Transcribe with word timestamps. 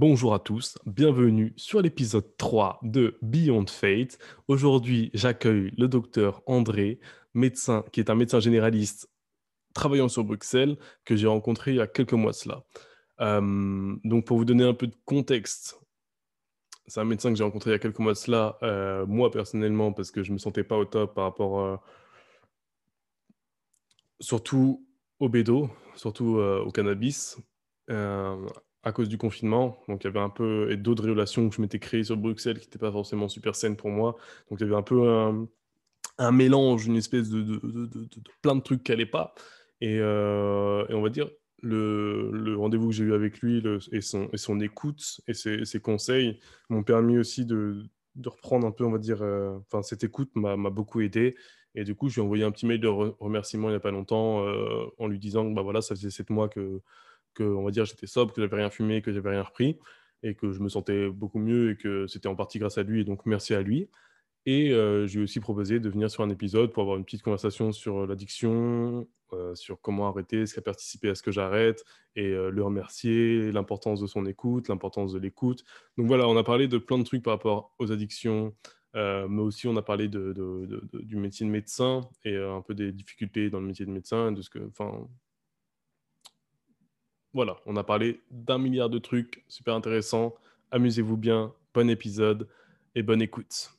Bonjour 0.00 0.32
à 0.32 0.38
tous, 0.38 0.78
bienvenue 0.86 1.52
sur 1.56 1.82
l'épisode 1.82 2.36
3 2.36 2.78
de 2.84 3.18
Beyond 3.20 3.66
Fate. 3.66 4.16
Aujourd'hui, 4.46 5.10
j'accueille 5.12 5.72
le 5.76 5.88
docteur 5.88 6.40
André, 6.46 7.00
médecin 7.34 7.84
qui 7.90 7.98
est 7.98 8.08
un 8.08 8.14
médecin 8.14 8.38
généraliste 8.38 9.10
travaillant 9.74 10.06
sur 10.06 10.22
Bruxelles, 10.22 10.78
que 11.04 11.16
j'ai 11.16 11.26
rencontré 11.26 11.72
il 11.72 11.78
y 11.78 11.80
a 11.80 11.88
quelques 11.88 12.12
mois 12.12 12.30
de 12.30 12.36
cela. 12.36 12.62
Euh, 13.20 13.96
donc 14.04 14.24
pour 14.24 14.38
vous 14.38 14.44
donner 14.44 14.62
un 14.62 14.72
peu 14.72 14.86
de 14.86 14.94
contexte, 15.04 15.80
c'est 16.86 17.00
un 17.00 17.04
médecin 17.04 17.30
que 17.30 17.36
j'ai 17.36 17.42
rencontré 17.42 17.70
il 17.70 17.72
y 17.72 17.76
a 17.76 17.80
quelques 17.80 17.98
mois 17.98 18.12
de 18.12 18.18
cela, 18.18 18.56
euh, 18.62 19.04
moi 19.04 19.32
personnellement, 19.32 19.92
parce 19.92 20.12
que 20.12 20.22
je 20.22 20.30
ne 20.30 20.34
me 20.34 20.38
sentais 20.38 20.62
pas 20.62 20.76
au 20.76 20.84
top 20.84 21.12
par 21.12 21.24
rapport 21.24 21.58
euh, 21.58 21.76
surtout 24.20 24.86
au 25.18 25.28
bédo, 25.28 25.68
surtout 25.96 26.36
au 26.36 26.70
cannabis 26.70 27.36
à 28.88 28.92
cause 28.92 29.08
du 29.08 29.18
confinement. 29.18 29.78
Donc, 29.88 30.02
il 30.02 30.06
y 30.06 30.10
avait 30.10 30.18
un 30.20 30.30
peu, 30.30 30.70
et 30.70 30.76
d'autres 30.76 31.08
relations 31.08 31.48
que 31.48 31.54
je 31.54 31.60
m'étais 31.60 31.78
créées 31.78 32.04
sur 32.04 32.16
Bruxelles 32.16 32.58
qui 32.58 32.66
n'étaient 32.66 32.78
pas 32.78 32.92
forcément 32.92 33.28
super 33.28 33.54
saines 33.54 33.76
pour 33.76 33.90
moi. 33.90 34.16
Donc, 34.50 34.60
il 34.60 34.64
y 34.64 34.66
avait 34.66 34.76
un 34.76 34.82
peu 34.82 35.08
un, 36.18 36.32
mélange, 36.32 36.86
une 36.86 36.96
espèce 36.96 37.28
de, 37.30 37.60
plein 38.42 38.56
de 38.56 38.60
trucs 38.60 38.82
qui 38.82 38.92
n'allaient 38.92 39.06
pas. 39.06 39.34
Euh, 39.82 40.86
et, 40.88 40.94
on 40.94 41.02
va 41.02 41.10
dire, 41.10 41.30
le, 41.62 42.54
rendez-vous 42.56 42.88
que 42.88 42.94
j'ai 42.94 43.04
eu 43.04 43.14
avec 43.14 43.40
lui 43.40 43.62
et, 43.92 44.00
son, 44.00 44.28
et 44.32 44.36
son 44.36 44.60
écoute 44.60 45.20
et 45.26 45.34
ses, 45.34 45.64
ses 45.64 45.80
conseils 45.80 46.40
m'ont 46.68 46.82
permis 46.82 47.18
aussi 47.18 47.44
de, 47.44 47.84
reprendre 48.24 48.66
un 48.66 48.72
peu, 48.72 48.84
on 48.84 48.90
va 48.90 48.98
dire, 48.98 49.22
euh, 49.22 49.58
enfin, 49.66 49.82
cette 49.82 50.02
écoute 50.02 50.30
m'a 50.34 50.56
beaucoup 50.70 51.00
aidé. 51.00 51.36
Et 51.74 51.84
du 51.84 51.94
coup, 51.94 52.08
je 52.08 52.14
lui 52.14 52.22
ai 52.22 52.24
envoyé 52.24 52.44
un 52.44 52.50
petit 52.50 52.66
mail 52.66 52.80
de 52.80 52.88
remerciement 52.88 53.68
il 53.68 53.72
n'y 53.72 53.76
a 53.76 53.80
pas 53.80 53.90
longtemps 53.90 54.44
euh, 54.44 54.86
en 54.98 55.06
lui 55.06 55.18
disant 55.18 55.48
que 55.48 55.54
bah, 55.54 55.62
voilà, 55.62 55.82
ça 55.82 55.94
faisait 55.94 56.10
sept 56.10 56.30
mois 56.30 56.48
que, 56.48 56.80
que 57.34 57.44
on 57.44 57.64
va 57.64 57.70
dire 57.70 57.84
j'étais 57.84 58.06
sobre, 58.06 58.32
que 58.32 58.40
j'avais 58.40 58.56
rien 58.56 58.70
fumé, 58.70 59.02
que 59.02 59.12
j'avais 59.12 59.30
rien 59.30 59.42
repris 59.42 59.78
et 60.22 60.34
que 60.34 60.52
je 60.52 60.60
me 60.60 60.68
sentais 60.68 61.08
beaucoup 61.08 61.38
mieux 61.38 61.72
et 61.72 61.76
que 61.76 62.06
c'était 62.06 62.28
en 62.28 62.34
partie 62.36 62.58
grâce 62.58 62.78
à 62.78 62.82
lui 62.82 63.00
et 63.00 63.04
donc 63.04 63.26
merci 63.26 63.54
à 63.54 63.62
lui. 63.62 63.88
Et 64.46 64.72
euh, 64.72 65.06
je 65.06 65.14
lui 65.14 65.20
ai 65.20 65.24
aussi 65.24 65.40
proposé 65.40 65.78
de 65.78 65.90
venir 65.90 66.10
sur 66.10 66.22
un 66.22 66.30
épisode 66.30 66.72
pour 66.72 66.82
avoir 66.82 66.96
une 66.96 67.04
petite 67.04 67.22
conversation 67.22 67.70
sur 67.70 68.06
l'addiction, 68.06 69.06
euh, 69.34 69.54
sur 69.54 69.78
comment 69.80 70.08
arrêter, 70.08 70.46
ce 70.46 70.54
qui 70.54 70.58
a 70.60 70.62
participé 70.62 71.10
à 71.10 71.14
ce 71.14 71.22
que 71.22 71.30
j'arrête, 71.30 71.84
et 72.16 72.28
euh, 72.28 72.50
le 72.50 72.62
remercier, 72.62 73.52
l'importance 73.52 74.00
de 74.00 74.06
son 74.06 74.24
écoute, 74.24 74.68
l'importance 74.68 75.12
de 75.12 75.18
l'écoute. 75.18 75.64
Donc 75.98 76.06
voilà, 76.06 76.26
on 76.28 76.36
a 76.38 76.44
parlé 76.44 76.66
de 76.66 76.78
plein 76.78 76.96
de 76.96 77.02
trucs 77.02 77.22
par 77.22 77.34
rapport 77.34 77.74
aux 77.78 77.92
addictions, 77.92 78.54
mais 78.94 79.42
aussi 79.42 79.68
on 79.68 79.76
a 79.76 79.82
parlé 79.82 80.08
de, 80.08 80.32
du 80.94 81.16
métier 81.16 81.46
de 81.46 81.50
médecin 81.50 82.00
et 82.24 82.34
un 82.34 82.62
peu 82.62 82.74
des 82.74 82.90
difficultés 82.90 83.48
dans 83.48 83.60
le 83.60 83.66
métier 83.66 83.86
de 83.86 83.92
médecin, 83.92 84.32
de 84.32 84.40
ce 84.42 84.50
que, 84.50 84.58
voilà, 87.34 87.56
on 87.66 87.76
a 87.76 87.84
parlé 87.84 88.20
d'un 88.30 88.58
milliard 88.58 88.88
de 88.88 88.98
trucs 88.98 89.44
super 89.48 89.74
intéressants. 89.74 90.34
Amusez-vous 90.70 91.16
bien, 91.16 91.52
bon 91.74 91.90
épisode 91.90 92.48
et 92.94 93.02
bonne 93.02 93.20
écoute. 93.20 93.70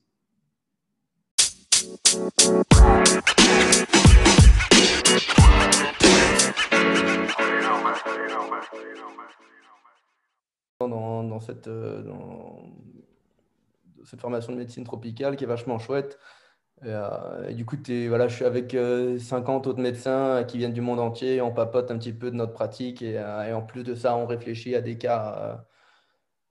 Dans, 10.79 11.39
cette, 11.41 11.67
euh, 11.67 12.03
cette 14.05 14.21
formation 14.21 14.53
de 14.53 14.57
médecine 14.57 14.83
tropicale 14.83 15.35
qui 15.35 15.43
est 15.43 15.47
vachement 15.47 15.79
chouette. 15.79 16.19
Euh, 16.85 17.51
du 17.53 17.65
coup, 17.65 17.75
voilà, 18.07 18.27
je 18.27 18.35
suis 18.35 18.45
avec 18.45 18.71
50 18.71 19.67
euh, 19.67 19.69
autres 19.69 19.81
médecins 19.81 20.43
qui 20.45 20.57
viennent 20.57 20.73
du 20.73 20.81
monde 20.81 20.99
entier. 20.99 21.41
On 21.41 21.51
papote 21.51 21.91
un 21.91 21.97
petit 21.97 22.13
peu 22.13 22.31
de 22.31 22.35
notre 22.35 22.53
pratique 22.53 23.01
et, 23.01 23.17
euh, 23.17 23.55
en 23.55 23.61
plus 23.61 23.83
de 23.83 23.95
ça, 23.95 24.15
on 24.15 24.25
réfléchit 24.25 24.75
à 24.75 24.81
des 24.81 24.97
cas, 24.97 25.65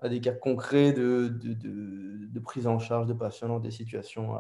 à 0.01 0.09
des 0.09 0.21
cas 0.21 0.33
concrets 0.33 0.93
de, 0.93 1.29
de, 1.29 1.55
de, 1.55 2.41
prise 2.41 2.67
en 2.67 2.79
charge 2.79 3.07
de 3.07 3.15
patients 3.15 3.49
dans 3.49 3.61
des 3.61 3.71
situations 3.71 4.37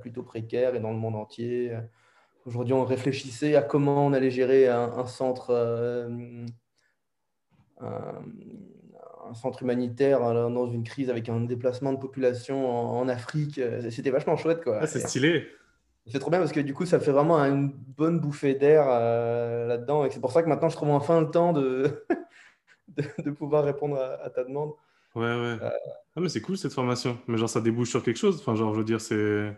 plutôt 0.00 0.22
précaires 0.22 0.74
et 0.74 0.80
dans 0.80 0.92
le 0.92 0.98
monde 0.98 1.16
entier. 1.16 1.76
Aujourd'hui, 2.46 2.74
on 2.74 2.84
réfléchissait 2.84 3.56
à 3.56 3.62
comment 3.62 4.06
on 4.06 4.12
allait 4.12 4.30
gérer 4.30 4.68
un, 4.68 5.06
centre 5.06 5.52
centre 9.32 9.62
humanitaire 9.62 10.22
euh, 10.22 10.50
dans 10.50 10.66
une 10.66 10.84
crise 10.84 11.08
avec 11.08 11.28
un 11.28 11.40
déplacement 11.40 11.92
de 11.92 11.98
population 11.98 12.98
en, 12.98 13.08
Afrique. 13.08 13.58
Euh, 13.58 13.90
c'était 13.90 14.10
vachement 14.10 14.36
chouette. 14.36 14.62
quoi. 14.62 14.78
Ah, 14.82 14.86
c'est 14.86 15.00
stylé. 15.00 15.46
C'est 16.06 16.18
trop 16.18 16.30
bien 16.30 16.38
parce 16.38 16.52
que 16.52 16.60
du 16.60 16.74
coup, 16.74 16.84
ça 16.84 17.00
fait 17.00 17.12
vraiment 17.12 17.38
une 17.38 17.68
bonne 17.68 18.20
bouffée 18.20 18.54
d'air 18.54 18.84
euh, 18.88 19.66
là-dedans. 19.66 20.04
Et 20.04 20.10
c'est 20.10 20.20
pour 20.20 20.32
ça 20.32 20.42
que 20.42 20.48
maintenant, 20.48 20.68
je 20.68 20.76
trouve 20.76 20.90
enfin 20.90 21.20
le 21.20 21.30
temps 21.30 21.54
de, 21.54 22.04
de, 23.24 23.30
pouvoir 23.30 23.64
répondre 23.64 23.98
à, 23.98 24.28
ta 24.28 24.44
demande. 24.44 24.72
Ouais, 25.14 25.22
ouais. 25.22 25.56
ah, 25.62 26.20
mais 26.20 26.28
c'est 26.28 26.42
cool 26.42 26.58
cette 26.58 26.74
formation. 26.74 27.18
Mais 27.26 27.38
genre, 27.38 27.48
ça 27.48 27.62
débouche 27.62 27.88
sur 27.88 28.02
quelque 28.02 28.18
chose. 28.18 28.38
Enfin, 28.40 28.54
genre, 28.54 28.74
je 28.74 28.78
veux 28.78 28.84
dire, 28.84 29.00
c'est. 29.00 29.50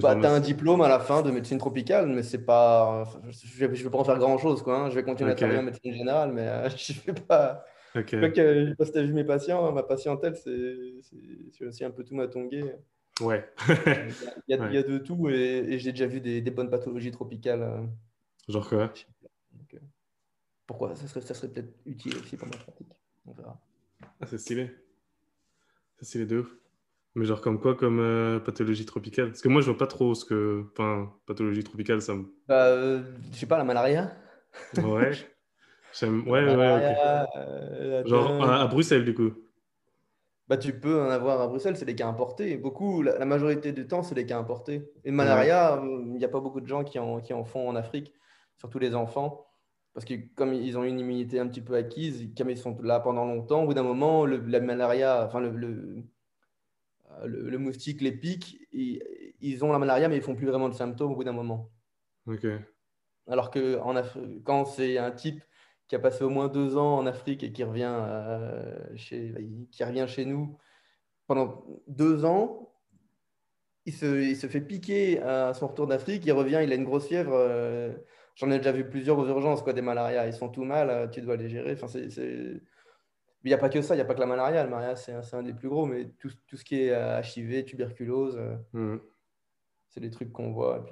Bah, 0.00 0.16
tu 0.16 0.26
as 0.26 0.32
un 0.32 0.40
diplôme 0.40 0.80
à 0.80 0.88
la 0.88 0.98
fin 0.98 1.22
de 1.22 1.30
médecine 1.30 1.58
tropicale, 1.58 2.06
mais 2.06 2.22
c'est 2.22 2.44
pas. 2.44 3.04
Je 3.28 3.64
ne 3.64 3.68
vais, 3.68 3.90
pas 3.90 3.98
en 3.98 4.04
faire 4.04 4.18
grand 4.18 4.38
chose. 4.38 4.62
Quoi, 4.62 4.78
hein. 4.78 4.90
Je 4.90 4.94
vais 4.94 5.02
continuer 5.02 5.32
à 5.32 5.34
travailler 5.34 5.58
en 5.58 5.64
médecine 5.64 5.94
générale, 5.94 6.32
mais 6.32 6.68
je 6.76 6.92
ne 6.92 7.06
vais 7.06 7.20
pas. 7.20 7.64
Okay. 7.96 8.18
Je 8.20 8.68
sais 8.68 8.74
pas 8.74 8.84
si 8.84 8.92
tu 8.92 8.98
as 8.98 9.02
vu 9.02 9.12
mes 9.12 9.24
patients, 9.24 9.72
ma 9.72 9.82
patientèle, 9.82 10.36
c'est 10.36 11.64
aussi 11.64 11.84
un 11.84 11.90
peu 11.90 12.04
tout 12.04 12.14
matongué. 12.14 12.64
Ouais. 13.20 13.48
il, 13.68 13.74
y 14.48 14.54
a, 14.54 14.70
y 14.72 14.76
a, 14.76 14.82
de 14.82 14.98
tout 14.98 15.28
et, 15.30 15.78
j'ai 15.78 15.92
déjà 15.92 16.06
vu 16.06 16.20
des, 16.20 16.42
des, 16.42 16.50
bonnes 16.50 16.68
pathologies 16.68 17.10
tropicales. 17.10 17.62
Euh. 17.62 17.82
Genre 18.48 18.68
quoi? 18.68 18.92
Euh, 19.74 19.78
Pourquoi? 20.66 20.94
Ça 20.94 21.06
serait, 21.06 21.22
ça 21.22 21.32
serait 21.32 21.48
peut-être 21.48 21.72
utile 21.86 22.16
aussi 22.18 22.36
pour 22.36 22.48
ma 22.48 22.56
pratique. 22.56 22.92
On 23.26 23.32
verra. 23.32 23.58
Ah, 24.20 24.26
c'est 24.26 24.38
stylé. 24.38 24.70
C'est 25.98 26.04
stylé 26.04 26.26
de 26.26 26.40
ouf. 26.40 26.54
Mais 27.14 27.24
genre 27.24 27.40
comme 27.40 27.58
quoi 27.58 27.74
comme 27.74 28.00
euh, 28.00 28.38
pathologie 28.38 28.84
tropicale? 28.84 29.28
Parce 29.28 29.40
que 29.40 29.48
moi, 29.48 29.62
je 29.62 29.70
vois 29.70 29.78
pas 29.78 29.86
trop 29.86 30.14
ce 30.14 30.26
que... 30.26 30.66
Enfin, 30.72 31.10
pathologie 31.24 31.64
tropicale, 31.64 32.02
ça 32.02 32.14
me... 32.14 32.26
Bah, 32.46 33.02
je 33.32 33.38
sais 33.38 33.46
pas, 33.46 33.56
la 33.56 33.64
malaria? 33.64 34.14
Ouais. 34.76 35.12
Ouais, 36.02 36.44
ouais, 36.44 36.96
euh, 37.36 38.04
Genre 38.06 38.50
à, 38.50 38.66
Bruxelles, 38.66 39.04
du 39.04 39.14
coup. 39.14 39.32
Bah, 40.48 40.56
tu 40.56 40.78
peux 40.78 41.00
en 41.00 41.10
avoir 41.10 41.40
à 41.40 41.48
Bruxelles, 41.48 41.76
c'est 41.76 41.84
des 41.84 41.94
cas 41.94 42.06
importés. 42.06 42.56
Beaucoup, 42.56 43.02
la, 43.02 43.24
majorité 43.24 43.72
du 43.72 43.86
temps, 43.86 44.02
c'est 44.02 44.14
des 44.14 44.26
cas 44.26 44.38
importés. 44.38 44.92
Et 45.04 45.10
malaria, 45.10 45.82
il 45.82 46.12
n'y 46.12 46.24
a 46.24 46.28
pas 46.28 46.40
beaucoup 46.40 46.60
de 46.60 46.68
gens 46.68 46.84
qui 46.84 46.98
en, 46.98 47.20
qui 47.20 47.32
en 47.32 47.44
font 47.44 47.68
en 47.68 47.74
Afrique, 47.74 48.12
surtout 48.56 48.78
les 48.78 48.94
enfants. 48.94 49.46
Parce 49.94 50.04
que 50.04 50.14
comme 50.34 50.52
ils 50.52 50.76
ont 50.76 50.84
une 50.84 51.00
immunité 51.00 51.40
un 51.40 51.48
petit 51.48 51.62
peu 51.62 51.74
acquise, 51.74 52.28
comme 52.36 52.50
ils 52.50 52.58
sont 52.58 52.76
là 52.82 53.00
pendant 53.00 53.24
longtemps, 53.24 53.62
au 53.62 53.66
bout 53.66 53.74
d'un 53.74 53.82
moment, 53.82 54.26
le, 54.26 54.36
la 54.36 54.60
malaria, 54.60 55.24
enfin 55.24 55.40
le, 55.40 55.50
le, 55.50 56.04
le, 57.24 57.58
moustique 57.58 58.02
les 58.02 58.12
pique, 58.12 58.58
ils, 58.72 59.02
ils 59.40 59.64
ont 59.64 59.72
la 59.72 59.78
malaria, 59.78 60.08
mais 60.08 60.16
ils 60.16 60.22
font 60.22 60.34
plus 60.34 60.46
vraiment 60.46 60.68
de 60.68 60.74
symptômes 60.74 61.12
au 61.12 61.16
bout 61.16 61.24
d'un 61.24 61.32
moment. 61.32 61.70
Ok. 62.26 62.46
Alors 63.26 63.50
que 63.50 63.78
en 63.78 63.94
quand 64.44 64.66
c'est 64.66 64.98
un 64.98 65.10
type 65.10 65.42
qui 65.88 65.94
a 65.94 65.98
passé 65.98 66.24
au 66.24 66.30
moins 66.30 66.48
deux 66.48 66.76
ans 66.76 66.98
en 66.98 67.06
Afrique 67.06 67.42
et 67.44 67.52
qui 67.52 67.62
revient, 67.64 67.94
euh, 67.94 68.96
chez, 68.96 69.34
qui 69.70 69.84
revient 69.84 70.06
chez 70.08 70.24
nous 70.24 70.58
pendant 71.26 71.64
deux 71.86 72.24
ans. 72.24 72.72
Il 73.84 73.92
se, 73.92 74.20
il 74.20 74.36
se 74.36 74.48
fait 74.48 74.60
piquer 74.60 75.20
à 75.22 75.54
son 75.54 75.68
retour 75.68 75.86
d'Afrique, 75.86 76.24
il 76.26 76.32
revient, 76.32 76.60
il 76.64 76.72
a 76.72 76.74
une 76.74 76.84
grosse 76.84 77.06
fièvre. 77.06 77.34
Euh, 77.34 77.92
j'en 78.34 78.50
ai 78.50 78.58
déjà 78.58 78.72
vu 78.72 78.88
plusieurs 78.88 79.16
aux 79.18 79.28
urgences, 79.28 79.62
quoi, 79.62 79.72
des 79.72 79.82
malarias. 79.82 80.26
Ils 80.26 80.32
sont 80.32 80.48
tout 80.48 80.64
mal, 80.64 80.90
euh, 80.90 81.06
tu 81.06 81.20
dois 81.20 81.36
les 81.36 81.48
gérer. 81.48 81.74
Enfin, 81.74 81.86
c'est, 81.86 82.08
Il 82.16 82.60
n'y 83.44 83.54
a 83.54 83.58
pas 83.58 83.68
que 83.68 83.80
ça, 83.82 83.94
il 83.94 83.98
n'y 83.98 84.02
a 84.02 84.04
pas 84.04 84.14
que 84.14 84.20
la 84.20 84.26
malaria. 84.26 84.64
Le 84.64 84.70
malaria, 84.70 84.96
c'est 84.96 85.12
un, 85.34 85.42
des 85.44 85.54
plus 85.54 85.68
gros, 85.68 85.86
mais 85.86 86.08
tout, 86.18 86.30
tout 86.48 86.56
ce 86.56 86.64
qui 86.64 86.82
est 86.82 86.90
HIV, 86.90 87.64
tuberculose, 87.64 88.40
mmh. 88.72 88.96
c'est 89.90 90.00
des 90.00 90.10
trucs 90.10 90.32
qu'on 90.32 90.50
voit. 90.50 90.84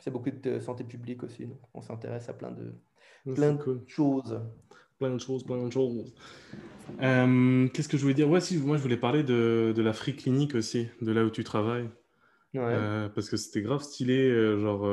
c'est 0.00 0.10
beaucoup 0.10 0.30
de 0.30 0.58
santé 0.58 0.82
publique 0.82 1.22
aussi. 1.22 1.48
on 1.74 1.80
s'intéresse 1.80 2.28
à 2.28 2.34
plein 2.34 2.50
de, 2.50 2.74
plein 3.32 3.54
de 3.54 3.80
choses. 3.86 4.40
Plein 4.98 5.10
de 5.10 5.18
choses, 5.18 5.44
plein 5.44 5.64
de 5.64 5.70
choses. 5.70 6.14
Euh, 7.00 7.68
qu'est-ce 7.68 7.88
que 7.88 7.96
je 7.96 8.02
voulais 8.02 8.14
dire? 8.14 8.28
Ouais, 8.28 8.40
si, 8.40 8.58
moi 8.58 8.76
je 8.76 8.82
voulais 8.82 8.96
parler 8.96 9.22
de, 9.22 9.72
de, 9.74 9.82
la 9.82 9.92
free 9.92 10.14
clinique 10.14 10.54
aussi, 10.54 10.88
de 11.00 11.12
là 11.12 11.24
où 11.24 11.30
tu 11.30 11.44
travailles. 11.44 11.88
Ouais. 12.54 12.60
Euh, 12.62 13.08
parce 13.08 13.28
que 13.28 13.36
c'était 13.36 13.62
grave 13.62 13.82
stylé. 13.82 14.18
Euh, 14.18 14.58
genre, 14.60 14.88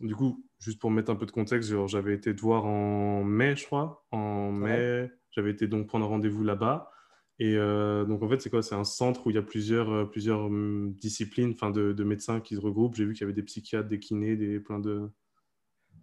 du 0.00 0.14
coup, 0.14 0.44
juste 0.58 0.78
pour 0.78 0.90
mettre 0.90 1.10
un 1.10 1.16
peu 1.16 1.26
de 1.26 1.30
contexte, 1.30 1.72
j'avais 1.86 2.14
été 2.14 2.34
te 2.34 2.40
voir 2.40 2.66
en 2.66 3.24
mai, 3.24 3.56
je 3.56 3.66
crois. 3.66 4.04
En 4.10 4.50
mai, 4.52 5.10
j'avais 5.30 5.50
été 5.50 5.66
donc 5.68 5.86
prendre 5.86 6.06
rendez-vous 6.06 6.44
là-bas. 6.44 6.90
Et 7.38 7.54
donc, 7.56 8.22
en 8.22 8.28
fait, 8.28 8.40
c'est 8.42 8.50
quoi? 8.50 8.62
C'est 8.62 8.74
un 8.74 8.84
centre 8.84 9.26
où 9.26 9.30
il 9.30 9.36
y 9.36 9.38
a 9.38 9.42
plusieurs, 9.42 10.10
plusieurs 10.10 10.44
hum, 10.44 10.92
disciplines, 11.00 11.52
enfin, 11.54 11.70
de, 11.70 11.92
de, 11.92 12.04
médecins 12.04 12.40
qui 12.40 12.56
se 12.56 12.60
regroupent. 12.60 12.96
J'ai 12.96 13.04
vu 13.04 13.14
qu'il 13.14 13.22
y 13.22 13.24
avait 13.24 13.32
des 13.32 13.44
psychiatres, 13.44 13.88
des 13.88 14.00
kinés, 14.00 14.36
des, 14.36 14.60
plein 14.60 14.80
de, 14.80 15.08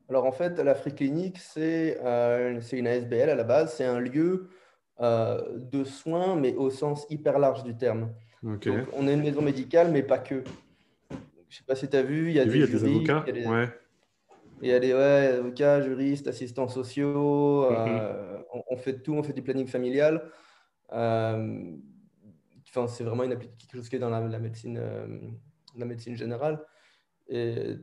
alors 0.10 0.25
en 0.25 0.31
fait, 0.31 0.60
l'Afrique 0.60 0.96
clinique, 0.96 1.40
euh, 1.57 2.60
c'est 2.62 2.78
une 2.78 2.88
ASBL 2.88 3.30
à 3.30 3.36
la 3.36 3.44
base, 3.44 3.74
c'est 3.74 3.86
un 3.86 4.00
lieu 4.00 4.50
euh, 5.02 5.42
de 5.57 5.84
soins, 5.84 6.36
mais 6.36 6.56
au 6.56 6.69
sens 6.69 7.06
hyper 7.10 7.40
large 7.40 7.63
du 7.63 7.75
terme. 7.75 8.12
Donc, 8.44 8.69
on 8.94 9.07
est 9.07 9.13
une 9.13 9.24
maison 9.24 9.42
médicale, 9.42 9.92
mais 9.92 10.04
pas 10.04 10.19
que. 10.19 10.44
Je 11.12 11.16
ne 11.16 11.63
sais 11.63 11.63
pas 11.66 11.75
si 11.75 11.88
tu 11.88 11.98
as 11.98 12.04
vu, 12.04 12.30
il 12.30 12.36
y 12.36 12.40
a, 12.40 12.46
des, 12.46 12.63
avocats. 12.75 13.25
Il 14.62 14.69
y 14.69 14.74
a 14.74 14.80
des 14.80 14.94
ouais, 14.94 15.38
avocats, 15.40 15.81
juristes, 15.81 16.28
assistants 16.28 16.68
sociaux, 16.68 17.66
euh, 17.66 18.42
on, 18.54 18.63
on, 18.69 18.78
fait 18.78 19.00
tout, 19.01 19.13
on 19.13 19.24
fait 19.24 19.34
du 19.34 19.42
planning 19.42 19.68
familial. 19.68 20.30
Euh, 20.94 21.72
enfin, 22.69 22.88
c'est 22.88 23.04
vraiment 23.04 23.24
une 23.24 23.38
quelque 23.38 23.74
chose 23.74 23.90
qui 23.90 23.96
est 23.96 24.00
dans 24.00 24.10
la, 24.10 24.22
la 24.22 24.40
médecine, 24.40 24.78
euh, 24.80 25.08
la 25.75 25.86
médecine 25.86 26.16
générale. 26.16 26.63
Et, 27.28 27.75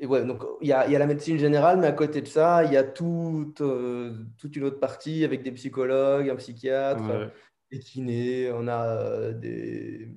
et 0.00 0.06
ouais, 0.06 0.24
donc 0.24 0.44
il 0.60 0.66
y, 0.66 0.70
y, 0.70 0.72
a, 0.72 0.86
la 0.98 1.06
médecine 1.06 1.38
générale, 1.38 1.78
mais 1.78 1.88
à 1.88 1.92
côté 1.92 2.22
de 2.22 2.26
ça, 2.28 2.64
il 2.64 2.72
y 2.72 2.76
a 2.76 2.84
tout, 2.84 3.52
toute 3.56 4.56
une 4.56 4.64
autre 4.64 4.78
partie 4.78 5.24
avec 5.24 5.42
des 5.42 5.50
psychologues, 5.52 6.30
un 6.30 6.36
psychiatre, 6.36 7.02
ouais. 7.02 7.32
des 7.72 7.80
kinés, 7.80 8.52
on 8.52 8.68
a 8.68 9.32
des, 9.32 10.08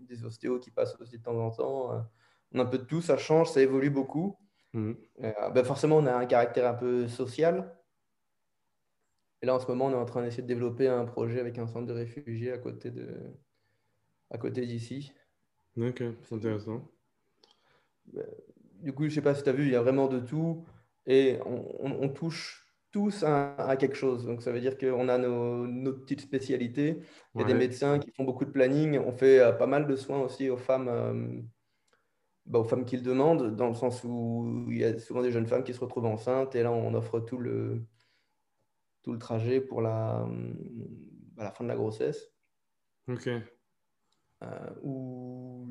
des 0.00 0.24
ostéos 0.24 0.58
qui 0.58 0.70
passent 0.70 0.96
aussi 1.00 1.18
de 1.18 1.22
temps 1.22 1.38
en 1.38 1.50
temps. 1.50 2.04
On 2.52 2.58
a 2.58 2.62
un 2.62 2.66
peu 2.66 2.78
de 2.78 2.84
tout, 2.84 3.00
ça 3.00 3.16
change, 3.16 3.50
ça 3.50 3.60
évolue 3.60 3.90
beaucoup. 3.90 4.36
Mmh. 4.72 4.92
Euh, 5.22 5.50
ben 5.50 5.64
forcément, 5.64 5.96
on 5.98 6.06
a 6.06 6.14
un 6.14 6.26
caractère 6.26 6.68
un 6.68 6.74
peu 6.74 7.06
social. 7.06 7.74
Et 9.40 9.46
là, 9.46 9.54
en 9.54 9.60
ce 9.60 9.66
moment, 9.68 9.86
on 9.86 9.92
est 9.92 9.94
en 9.94 10.04
train 10.04 10.22
d'essayer 10.22 10.42
de 10.42 10.48
développer 10.48 10.88
un 10.88 11.04
projet 11.04 11.38
avec 11.38 11.58
un 11.58 11.68
centre 11.68 11.86
de 11.86 11.92
réfugiés 11.92 12.50
à 12.50 12.58
côté 12.58 12.90
de, 12.90 13.08
à 14.30 14.38
côté 14.38 14.66
d'ici. 14.66 15.12
Ok, 15.76 16.02
c'est 16.24 16.34
intéressant. 16.34 16.90
Ben, 18.06 18.26
du 18.82 18.92
coup, 18.92 19.08
je 19.08 19.14
sais 19.14 19.22
pas 19.22 19.34
si 19.34 19.42
tu 19.42 19.48
as 19.48 19.52
vu, 19.52 19.64
il 19.64 19.72
y 19.72 19.76
a 19.76 19.82
vraiment 19.82 20.08
de 20.08 20.20
tout 20.20 20.64
et 21.06 21.38
on, 21.46 21.64
on, 21.80 22.02
on 22.02 22.08
touche 22.08 22.66
tous 22.90 23.22
à, 23.22 23.54
à, 23.56 23.76
quelque 23.76 23.96
chose. 23.96 24.24
Donc, 24.26 24.42
ça 24.42 24.52
veut 24.52 24.60
dire 24.60 24.78
qu'on 24.78 25.08
a 25.08 25.18
nos, 25.18 25.66
nos, 25.66 25.92
petites 25.92 26.20
spécialités. 26.20 27.00
Il 27.34 27.40
y 27.40 27.42
a 27.42 27.46
ouais. 27.46 27.52
des 27.52 27.58
médecins 27.58 27.98
qui 27.98 28.10
font 28.12 28.24
beaucoup 28.24 28.44
de 28.44 28.50
planning. 28.50 28.98
On 28.98 29.12
fait 29.12 29.40
euh, 29.40 29.52
pas 29.52 29.66
mal 29.66 29.86
de 29.86 29.96
soins 29.96 30.20
aussi 30.20 30.48
aux 30.48 30.56
femmes. 30.56 30.88
Euh, 30.88 31.42
bah, 32.48 32.58
aux 32.60 32.64
femmes 32.64 32.86
qui 32.86 32.96
le 32.96 33.02
demandent, 33.02 33.54
dans 33.56 33.68
le 33.68 33.74
sens 33.74 34.02
où 34.04 34.66
il 34.70 34.78
y 34.78 34.84
a 34.84 34.98
souvent 34.98 35.20
des 35.20 35.30
jeunes 35.30 35.46
femmes 35.46 35.64
qui 35.64 35.74
se 35.74 35.80
retrouvent 35.80 36.06
enceintes 36.06 36.54
et 36.54 36.62
là 36.62 36.72
on 36.72 36.94
offre 36.94 37.20
tout 37.20 37.36
le, 37.36 37.84
tout 39.02 39.12
le 39.12 39.18
trajet 39.18 39.60
pour 39.60 39.82
la, 39.82 40.26
la 41.36 41.50
fin 41.50 41.64
de 41.64 41.68
la 41.68 41.76
grossesse. 41.76 42.32
Ok. 43.06 43.28
Euh, 44.42 44.70
où, 44.82 45.68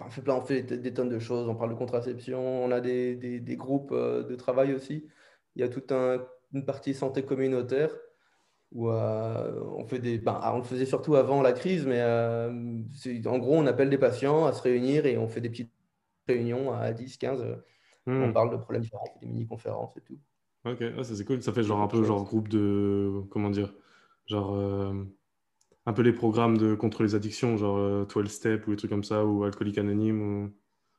enfin, 0.00 0.06
on, 0.06 0.10
fait 0.10 0.22
plein, 0.22 0.34
on 0.36 0.40
fait 0.40 0.62
des 0.62 0.94
tonnes 0.94 1.08
de 1.08 1.18
choses, 1.18 1.48
on 1.48 1.54
parle 1.54 1.70
de 1.70 1.76
contraception, 1.76 2.64
on 2.64 2.70
a 2.70 2.80
des, 2.80 3.16
des, 3.16 3.40
des 3.40 3.56
groupes 3.56 3.92
euh, 3.92 4.22
de 4.24 4.34
travail 4.34 4.74
aussi. 4.74 5.06
Il 5.56 5.60
y 5.60 5.64
a 5.64 5.68
toute 5.68 5.92
un, 5.92 6.24
une 6.52 6.64
partie 6.64 6.94
santé 6.94 7.24
communautaire 7.24 7.90
où 8.72 8.88
euh, 8.88 9.60
on, 9.76 9.84
fait 9.84 9.98
des, 9.98 10.18
ben, 10.18 10.40
on 10.44 10.58
le 10.58 10.62
faisait 10.62 10.86
surtout 10.86 11.16
avant 11.16 11.42
la 11.42 11.52
crise, 11.52 11.86
mais 11.86 12.00
euh, 12.00 12.50
en 13.26 13.38
gros, 13.38 13.56
on 13.56 13.66
appelle 13.66 13.90
des 13.90 13.98
patients 13.98 14.46
à 14.46 14.52
se 14.52 14.62
réunir 14.62 15.06
et 15.06 15.18
on 15.18 15.26
fait 15.28 15.40
des 15.40 15.50
petites 15.50 15.72
réunions 16.28 16.72
à 16.72 16.92
10, 16.92 17.16
15. 17.16 17.42
Euh, 17.42 17.56
mmh. 18.06 18.22
On 18.22 18.32
parle 18.32 18.50
de 18.50 18.56
problèmes 18.56 18.82
différents, 18.82 19.04
des 19.20 19.26
mini-conférences 19.26 19.96
et 19.96 20.00
tout. 20.02 20.18
Ok, 20.64 20.82
ah, 20.82 21.02
ça 21.02 21.14
c'est 21.16 21.24
cool. 21.24 21.42
Ça 21.42 21.52
fait 21.52 21.62
genre 21.62 21.80
un 21.80 21.88
peu 21.88 22.04
genre 22.04 22.22
groupe 22.24 22.48
de. 22.48 23.22
Comment 23.30 23.50
dire 23.50 23.74
Genre. 24.26 24.54
Euh, 24.54 24.92
un 25.90 25.92
peu 25.92 26.02
les 26.02 26.12
programmes 26.12 26.56
de 26.56 26.74
contre 26.74 27.02
les 27.02 27.14
addictions, 27.14 27.56
genre 27.56 28.06
12 28.06 28.30
Step 28.30 28.66
ou 28.66 28.70
des 28.70 28.76
trucs 28.76 28.90
comme 28.90 29.04
ça, 29.04 29.24
ou 29.24 29.44
Alcoolique 29.44 29.78
Anonyme. 29.78 30.22
Ou... 30.22 30.50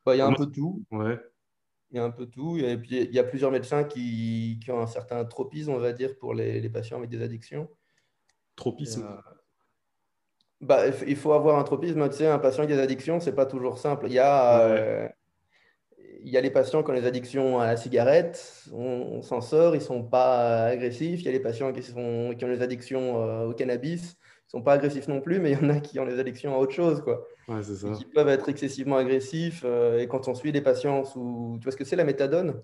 Bah, 0.06 0.16
il 0.16 0.20
y 0.20 0.22
a 0.22 0.28
un 0.28 0.34
peu 0.34 0.46
de 0.46 0.52
tout. 0.52 0.84
Ouais 0.92 1.20
il 1.92 1.98
y 1.98 2.00
a 2.00 2.04
un 2.04 2.12
peu 2.12 2.26
tout. 2.26 2.58
Et 2.58 2.78
puis, 2.78 3.02
il 3.02 3.14
y 3.14 3.20
a 3.20 3.24
plusieurs 3.24 3.52
médecins 3.52 3.84
qui, 3.84 4.60
qui 4.64 4.72
ont 4.72 4.80
un 4.80 4.88
certain 4.88 5.24
tropisme, 5.26 5.72
on 5.72 5.78
va 5.78 5.92
dire, 5.92 6.18
pour 6.18 6.34
les, 6.34 6.62
les 6.62 6.70
patients 6.70 6.98
avec 6.98 7.10
des 7.10 7.22
addictions. 7.22 7.70
Tropisme 8.56 9.04
euh, 9.04 9.32
bah, 10.62 10.88
Il 11.06 11.18
faut 11.18 11.34
avoir 11.34 11.60
un 11.60 11.64
tropisme. 11.64 12.08
Tu 12.10 12.18
sais, 12.18 12.28
un 12.28 12.40
patient 12.40 12.64
avec 12.64 12.76
des 12.76 12.82
addictions, 12.82 13.20
c'est 13.20 13.36
pas 13.36 13.46
toujours 13.46 13.78
simple. 13.78 14.06
Il 14.08 14.14
y 14.14 14.20
a, 14.20 14.68
ouais. 14.68 14.80
euh, 14.80 15.10
il 16.24 16.30
y 16.30 16.38
a 16.38 16.42
les 16.42 16.52
patients 16.52 16.82
qui 16.82 16.92
ont 16.92 16.94
des 16.94 17.06
addictions 17.06 17.60
à 17.60 17.66
la 17.66 17.78
cigarette, 17.78 18.66
on, 18.72 19.18
on 19.18 19.22
s'en 19.22 19.42
sort, 19.42 19.76
ils 19.76 19.82
sont 19.82 20.04
pas 20.04 20.66
agressifs. 20.66 21.22
Il 21.22 21.26
y 21.26 21.30
a 21.30 21.32
les 21.32 21.40
patients 21.40 21.74
qui, 21.74 21.84
sont, 21.84 22.34
qui 22.38 22.46
ont 22.46 22.50
des 22.50 22.62
addictions 22.62 23.22
euh, 23.22 23.48
au 23.48 23.54
cannabis, 23.54 24.18
sont 24.52 24.62
pas 24.62 24.74
agressifs 24.74 25.08
non 25.08 25.22
plus, 25.22 25.40
mais 25.40 25.52
il 25.52 25.60
y 25.60 25.66
en 25.66 25.70
a 25.70 25.80
qui 25.80 25.98
ont 26.00 26.06
des 26.06 26.20
addictions 26.20 26.54
à 26.54 26.58
autre 26.58 26.74
chose. 26.74 27.02
Quoi. 27.02 27.26
Ouais, 27.48 27.64
c'est 27.64 27.76
ça. 27.76 27.92
Qui 27.94 28.04
peuvent 28.04 28.28
être 28.28 28.50
excessivement 28.50 28.98
agressifs. 28.98 29.64
Euh, 29.66 30.00
et 30.00 30.08
quand 30.08 30.28
on 30.28 30.36
suit 30.36 30.52
des 30.52 30.62
patients 30.62 31.06
sous. 31.06 31.58
Tu 31.60 31.64
vois 31.64 31.72
ce 31.72 31.78
que 31.78 31.86
c'est 31.86 31.96
la 31.96 32.04
méthadone? 32.04 32.62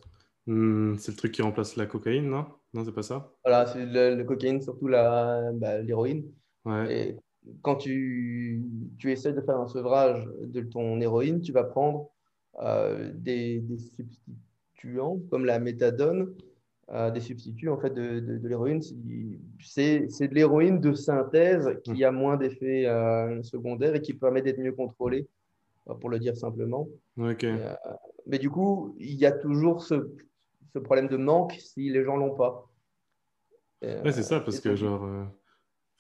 Mmh, 0.48 0.98
C'est 0.98 1.14
le 1.14 1.18
truc 1.18 1.32
qui 1.32 1.42
remplace 1.42 1.78
la 1.78 1.86
cocaïne, 1.86 2.30
non? 2.30 2.46
Non, 2.74 2.84
c'est 2.84 2.92
pas 2.92 3.04
ça? 3.04 3.32
Voilà, 3.46 3.66
c'est 3.68 3.86
le, 3.86 4.16
le, 4.16 4.24
cocaïne, 4.26 4.62
surtout 4.62 4.90
l'héroïne. 4.90 6.26
Bah, 6.66 6.84
ouais. 6.84 6.94
Et 6.94 7.18
quand 7.62 7.78
tu, 7.78 8.66
tu 9.00 9.12
essaies 9.14 9.34
de 9.34 9.42
faire 9.42 9.58
un 9.58 9.68
sevrage 9.68 10.28
de 10.44 10.62
ton 10.62 11.00
héroïne, 11.00 11.40
tu 11.40 11.54
vas 11.54 11.64
prendre 11.64 12.10
euh, 12.62 13.12
des, 13.16 13.60
des, 13.60 13.78
substituants 13.78 15.20
comme 15.30 15.46
la 15.46 15.60
méthadone, 15.60 16.36
euh, 16.92 17.12
des 17.12 17.20
substituts 17.20 17.70
en 17.70 17.78
fait 17.78 17.94
de, 17.94 18.20
de, 18.20 18.38
de 18.38 18.48
l'héroïne. 18.48 18.82
C'est 19.60 20.00
de 20.00 20.34
l'héroïne 20.34 20.80
de 20.80 20.94
synthèse 20.94 21.70
qui 21.84 22.04
a 22.04 22.12
moins 22.12 22.38
d'effets 22.38 22.86
euh, 22.86 23.42
secondaires 23.44 23.96
et 23.96 24.02
qui 24.02 24.14
permet 24.14 24.42
d'être 24.42 24.60
mieux 24.60 24.72
contrôlé, 24.72 25.28
euh, 25.90 25.94
pour 25.96 26.10
le 26.10 26.20
dire 26.20 26.36
simplement. 26.36 26.88
Okay. 27.18 27.48
Et, 27.48 27.58
mais 28.26 28.40
du 28.40 28.50
coup, 28.50 28.96
il 29.00 29.16
y 29.16 29.26
a 29.26 29.32
toujours 29.32 29.84
ce, 29.84 29.96
ce 30.74 30.80
problème 30.80 31.08
de 31.08 31.18
manque 31.18 31.54
si 31.60 31.90
les 31.90 32.04
gens 32.04 32.18
l'ont 32.18 32.36
pas. 32.36 32.70
Ouais, 33.82 34.12
c'est 34.12 34.24
ça, 34.24 34.40
parce 34.40 34.60
que 34.60 34.76
genre, 34.76 35.08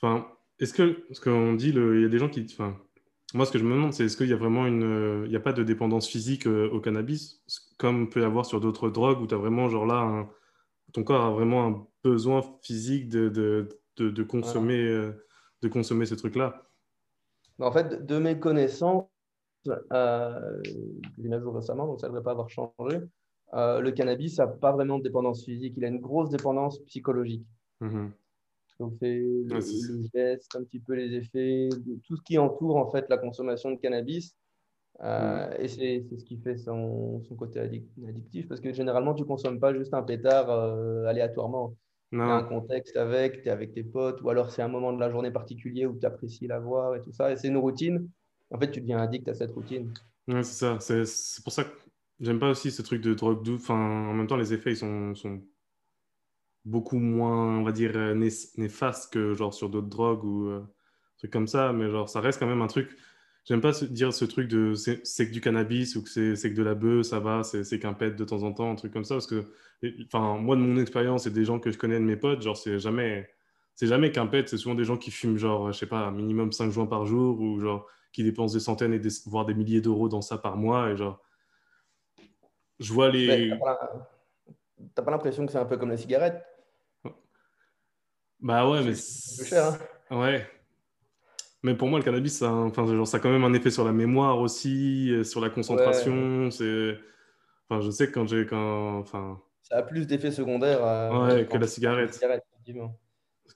enfin, 0.01 0.27
est-ce 0.59 0.73
que, 0.73 1.05
ce 1.11 1.21
qu'on 1.21 1.53
dit, 1.53 1.69
il 1.69 2.01
y 2.01 2.05
a 2.05 2.09
des 2.09 2.17
gens 2.17 2.27
qui, 2.27 2.43
enfin, 2.51 2.75
moi, 3.33 3.45
ce 3.45 3.51
que 3.51 3.59
je 3.59 3.63
me 3.63 3.71
demande, 3.71 3.93
c'est 3.93 4.05
est-ce 4.05 4.17
qu'il 4.17 4.29
y 4.29 4.33
a 4.33 4.37
vraiment 4.37 4.65
une. 4.65 5.23
Il 5.25 5.29
n'y 5.29 5.35
a 5.35 5.39
pas 5.39 5.53
de 5.53 5.61
dépendance 5.63 6.07
physique 6.07 6.47
au 6.47 6.79
cannabis, 6.79 7.43
comme 7.77 8.09
peut 8.09 8.21
y 8.21 8.23
avoir 8.23 8.45
sur 8.45 8.59
d'autres 8.59 8.89
drogues, 8.89 9.21
où 9.21 9.27
tu 9.27 9.35
as 9.35 9.37
vraiment, 9.37 9.69
genre 9.69 9.85
là, 9.85 9.99
un... 9.99 10.29
ton 10.93 11.03
corps 11.03 11.23
a 11.25 11.31
vraiment 11.31 11.65
un 11.67 11.87
besoin 12.03 12.41
physique 12.61 13.09
de, 13.09 13.29
de, 13.29 13.69
de, 13.97 14.09
de 14.09 14.23
consommer, 14.23 14.77
voilà. 14.83 15.07
euh, 15.07 15.25
de 15.61 15.67
consommer 15.67 16.05
ces 16.05 16.15
trucs-là 16.17 16.69
En 17.59 17.71
fait, 17.71 18.05
de 18.05 18.17
mes 18.17 18.39
connaissances, 18.39 19.05
euh, 19.91 20.61
j'ai 20.63 21.23
mis 21.23 21.33
à 21.33 21.39
jour 21.39 21.55
récemment, 21.55 21.87
donc 21.87 21.99
ça 21.99 22.07
ne 22.07 22.11
devrait 22.13 22.23
pas 22.23 22.31
avoir 22.31 22.49
changé, 22.49 22.99
euh, 23.53 23.79
le 23.81 23.91
cannabis 23.91 24.37
n'a 24.37 24.47
pas 24.47 24.71
vraiment 24.71 24.97
de 24.97 25.03
dépendance 25.03 25.43
physique, 25.43 25.73
il 25.77 25.85
a 25.85 25.87
une 25.87 25.99
grosse 26.01 26.29
dépendance 26.29 26.79
psychologique. 26.85 27.45
Mm 27.79 27.87
-hmm. 27.87 28.11
Donc, 28.79 28.93
c'est 28.99 29.17
le, 29.17 29.43
le, 29.47 30.03
geste, 30.13 30.55
un 30.55 30.63
petit 30.63 30.79
peu 30.79 30.93
les 30.93 31.15
effets, 31.15 31.69
tout 32.05 32.15
ce 32.15 32.21
qui 32.21 32.37
entoure 32.37 32.75
en 32.77 32.91
fait 32.91 33.05
la 33.09 33.17
consommation 33.17 33.71
de 33.71 33.79
cannabis. 33.79 34.35
Euh, 35.03 35.47
mmh. 35.47 35.61
Et 35.61 35.67
c'est 35.67 36.05
ce 36.17 36.23
qui 36.25 36.37
fait 36.37 36.57
son, 36.57 37.21
son 37.23 37.35
côté 37.35 37.59
addictif 37.59 38.47
parce 38.47 38.61
que 38.61 38.73
généralement, 38.73 39.13
tu 39.13 39.25
consommes 39.25 39.59
pas 39.59 39.73
juste 39.73 39.93
un 39.93 40.03
pétard 40.03 40.49
euh, 40.49 41.05
aléatoirement. 41.05 41.75
A 42.13 42.23
un 42.23 42.43
contexte 42.43 42.95
avec, 42.95 43.41
tu 43.41 43.49
es 43.49 43.51
avec 43.51 43.73
tes 43.73 43.83
potes, 43.83 44.21
ou 44.21 44.29
alors 44.29 44.49
c'est 44.49 44.61
un 44.61 44.69
moment 44.69 44.93
de 44.93 44.99
la 44.99 45.09
journée 45.09 45.29
particulier 45.29 45.85
où 45.85 45.99
tu 45.99 46.05
apprécies 46.05 46.47
la 46.47 46.57
voir 46.57 46.95
et 46.95 47.01
tout 47.01 47.11
ça. 47.11 47.31
Et 47.31 47.35
c'est 47.35 47.49
une 47.49 47.57
routine. 47.57 48.09
En 48.49 48.57
fait, 48.57 48.71
tu 48.71 48.79
deviens 48.79 48.99
addict 48.99 49.27
à 49.27 49.33
cette 49.33 49.51
routine. 49.51 49.93
Ouais, 50.27 50.41
c'est 50.43 50.77
ça. 50.79 51.05
C'est 51.05 51.43
pour 51.43 51.51
ça 51.51 51.65
que 51.65 51.71
j'aime 52.21 52.39
pas 52.39 52.49
aussi 52.49 52.71
ce 52.71 52.81
truc 52.81 53.01
de 53.01 53.13
drogue 53.13 53.43
douce. 53.43 53.61
Enfin, 53.61 53.75
en 53.75 54.13
même 54.13 54.25
temps, 54.25 54.37
les 54.37 54.53
effets, 54.53 54.71
ils 54.71 54.77
sont, 54.77 55.15
sont 55.15 55.41
beaucoup 56.63 56.97
moins, 56.97 57.57
on 57.59 57.63
va 57.63 57.73
dire, 57.73 57.91
euh, 57.95 58.13
néfaste 58.13 59.11
que 59.11 59.33
genre 59.33 59.53
sur 59.53 59.69
d'autres 59.69 59.89
drogues 59.89 60.23
ou 60.23 60.47
euh, 60.47 60.65
trucs 61.17 61.31
comme 61.31 61.47
ça. 61.47 61.73
Mais 61.73 61.89
genre, 61.89 62.07
ça 62.07 62.21
reste 62.21 62.39
quand 62.39 62.47
même 62.47 62.61
un 62.61 62.67
truc. 62.67 62.97
J'aime 63.47 63.61
pas 63.61 63.71
dire 63.71 64.13
ce 64.13 64.25
truc 64.25 64.49
de 64.49 64.73
c'est 64.75 65.27
que 65.27 65.31
du 65.31 65.39
cannabis 65.39 65.95
ou 65.95 66.03
que 66.03 66.35
c'est 66.35 66.51
que 66.51 66.57
de 66.57 66.63
la 66.63 66.75
bœuf, 66.75 67.05
ça 67.05 67.21
va, 67.21 67.43
c'est 67.43 67.79
qu'un 67.79 67.93
pet 67.93 68.13
de 68.13 68.25
temps 68.25 68.43
en 68.43 68.51
temps, 68.51 68.69
un 68.69 68.75
truc 68.75 68.91
comme 68.91 69.05
ça. 69.05 69.15
Parce 69.15 69.27
que, 69.27 69.45
enfin, 70.05 70.37
moi, 70.37 70.57
de 70.57 70.61
mon 70.61 70.77
expérience 70.81 71.27
et 71.27 71.31
des 71.31 71.45
gens 71.45 71.57
que 71.57 71.71
je 71.71 71.77
connais 71.77 71.97
de 71.97 72.03
mes 72.03 72.17
potes, 72.17 72.41
genre, 72.41 72.57
c'est 72.57 72.77
jamais, 72.77 73.29
c'est 73.73 73.87
jamais 73.87 74.11
qu'un 74.11 74.27
pet, 74.27 74.49
c'est 74.49 74.57
souvent 74.57 74.75
des 74.75 74.83
gens 74.83 74.97
qui 74.97 75.11
fument, 75.11 75.37
genre, 75.37 75.71
je 75.71 75.77
sais 75.77 75.85
pas, 75.85 76.11
minimum 76.11 76.51
5 76.51 76.71
joints 76.71 76.87
par 76.87 77.05
jour 77.05 77.39
ou 77.39 77.61
genre, 77.61 77.87
qui 78.11 78.21
dépensent 78.21 78.53
des 78.53 78.59
centaines 78.59 78.93
et 78.93 78.99
des, 78.99 79.11
voire 79.27 79.45
des 79.45 79.53
milliers 79.53 79.79
d'euros 79.79 80.09
dans 80.09 80.21
ça 80.21 80.37
par 80.37 80.57
mois. 80.57 80.89
Et 80.89 80.97
genre, 80.97 81.23
je 82.81 82.91
vois 82.91 83.09
les. 83.09 83.49
T'as 84.93 85.03
pas 85.03 85.11
l'impression 85.11 85.45
que 85.45 85.53
c'est 85.53 85.57
un 85.57 85.65
peu 85.65 85.77
comme 85.77 85.89
la 85.89 85.97
cigarette? 85.97 86.43
Bah 88.41 88.69
ouais, 88.69 88.83
mais. 88.83 88.93
C'est 88.93 89.45
cher, 89.45 89.77
hein 90.09 90.19
Ouais. 90.19 90.45
Mais 91.63 91.75
pour 91.75 91.87
moi, 91.87 91.99
le 91.99 92.05
cannabis, 92.05 92.37
ça, 92.37 92.51
enfin, 92.51 92.85
genre, 92.85 93.07
ça 93.07 93.17
a 93.17 93.19
quand 93.19 93.31
même 93.31 93.43
un 93.43 93.53
effet 93.53 93.71
sur 93.71 93.83
la 93.83 93.91
mémoire 93.91 94.39
aussi, 94.39 95.11
sur 95.23 95.41
la 95.41 95.49
concentration. 95.49 96.45
Ouais. 96.45 96.51
C'est... 96.51 96.97
Enfin, 97.69 97.81
je 97.81 97.89
sais 97.89 98.07
que 98.07 98.13
quand 98.13 98.27
j'ai. 98.27 98.45
Quand... 98.45 98.99
Enfin... 98.99 99.41
Ça 99.63 99.77
a 99.77 99.81
plus 99.81 100.07
d'effets 100.07 100.31
secondaires 100.31 100.85
euh, 100.85 101.35
ouais, 101.35 101.45
que 101.45 101.57
la 101.57 101.67
cigarette. 101.67 102.13
cigarette 102.13 102.43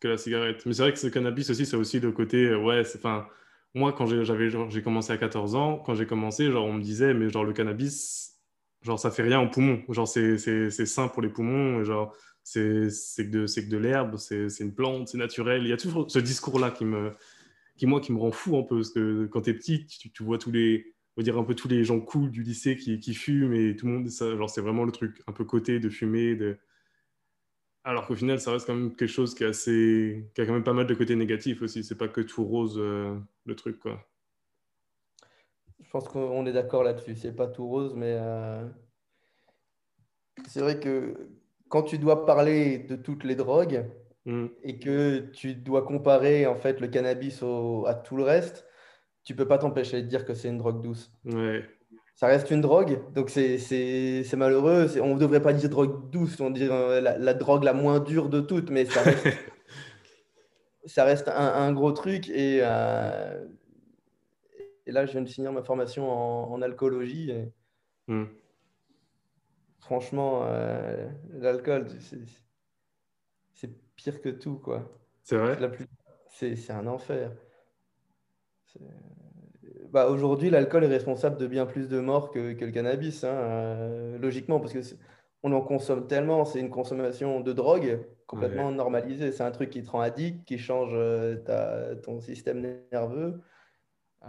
que 0.02 0.08
la 0.08 0.18
cigarette. 0.18 0.66
Mais 0.66 0.74
c'est 0.74 0.82
vrai 0.82 0.94
que 0.94 1.06
le 1.06 1.12
cannabis 1.12 1.50
aussi, 1.50 1.66
c'est 1.66 1.78
aussi 1.78 2.00
le 2.00 2.12
côté. 2.12 2.50
Euh, 2.50 2.58
ouais, 2.58 2.84
c'est. 2.84 2.98
Enfin, 2.98 3.28
moi, 3.74 3.94
quand 3.94 4.06
j'ai, 4.06 4.24
j'ai 4.26 4.82
commencé 4.82 5.14
à 5.14 5.18
14 5.18 5.56
ans, 5.56 5.78
quand 5.78 5.96
j'ai 5.96 6.06
commencé, 6.06 6.52
genre, 6.52 6.66
on 6.66 6.74
me 6.74 6.82
disait, 6.82 7.14
mais 7.14 7.30
genre, 7.30 7.46
le 7.46 7.54
cannabis, 7.54 8.40
genre, 8.82 9.00
ça 9.00 9.12
fait 9.12 9.24
rien 9.24 9.40
aux 9.40 9.50
poumons. 9.50 9.82
Genre, 9.90 10.08
c'est, 10.08 10.38
c'est, 10.38 10.70
c'est 10.72 10.86
sain 10.86 11.08
pour 11.08 11.22
les 11.22 11.30
poumons. 11.30 11.84
Genre, 11.84 12.14
c'est 12.44 12.60
que 12.60 13.30
de, 13.30 13.46
que 13.46 13.70
de 13.70 13.78
l'herbe, 13.78 14.18
c'est 14.18 14.48
une 14.60 14.74
plante, 14.74 15.08
c'est 15.08 15.18
naturel. 15.18 15.62
Il 15.64 15.70
y 15.70 15.74
a 15.74 15.78
toujours 15.78 16.10
ce 16.10 16.20
discours-là 16.20 16.72
qui, 16.72 16.84
me, 16.84 17.12
moi, 17.86 18.02
qui 18.02 18.12
me 18.12 18.20
rend 18.20 18.32
fou 18.32 18.58
un 18.58 18.64
peu, 18.64 18.78
parce 18.78 18.92
que 18.92 19.26
quand 19.28 19.42
tu 19.42 19.50
es 19.52 19.54
petit, 19.54 19.86
tu, 19.86 20.24
vois 20.24 20.38
tous 20.38 20.52
les, 20.52 20.94
on 21.16 21.22
va 21.22 21.24
dire 21.24 21.38
un 21.38 21.44
peu 21.44 21.56
tous 21.56 21.68
les 21.68 21.84
gens 21.84 22.00
cool 22.00 22.32
du 22.32 22.44
lycée 22.44 22.78
qui, 22.78 23.00
qui 23.00 23.14
fument 23.14 23.54
et 23.54 23.76
tout 23.76 23.88
le 23.88 23.94
monde, 23.94 24.10
ça, 24.10 24.36
genre 24.36 24.50
c'est 24.50 24.62
vraiment 24.62 24.84
le 24.84 24.92
truc 24.92 25.22
un 25.28 25.34
peu 25.34 25.46
côté 25.46 25.80
de 25.80 25.90
fumer, 25.90 26.36
de... 26.36 26.58
Alors 27.84 28.06
qu'au 28.06 28.16
final, 28.16 28.40
ça 28.40 28.52
reste 28.52 28.68
quand 28.68 28.76
même 28.76 28.96
quelque 28.96 29.10
chose 29.10 29.34
qui, 29.34 29.44
est 29.44 29.48
assez... 29.48 30.30
qui 30.36 30.42
a 30.42 30.46
quand 30.46 30.54
même 30.54 30.64
pas 30.64 30.74
mal 30.74 30.86
de 30.86 30.94
côtés 30.94 31.16
négatifs 31.16 31.62
aussi. 31.64 31.84
C'est 31.84 31.98
pas 31.98 32.08
que 32.08 32.22
tout 32.22 32.44
rose 32.44 32.78
euh, 32.78 33.18
le 33.46 33.56
truc, 33.56 33.80
quoi. 33.80 34.08
Je 35.80 35.90
pense 35.90 36.08
qu'on 36.08 36.46
est 36.46 36.54
d'accord 36.54 36.84
là-dessus. 36.84 37.16
C'est 37.16 37.36
pas 37.36 37.48
tout 37.48 37.68
rose, 37.68 37.96
mais 37.96 38.16
euh, 38.20 38.64
c'est 40.48 40.62
vrai 40.62 40.80
que 40.80 41.16
quand 41.70 41.84
tu 41.84 41.98
dois 41.98 42.26
parler 42.26 42.78
de 42.78 42.96
toutes 42.96 43.24
les 43.24 43.36
drogues 43.36 43.86
Mm. 44.26 44.48
et 44.64 44.78
que 44.78 45.20
tu 45.34 45.56
dois 45.56 45.82
comparer 45.84 46.46
en 46.46 46.56
fait 46.56 46.80
le 46.80 46.88
cannabis 46.88 47.42
au- 47.42 47.86
à 47.88 47.96
tout 47.96 48.16
le 48.16 48.24
reste, 48.24 48.68
tu 49.24 49.36
peux 49.36 49.48
pas 49.48 49.58
t'empêcher 49.58 50.02
de 50.04 50.08
dire 50.08 50.26
que 50.26 50.34
c'est 50.36 50.48
une 50.50 50.58
drogue 50.60 50.82
douce. 50.82 51.12
Ouais, 51.26 51.64
Ça 52.16 52.28
reste 52.28 52.52
une 52.52 52.62
drogue, 52.62 53.00
donc 53.14 53.30
c'est 53.32 54.24
malheureux. 54.38 54.88
On 55.02 55.16
ne 55.16 55.20
devrait 55.20 55.42
pas 55.42 55.54
dire 55.54 55.70
drogue 55.70 56.12
douce, 56.12 56.40
on 56.40 56.52
dirait 56.52 56.72
euh, 56.76 57.02
la, 57.02 57.18
la 57.18 57.34
drogue 57.34 57.64
la 57.64 57.74
moins 57.74 58.00
dure 58.00 58.30
de 58.30 58.42
toutes, 58.42 58.70
mais 58.70 58.86
ça 58.86 59.02
reste, 59.02 59.26
ça 60.86 61.04
reste 61.04 61.28
un, 61.28 61.34
un 61.54 61.74
gros 61.74 61.92
truc. 61.92 62.30
Et, 62.30 62.60
euh, 62.62 63.44
et 64.86 64.92
là, 64.92 65.06
je 65.08 65.14
viens 65.14 65.22
de 65.22 65.30
finir 65.30 65.52
ma 65.52 65.64
formation 65.64 66.10
en, 66.12 66.52
en 66.54 66.62
alcoolologie. 66.62 67.32
et 67.32 67.52
Mm. 68.08 68.26
franchement, 69.80 70.42
euh, 70.46 71.08
l'alcool, 71.34 71.88
c'est 73.54 73.70
pire 74.02 74.22
que 74.22 74.30
tout, 74.30 74.56
quoi. 74.58 74.90
c'est 75.24 75.38
vrai? 75.38 75.60
La 75.60 75.70
plus... 75.70 75.88
C'est 76.34 76.56
c'est 76.56 76.74
un 76.74 76.88
enfer. 76.88 77.32
Bah, 79.92 80.08
aujourd'hui, 80.08 80.50
l'alcool 80.50 80.86
est 80.86 80.88
responsable 80.88 81.38
de 81.38 81.46
bien 81.46 81.66
plus 81.66 81.88
de 81.90 82.00
morts 82.00 82.32
que, 82.32 82.54
que 82.54 82.66
le 82.66 82.72
cannabis, 82.72 83.24
hein, 83.24 83.28
euh, 83.34 84.18
logiquement, 84.18 84.60
parce 84.60 84.74
que 84.74 84.80
on 85.44 85.52
en 85.52 85.62
consomme 85.62 86.08
tellement, 86.08 86.46
c'est 86.46 86.60
une 86.60 86.70
consommation 86.70 87.42
de 87.42 87.52
drogue 87.52 88.00
complètement 88.28 88.72
normalisée. 88.72 89.32
C'est 89.32 89.44
un 89.44 89.52
truc 89.52 89.70
qui 89.70 89.84
te 89.84 89.90
rend 89.90 90.00
addict, 90.02 90.46
qui 90.46 90.58
change 90.58 90.92
euh, 90.94 91.36
ta- 91.38 91.96
ton 91.98 92.20
système 92.22 92.80
nerveux. 92.92 93.42
Euh, 94.24 94.28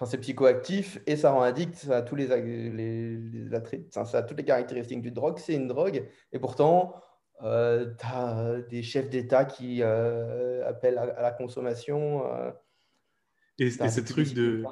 Enfin, 0.00 0.06
c'est 0.06 0.18
psychoactif 0.18 1.00
et 1.08 1.16
ça 1.16 1.32
rend 1.32 1.42
addict. 1.42 1.74
Ça 1.74 1.96
a 1.96 2.02
tous 2.02 2.14
les, 2.14 2.28
les, 2.28 3.16
les 3.16 3.50
ça 3.90 4.18
a 4.18 4.22
toutes 4.22 4.38
les 4.38 4.44
caractéristiques 4.44 5.02
d'une 5.02 5.12
drogue. 5.12 5.38
C'est 5.38 5.54
une 5.54 5.66
drogue. 5.66 6.06
Et 6.30 6.38
pourtant, 6.38 6.94
tu 7.40 8.06
as 8.06 8.60
des 8.68 8.82
chefs 8.82 9.10
d'État 9.10 9.44
qui 9.44 9.82
euh, 9.82 10.66
appellent 10.68 10.98
à, 10.98 11.02
à 11.02 11.22
la 11.22 11.30
consommation. 11.30 12.26
euh, 12.32 12.50
Et, 13.58 13.70
ce 13.70 14.00
truc 14.00 14.34
de, 14.34 14.62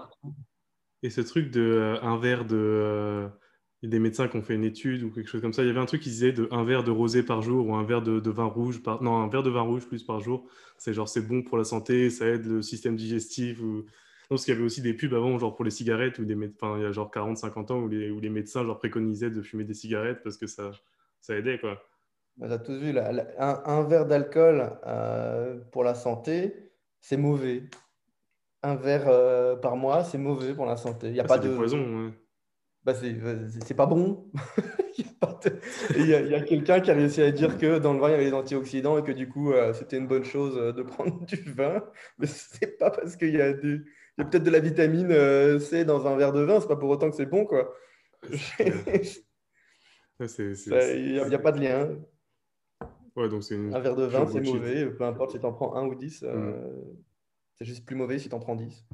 et 1.02 1.10
ce 1.10 1.20
truc 1.20 1.50
de 1.50 1.60
euh, 1.60 2.00
un 2.02 2.18
verre 2.18 2.44
de, 2.44 2.56
euh, 2.56 3.28
des 3.82 3.98
médecins 3.98 4.28
qui 4.28 4.36
ont 4.36 4.42
fait 4.42 4.54
une 4.54 4.64
étude 4.64 5.02
ou 5.02 5.10
quelque 5.10 5.28
chose 5.28 5.40
comme 5.40 5.52
ça. 5.52 5.62
Il 5.62 5.66
y 5.66 5.70
avait 5.70 5.80
un 5.80 5.86
truc 5.86 6.02
qui 6.02 6.08
disait 6.08 6.32
de 6.32 6.48
un 6.50 6.64
verre 6.64 6.82
de 6.84 6.90
rosé 6.90 7.22
par 7.22 7.42
jour 7.42 7.68
ou 7.68 7.74
un 7.74 7.84
verre 7.84 8.02
de, 8.02 8.20
de 8.20 8.30
vin 8.30 8.46
rouge 8.46 8.82
par, 8.82 9.02
non, 9.02 9.16
un 9.16 9.28
verre 9.28 9.42
de 9.42 9.50
vin 9.50 9.60
rouge 9.62 9.86
plus 9.86 10.02
par 10.02 10.20
jour. 10.20 10.48
C'est 10.78 10.94
genre 10.94 11.08
c'est 11.08 11.22
bon 11.26 11.42
pour 11.42 11.58
la 11.58 11.64
santé, 11.64 12.10
ça 12.10 12.26
aide 12.26 12.46
le 12.46 12.62
système 12.62 12.96
digestif 12.96 13.60
ou 13.60 13.84
non, 14.28 14.34
parce 14.34 14.44
qu'il 14.44 14.54
y 14.54 14.56
avait 14.56 14.66
aussi 14.66 14.82
des 14.82 14.94
pubs 14.94 15.14
avant, 15.14 15.38
genre 15.38 15.54
pour 15.54 15.64
les 15.64 15.70
cigarettes, 15.70 16.18
ou 16.18 16.24
des 16.24 16.34
enfin, 16.34 16.76
il 16.78 16.82
y 16.82 16.86
a 16.86 16.90
genre 16.90 17.10
40-50 17.10 17.70
ans, 17.72 17.78
où 17.80 17.88
les, 17.88 18.10
où 18.10 18.18
les 18.18 18.28
médecins 18.30 18.64
genre 18.64 18.78
préconisaient 18.78 19.30
de 19.30 19.40
fumer 19.40 19.62
des 19.64 19.74
cigarettes 19.74 20.20
parce 20.24 20.36
que 20.36 20.48
ça, 20.48 20.72
ça 21.20 21.36
aidait, 21.36 21.58
quoi. 21.60 21.80
On 22.40 22.50
a 22.50 22.58
tous 22.58 22.74
vu, 22.78 22.96
un, 22.98 23.62
un 23.64 23.82
verre 23.84 24.06
d'alcool 24.06 24.78
euh, 24.86 25.58
pour 25.72 25.84
la 25.84 25.94
santé, 25.94 26.72
c'est 27.00 27.16
mauvais. 27.16 27.64
Un 28.62 28.76
verre 28.76 29.08
euh, 29.08 29.56
par 29.56 29.76
mois, 29.76 30.04
c'est 30.04 30.18
mauvais 30.18 30.54
pour 30.54 30.66
la 30.66 30.76
santé. 30.76 31.08
Il 31.08 31.12
n'y 31.14 31.20
a 31.20 31.24
Ah, 31.24 31.28
pas 31.28 31.38
de... 31.38 31.48
poison, 31.56 32.06
ouais. 32.06 32.12
Bah, 32.84 32.94
c'est 32.94 33.16
c'est 33.66 33.74
pas 33.74 33.86
bon. 33.86 34.30
Il 34.96 35.04
y 36.06 36.14
a, 36.14 36.22
de- 36.22 36.28
y 36.28 36.42
y 36.42 36.44
quelqu'un 36.44 36.80
qui 36.80 36.90
a 36.90 36.94
réussi 36.94 37.22
à 37.22 37.30
dire 37.32 37.58
que 37.58 37.78
dans 37.78 37.92
le 37.94 38.00
vin, 38.00 38.08
il 38.08 38.12
y 38.12 38.14
avait 38.14 38.24
des 38.26 38.32
antioxydants 38.34 38.98
et 38.98 39.02
que 39.02 39.12
du 39.12 39.28
coup, 39.28 39.52
euh, 39.52 39.72
c'était 39.72 39.98
une 39.98 40.06
bonne 40.06 40.24
chose 40.24 40.74
de 40.74 40.82
prendre 40.82 41.24
du 41.26 41.36
vin. 41.52 41.82
Mais 42.18 42.26
c'est 42.26 42.78
pas 42.78 42.90
parce 42.90 43.16
qu'il 43.16 43.34
y 43.34 43.40
a, 43.40 43.50
y 43.50 43.54
peut-être 44.16 44.44
de 44.44 44.50
la 44.50 44.60
vitamine 44.60 45.58
C 45.58 45.84
dans 45.84 46.06
un 46.06 46.16
verre 46.16 46.32
de 46.32 46.40
vin, 46.42 46.60
c'est 46.60 46.68
pas 46.68 46.76
pour 46.76 46.90
autant 46.90 47.10
que 47.10 47.16
c'est 47.16 47.26
bon, 47.26 47.44
quoi. 47.44 47.74
Il 48.58 48.66
n'y 50.94 51.14
y 51.30 51.34
a 51.34 51.38
pas 51.38 51.52
de 51.52 51.60
lien. 51.60 51.96
Ouais, 53.16 53.28
donc 53.28 53.50
une 53.50 53.74
Un 53.74 53.80
verre 53.80 53.96
de 53.96 54.04
vin, 54.04 54.26
c'est 54.26 54.40
mauvais. 54.40 54.90
Peu 54.90 55.04
importe 55.04 55.32
si 55.32 55.40
tu 55.40 55.46
en 55.46 55.52
prends 55.52 55.74
un 55.76 55.86
ou 55.86 55.94
dix, 55.94 56.22
euh, 56.22 56.52
c'est 57.54 57.64
juste 57.64 57.84
plus 57.86 57.96
mauvais 57.96 58.18
si 58.18 58.28
tu 58.28 58.34
en 58.34 58.40
prends 58.40 58.56
dix. 58.56 58.86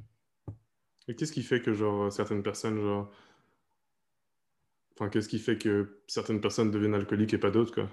Et 1.07 1.15
qu'est-ce 1.15 1.31
qui 1.33 1.45
fait 1.45 1.63
que 1.63 1.73
genre 1.73 2.13
certaines 2.13 2.43
personnes 2.43 2.81
genre 2.81 3.13
enfin 4.95 5.11
qu'est-ce 5.11 5.29
qui 5.29 5.39
fait 5.39 5.59
que 5.59 6.03
certaines 6.09 6.41
personnes 6.41 6.71
deviennent 6.71 6.95
alcooliques 6.95 7.35
et 7.35 7.39
pas 7.39 7.51
d'autres 7.51 7.75
quoi? 7.75 7.91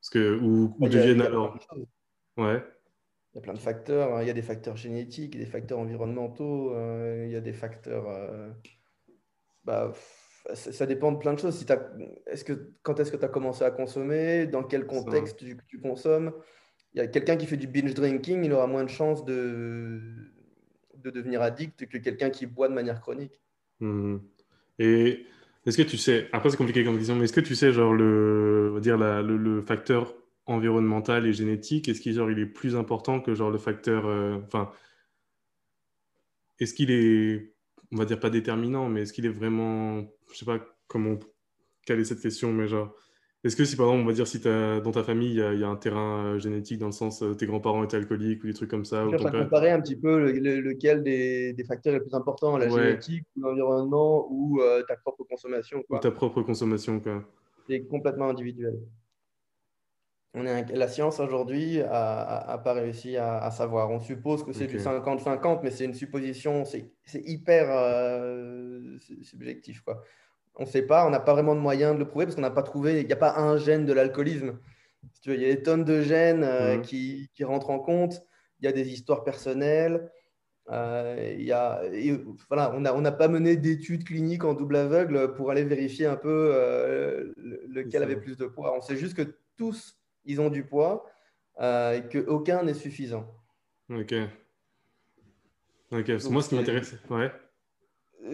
Parce 0.00 0.10
que 0.10 0.38
ou, 0.40 0.76
y 0.80 0.88
deviennent 0.88 1.20
alors 1.22 1.58
ouais 2.36 2.62
Il 3.34 3.36
y 3.36 3.38
a 3.38 3.42
plein 3.42 3.52
de 3.52 3.58
facteurs. 3.58 4.16
hein. 4.16 4.22
Il 4.22 4.26
y 4.26 4.30
a 4.30 4.34
des 4.34 4.40
facteurs 4.42 4.76
génétiques, 4.76 5.36
des 5.36 5.44
facteurs 5.46 5.78
environnementaux, 5.78 6.74
euh, 6.74 7.24
il 7.26 7.32
y 7.32 7.36
a 7.36 7.40
des 7.42 7.52
facteurs. 7.52 8.08
euh, 8.08 8.50
bah, 9.64 9.88
pff, 9.92 10.23
ça, 10.52 10.86
dépend 10.86 11.12
de 11.12 11.18
plein 11.18 11.32
de 11.32 11.38
choses. 11.38 11.56
Si 11.56 11.66
est-ce 12.26 12.44
que, 12.44 12.72
quand 12.82 13.00
est-ce 13.00 13.10
que 13.10 13.16
tu 13.16 13.24
as 13.24 13.28
commencé 13.28 13.64
à 13.64 13.70
consommer? 13.70 14.46
Dans 14.46 14.62
quel 14.62 14.86
contexte 14.86 15.38
tu, 15.38 15.56
tu 15.66 15.80
consommes? 15.80 16.32
Il 16.92 16.98
y 16.98 17.00
a 17.00 17.06
quelqu'un 17.06 17.36
qui 17.36 17.46
fait 17.46 17.56
du 17.56 17.66
binge 17.66 17.94
drinking, 17.94 18.44
il 18.44 18.52
aura 18.52 18.66
moins 18.66 18.84
de 18.84 18.90
chances 18.90 19.24
de, 19.24 20.00
de 20.96 21.10
devenir 21.10 21.42
addict 21.42 21.86
que 21.86 21.98
quelqu'un 21.98 22.30
qui 22.30 22.46
boit 22.46 22.68
de 22.68 22.74
manière 22.74 23.00
chronique. 23.00 23.40
Mhm. 23.80 24.20
Et 24.78 25.26
est-ce 25.66 25.76
que 25.76 25.82
tu 25.82 25.96
sais 25.96 26.28
après 26.32 26.50
c'est 26.50 26.56
compliqué 26.56 26.84
comme 26.84 26.96
question 26.96 27.16
mais 27.16 27.24
est-ce 27.24 27.32
que 27.32 27.40
tu 27.40 27.54
sais 27.54 27.72
genre 27.72 27.94
le 27.94 28.68
on 28.70 28.74
va 28.74 28.80
dire 28.80 28.98
la- 28.98 29.22
le, 29.22 29.36
le 29.36 29.62
facteur 29.62 30.14
environnemental 30.46 31.26
et 31.26 31.32
génétique 31.32 31.88
est-ce 31.88 32.00
qu'il 32.00 32.12
il 32.12 32.38
est 32.38 32.46
plus 32.46 32.76
important 32.76 33.20
que 33.20 33.34
genre 33.34 33.50
le 33.50 33.58
facteur 33.58 34.06
euh, 34.06 34.36
enfin 34.44 34.70
est-ce 36.58 36.74
qu'il 36.74 36.90
est 36.90 37.53
on 37.92 37.96
va 37.96 38.04
dire 38.04 38.20
pas 38.20 38.30
déterminant 38.30 38.88
mais 38.88 39.02
est-ce 39.02 39.12
qu'il 39.12 39.26
est 39.26 39.30
vraiment 39.30 40.02
je 40.32 40.38
sais 40.38 40.44
pas 40.46 40.60
comment 40.86 41.18
caler 41.86 42.04
cette 42.04 42.20
question 42.20 42.52
mais 42.52 42.66
genre 42.68 42.94
est-ce 43.44 43.56
que 43.56 43.64
si 43.66 43.76
par 43.76 43.86
exemple 43.86 44.02
on 44.04 44.06
va 44.06 44.12
dire 44.14 44.26
si 44.26 44.40
t'as, 44.40 44.80
dans 44.80 44.90
ta 44.92 45.04
famille 45.04 45.30
il 45.32 45.36
y 45.36 45.42
a, 45.42 45.52
il 45.52 45.60
y 45.60 45.64
a 45.64 45.68
un 45.68 45.76
terrain 45.76 46.24
euh, 46.34 46.38
génétique 46.38 46.78
dans 46.78 46.86
le 46.86 46.92
sens 46.92 47.22
euh, 47.22 47.34
tes 47.34 47.46
grands-parents 47.46 47.84
étaient 47.84 47.96
alcooliques 47.98 48.42
ou 48.42 48.46
des 48.46 48.54
trucs 48.54 48.70
comme 48.70 48.86
ça 48.86 49.06
ou 49.06 49.10
ton 49.10 49.24
père 49.30 49.42
comparer 49.44 49.70
un 49.70 49.80
petit 49.80 49.96
peu 49.96 50.18
le- 50.18 50.32
le- 50.32 50.60
lequel 50.60 51.02
des, 51.02 51.52
des 51.52 51.64
facteurs 51.64 51.94
est 51.94 51.98
le 51.98 52.04
plus 52.04 52.14
important, 52.14 52.56
la 52.56 52.68
Ouais. 52.72 52.86
génétique, 52.88 53.24
ou 53.36 53.40
l'environnement, 53.42 54.26
ou 54.30 54.60
euh, 54.62 54.82
ta 54.88 54.96
propre 54.96 55.24
consommation. 55.24 55.82
ou 55.90 55.98
ta 55.98 56.10
propre 56.10 56.40
consommation 56.42 57.00
quoi 57.00 57.22
C'est 57.68 57.82
complètement 57.84 58.30
individuel. 58.30 58.80
On 60.36 60.44
est 60.46 60.72
La 60.74 60.88
science 60.88 61.20
aujourd'hui 61.20 61.78
n'a 61.78 62.60
pas 62.64 62.72
réussi 62.72 63.16
à, 63.16 63.38
à 63.38 63.50
savoir. 63.52 63.90
On 63.90 64.00
suppose 64.00 64.42
que 64.44 64.52
c'est 64.52 64.66
du 64.66 64.76
Ok. 64.78 64.82
50-50, 64.82 65.60
mais 65.62 65.70
c'est 65.70 65.84
une 65.84 65.94
supposition, 65.94 66.64
c'est 66.64 66.90
hyper 67.14 67.68
euh, 67.70 68.98
subjectif. 69.22 69.80
Quoi. 69.82 70.02
On 70.56 70.62
ne 70.64 70.68
sait 70.68 70.82
pas, 70.82 71.06
on 71.06 71.10
n'a 71.10 71.20
pas 71.20 71.32
vraiment 71.34 71.54
de 71.54 71.60
moyen 71.60 71.94
de 71.94 72.00
le 72.00 72.06
prouver 72.08 72.24
parce 72.26 72.34
qu'on 72.34 72.42
n'a 72.42 72.50
pas 72.50 72.62
trouvé, 72.64 73.00
il 73.00 73.06
n'y 73.06 73.12
a 73.12 73.16
pas 73.16 73.36
un 73.38 73.56
gène 73.58 73.86
de 73.86 73.92
l'alcoolisme. 73.92 74.58
Si 75.12 75.30
il 75.30 75.40
y 75.40 75.44
a 75.44 75.54
des 75.54 75.62
tonnes 75.62 75.84
de 75.84 76.00
gènes 76.02 76.42
euh, 76.44 76.76
Mhm. 76.76 76.82
qui, 76.82 77.28
qui 77.34 77.44
rentrent 77.44 77.70
en 77.70 77.78
compte, 77.78 78.22
il 78.60 78.64
y 78.64 78.68
a 78.68 78.72
des 78.72 78.88
histoires 78.92 79.22
personnelles. 79.24 80.10
euh, 80.70 81.34
il 81.38 81.44
y 81.44 81.52
a, 81.52 81.82
et 81.92 82.18
voilà, 82.48 82.72
on 82.74 82.80
n'a 82.80 82.94
on 82.94 83.02
pas 83.12 83.28
mené 83.28 83.56
d'études 83.56 84.02
cliniques 84.04 84.44
en 84.44 84.54
double 84.54 84.76
aveugle 84.76 85.34
pour 85.34 85.50
aller 85.50 85.62
vérifier 85.62 86.06
un 86.06 86.16
peu 86.16 86.50
le- 87.36 87.64
lequel 87.68 88.02
avait 88.02 88.16
plus 88.16 88.36
de 88.36 88.46
poids. 88.46 88.74
On 88.76 88.80
sait 88.80 88.96
juste 88.96 89.14
que 89.14 89.36
tous, 89.58 89.94
ils 90.24 90.40
ont 90.40 90.50
du 90.50 90.64
poids 90.64 91.06
euh, 91.60 91.92
et 91.98 92.08
qu'aucun 92.08 92.62
n'est 92.64 92.74
suffisant. 92.74 93.26
ok 93.90 94.14
ok 95.92 96.06
Donc, 96.06 96.30
moi 96.30 96.42
ce 96.42 96.48
qui 96.48 96.54
c'est- 96.56 96.56
m'intéresse 96.56 96.94
ouais 97.10 97.30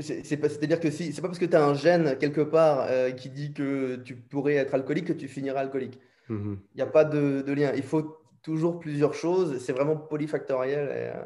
C'est 0.01 0.25
c'est 0.25 0.41
C'est-à-dire 0.49 0.81
que 0.81 0.91
si, 0.91 1.13
c'est 1.13 1.21
pas 1.21 1.29
parce 1.29 1.39
que 1.39 1.45
tu 1.47 1.57
as 1.57 1.65
un 1.65 1.75
gène 1.75 2.17
quelque 2.19 2.41
part 2.43 2.81
euh, 2.89 3.11
qui 3.11 3.29
dit 3.31 3.53
que 3.53 3.97
tu 3.97 4.17
pourrais 4.17 4.55
être 4.55 4.75
alcoolique 4.75 5.07
que 5.09 5.13
tu 5.13 5.29
finiras 5.29 5.61
alcoolique. 5.61 5.99
Mhm. 6.29 6.61
Il 6.75 6.77
n'y 6.77 6.83
a 6.83 6.87
pas 6.87 7.05
de, 7.05 7.43
de 7.43 7.53
lien. 7.53 7.73
Il 7.75 7.83
faut 7.83 8.19
toujours 8.43 8.79
plusieurs 8.79 9.15
choses. 9.15 9.59
C'est 9.59 9.73
vraiment 9.73 9.97
polyfactoriel. 9.97 10.89
et, 10.89 11.17
euh, 11.19 11.25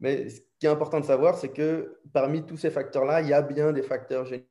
mais 0.00 0.28
ce 0.28 0.40
qui 0.58 0.66
est 0.66 0.70
important 0.70 1.00
de 1.00 1.06
savoir, 1.06 1.36
c'est 1.38 1.52
que 1.52 2.00
parmi 2.12 2.44
tous 2.44 2.58
ces 2.58 2.70
facteurs-là, 2.70 3.22
il 3.22 3.28
y 3.28 3.32
a 3.32 3.40
bien 3.42 3.72
des 3.72 3.82
facteurs 3.82 4.26
génétiques, 4.26 4.50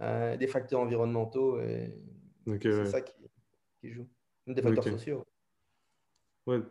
euh, 0.00 0.36
des 0.36 0.46
facteurs 0.48 0.80
environnementaux. 0.80 1.60
Et 1.60 1.94
c'est 2.46 2.74
ouais. 2.74 2.86
ça 2.86 3.00
qui, 3.00 3.14
qui 3.80 3.90
joue. 3.90 4.08
Même 4.46 4.54
des 4.56 4.62
facteurs 4.62 4.84
Ok. 4.84 4.90
sociaux. 4.90 5.24
Ouais. 6.46 6.62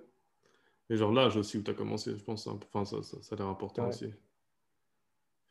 Et 0.89 0.95
genre 0.97 1.11
l'âge 1.11 1.35
aussi 1.35 1.57
où 1.57 1.61
tu 1.63 1.71
as 1.71 1.73
commencé, 1.73 2.15
je 2.17 2.23
pense, 2.23 2.47
hein. 2.47 2.57
enfin, 2.73 2.85
ça, 2.85 3.03
ça, 3.03 3.21
ça 3.21 3.35
a 3.35 3.37
l'air 3.37 3.47
important 3.47 3.83
Ouais. 3.83 3.89
aussi. 3.89 4.13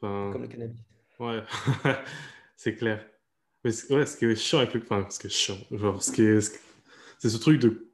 Enfin, 0.01 0.31
Comme 0.33 0.43
le 0.43 0.49
cannabis. 0.49 0.81
ouais, 1.21 1.43
c'est 2.57 2.75
clair. 2.77 3.07
Mais 3.65 3.73
ce- 3.73 3.93
ouais, 3.93 4.07
ce 4.07 4.17
qui 4.17 4.25
est 4.27 4.37
chiant 4.37 4.59
avec 4.61 4.75
le... 4.75 4.83
Enfin, 4.83 5.07
ce 5.11 5.19
qui 5.21 5.27
est 5.29 5.31
chiant, 5.31 5.59
genre, 5.71 6.03
ce 6.03 6.13
qui 6.13 6.23
est... 6.23 6.41
C'est 7.19 7.31
ce 7.31 7.39
truc 7.39 7.61
de... 7.61 7.93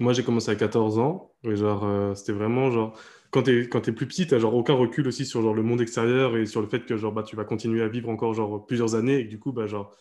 Moi, 0.00 0.12
j'ai 0.12 0.24
commencé 0.24 0.50
à 0.50 0.56
14 0.56 0.98
ans, 0.98 1.34
et 1.44 1.56
genre, 1.56 1.84
euh, 1.84 2.14
c'était 2.14 2.32
vraiment 2.32 2.70
genre... 2.70 2.98
quand 3.30 3.44
tu 3.44 3.52
es, 3.62 3.64
es, 3.64 3.92
plus 3.92 4.06
petit, 4.08 4.26
tu 4.26 4.38
genre 4.40 4.54
aucun 4.54 4.74
recul 4.74 5.08
aussi 5.08 5.26
sur 5.26 5.42
genre, 5.42 5.54
le 5.54 5.62
monde 5.62 5.80
extérieur 5.80 6.36
et 6.36 6.46
sur 6.46 6.62
le 6.62 6.68
fait 6.68 6.86
que 6.86 6.96
genre, 6.96 7.12
bah, 7.12 7.22
tu 7.24 7.36
vas 7.36 7.44
continuer 7.44 7.82
à 7.82 7.88
vivre 7.88 8.08
encore 8.10 8.34
genre, 8.34 8.66
plusieurs 8.66 8.94
années 8.94 9.18
et 9.20 9.24
que 9.26 9.30
du 9.30 9.38
coup, 9.40 9.52
bah, 9.52 9.66
genre, 9.66 9.96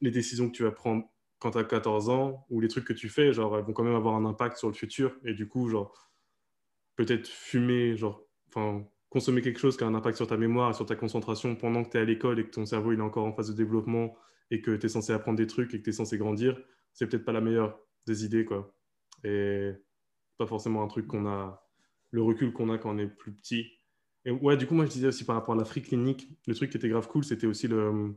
les 0.00 0.10
décisions 0.10 0.48
que 0.48 0.54
tu 0.56 0.62
vas 0.62 0.70
prendre 0.72 1.04
quand 1.38 1.52
tu 1.52 1.58
as 1.58 1.64
14 1.64 2.08
ans 2.08 2.46
ou 2.50 2.60
les 2.60 2.68
trucs 2.68 2.84
que 2.84 2.92
tu 2.92 3.08
fais, 3.08 3.32
genre, 3.32 3.56
elles 3.58 3.64
vont 3.64 3.72
quand 3.72 3.84
même 3.84 3.94
avoir 3.94 4.14
un 4.14 4.24
impact 4.24 4.56
sur 4.56 4.68
le 4.68 4.74
futur. 4.74 5.16
Et 5.24 5.34
du 5.34 5.48
coup, 5.48 5.70
peut-être 6.96 7.28
fumer, 7.28 7.96
genre, 7.96 8.26
consommer 9.08 9.42
quelque 9.42 9.58
chose 9.58 9.76
qui 9.76 9.84
a 9.84 9.86
un 9.86 9.94
impact 9.94 10.16
sur 10.16 10.26
ta 10.26 10.36
mémoire 10.36 10.70
et 10.70 10.74
sur 10.74 10.86
ta 10.86 10.96
concentration 10.96 11.56
pendant 11.56 11.84
que 11.84 11.90
tu 11.90 11.96
es 11.98 12.00
à 12.00 12.04
l'école 12.04 12.38
et 12.40 12.44
que 12.44 12.50
ton 12.50 12.66
cerveau 12.66 12.92
il 12.92 12.98
est 12.98 13.02
encore 13.02 13.26
en 13.26 13.32
phase 13.32 13.50
de 13.50 13.54
développement 13.54 14.16
et 14.50 14.60
que 14.60 14.76
tu 14.76 14.86
es 14.86 14.88
censé 14.88 15.12
apprendre 15.12 15.36
des 15.36 15.46
trucs 15.46 15.74
et 15.74 15.78
que 15.78 15.84
tu 15.84 15.90
es 15.90 15.92
censé 15.92 16.18
grandir, 16.18 16.58
c'est 16.92 17.06
peut-être 17.06 17.24
pas 17.24 17.32
la 17.32 17.40
meilleure 17.40 17.78
des 18.06 18.24
idées, 18.24 18.44
quoi. 18.44 18.74
Et 19.24 19.72
pas 20.38 20.46
forcément 20.46 20.82
un 20.82 20.88
truc 20.88 21.06
qu'on 21.06 21.26
a, 21.26 21.66
le 22.10 22.22
recul 22.22 22.52
qu'on 22.52 22.70
a 22.70 22.78
quand 22.78 22.94
on 22.94 22.98
est 22.98 23.06
plus 23.06 23.32
petit. 23.32 23.72
Et 24.24 24.30
ouais, 24.30 24.56
du 24.56 24.66
coup, 24.66 24.74
moi, 24.74 24.84
je 24.86 24.90
disais 24.90 25.08
aussi 25.08 25.24
par 25.24 25.36
rapport 25.36 25.54
à 25.54 25.58
la 25.58 25.64
free 25.64 25.82
clinique, 25.82 26.28
le 26.46 26.54
truc 26.54 26.70
qui 26.70 26.76
était 26.76 26.88
grave 26.88 27.08
cool, 27.08 27.24
c'était 27.24 27.46
aussi 27.46 27.68
le. 27.68 28.14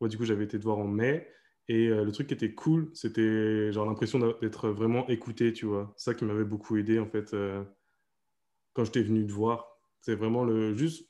Ouais, 0.00 0.08
du 0.08 0.16
coup, 0.18 0.24
j'avais 0.24 0.44
été 0.44 0.58
te 0.58 0.64
voir 0.64 0.78
en 0.78 0.88
mai. 0.88 1.28
Et 1.68 1.88
euh, 1.88 2.04
le 2.04 2.12
truc 2.12 2.26
qui 2.26 2.34
était 2.34 2.54
cool, 2.54 2.90
c'était 2.94 3.72
genre 3.72 3.86
l'impression 3.86 4.18
d'être 4.18 4.68
vraiment 4.68 5.08
écouté, 5.08 5.52
tu 5.52 5.66
vois. 5.66 5.92
Ça 5.96 6.14
qui 6.14 6.24
m'avait 6.24 6.44
beaucoup 6.44 6.76
aidé, 6.76 6.98
en 6.98 7.06
fait, 7.06 7.34
euh, 7.34 7.62
quand 8.72 8.84
j'étais 8.84 9.02
venu 9.02 9.26
te 9.26 9.32
voir. 9.32 9.78
C'est 10.00 10.14
vraiment 10.14 10.44
le, 10.44 10.74
juste 10.74 11.08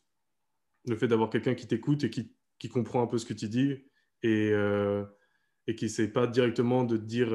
le 0.86 0.96
fait 0.96 1.08
d'avoir 1.08 1.30
quelqu'un 1.30 1.54
qui 1.54 1.66
t'écoute 1.66 2.04
et 2.04 2.10
qui, 2.10 2.34
qui, 2.58 2.68
comprend 2.68 3.02
un 3.02 3.06
peu 3.06 3.16
ce 3.18 3.24
que 3.24 3.32
tu 3.32 3.48
dis 3.48 3.84
et, 4.22 4.50
euh, 4.52 5.04
et 5.66 5.74
qui 5.74 5.86
ne 5.86 5.90
sait 5.90 6.08
pas 6.08 6.26
directement 6.26 6.84
de 6.84 6.96
te 6.96 7.02
dire 7.02 7.30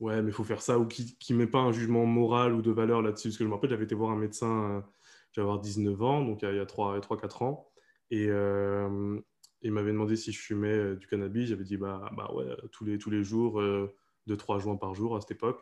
ouais, 0.00 0.22
mais 0.22 0.30
il 0.30 0.34
faut 0.34 0.44
faire 0.44 0.62
ça, 0.62 0.78
ou 0.78 0.86
qui 0.86 1.16
ne 1.30 1.36
met 1.36 1.46
pas 1.46 1.58
un 1.58 1.72
jugement 1.72 2.06
moral 2.06 2.54
ou 2.54 2.62
de 2.62 2.70
valeur 2.70 3.02
là-dessus. 3.02 3.28
Parce 3.28 3.38
que 3.38 3.44
je 3.44 3.48
me 3.48 3.54
rappelle, 3.54 3.70
j'avais 3.70 3.84
été 3.84 3.94
voir 3.94 4.10
un 4.10 4.16
médecin, 4.16 4.84
j'avais 5.32 5.44
avoir 5.44 5.60
19 5.60 6.00
ans, 6.02 6.24
donc 6.24 6.42
il 6.42 6.54
y 6.54 6.58
a, 6.58 6.64
3-4 6.64 7.42
ans, 7.42 7.68
et 8.10 8.28
il 9.66 9.72
m'avait 9.72 9.92
demandé 9.92 10.16
si 10.16 10.32
je 10.32 10.38
fumais 10.40 10.96
du 10.96 11.06
cannabis. 11.06 11.48
J'avais 11.48 11.64
dit, 11.64 11.76
bah, 11.76 12.10
bah 12.16 12.30
ouais, 12.34 12.46
tous 12.72 12.84
les, 12.84 12.98
tous 12.98 13.10
les 13.10 13.22
jours, 13.22 13.62
2-3 14.28 14.60
joints 14.60 14.76
par 14.76 14.94
jour 14.94 15.16
à 15.16 15.20
cette 15.20 15.32
époque. 15.32 15.60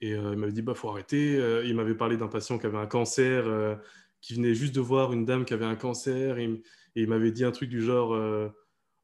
Et 0.00 0.10
il 0.10 0.36
m'avait 0.36 0.52
dit, 0.52 0.62
bah, 0.62 0.74
faut 0.74 0.90
arrêter. 0.90 1.40
il 1.64 1.74
m'avait 1.74 1.94
parlé 1.94 2.16
d'un 2.16 2.28
patient 2.28 2.58
qui 2.58 2.66
avait 2.66 2.78
un 2.78 2.86
cancer, 2.86 3.78
qui 4.20 4.34
venait 4.34 4.54
juste 4.54 4.74
de 4.74 4.80
voir 4.80 5.12
une 5.12 5.24
dame 5.24 5.44
qui 5.44 5.54
avait 5.54 5.64
un 5.64 5.76
cancer. 5.76 6.38
Et, 6.38 6.62
il 6.94 7.08
m'avait 7.08 7.30
dit 7.30 7.44
un 7.44 7.52
truc 7.52 7.68
du 7.68 7.82
genre, 7.82 8.16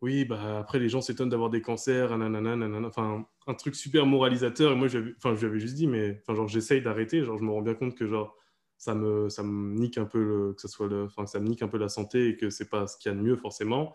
oui, 0.03 0.25
bah, 0.25 0.59
après, 0.59 0.81
les 0.81 0.89
gens 0.89 1.01
s'étonnent 1.01 1.29
d'avoir 1.29 1.51
des 1.51 1.63
cancers, 1.63 2.17
nanana, 2.19 2.57
enfin, 2.87 3.25
un 3.47 3.55
truc 3.55 3.77
super 3.77 4.05
moralisateur. 4.07 4.73
Et 4.73 4.75
moi, 4.75 4.89
je 4.89 4.99
lui 4.99 5.47
avais 5.47 5.61
juste 5.61 5.77
dit, 5.77 5.87
mais 5.87 6.21
enfin, 6.21 6.35
genre, 6.35 6.49
j'essaye 6.49 6.83
d'arrêter. 6.83 7.23
Genre, 7.23 7.39
je 7.39 7.45
me 7.45 7.53
rends 7.53 7.63
bien 7.63 7.75
compte 7.75 7.97
que 7.97 8.07
genre, 8.07 8.37
ça 8.83 8.97
me, 8.97 9.29
ça 9.29 9.45
me 9.45 9.79
nique 9.79 9.97
un 9.99 10.07
peu, 10.07 10.55
que 10.57 10.61
ça 10.61 10.67
soit 10.67 10.89
enfin, 11.05 11.25
ça 11.27 11.39
me 11.39 11.47
nique 11.47 11.63
un 11.63 11.69
peu 11.69 11.79
la 11.79 11.89
santé 11.89 12.31
et 12.31 12.37
que 12.37 12.51
c'est 12.51 12.69
pas 12.69 12.89
ce 12.89 12.99
qu'il 12.99 13.13
y 13.13 13.15
a 13.15 13.17
de 13.17 13.23
mieux 13.23 13.37
forcément. 13.37 13.95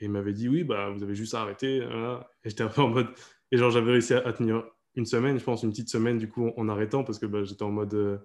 Et 0.00 0.06
il 0.06 0.10
m'avait 0.10 0.32
dit, 0.32 0.48
oui, 0.48 0.64
bah, 0.64 0.90
vous 0.90 1.02
avez 1.02 1.14
juste 1.14 1.34
à 1.34 1.42
arrêter. 1.42 1.78
Et 1.78 2.48
j'étais 2.50 2.62
un 2.62 2.68
peu 2.68 2.82
en 2.82 2.88
mode, 2.88 3.08
et 3.52 3.56
genre, 3.56 3.70
j'avais 3.70 3.92
réussi 3.92 4.14
à, 4.14 4.32
tenir 4.32 4.64
une 4.94 5.06
semaine, 5.06 5.38
je 5.38 5.44
pense, 5.44 5.62
une 5.62 5.70
petite 5.70 5.90
semaine, 5.90 6.18
du 6.18 6.28
coup, 6.28 6.50
en, 6.56 6.68
arrêtant, 6.68 7.04
parce 7.04 7.18
que 7.18 7.26
bah, 7.26 7.44
j'étais 7.44 7.62
en 7.62 7.70
mode, 7.70 7.94
euh, 7.94 8.18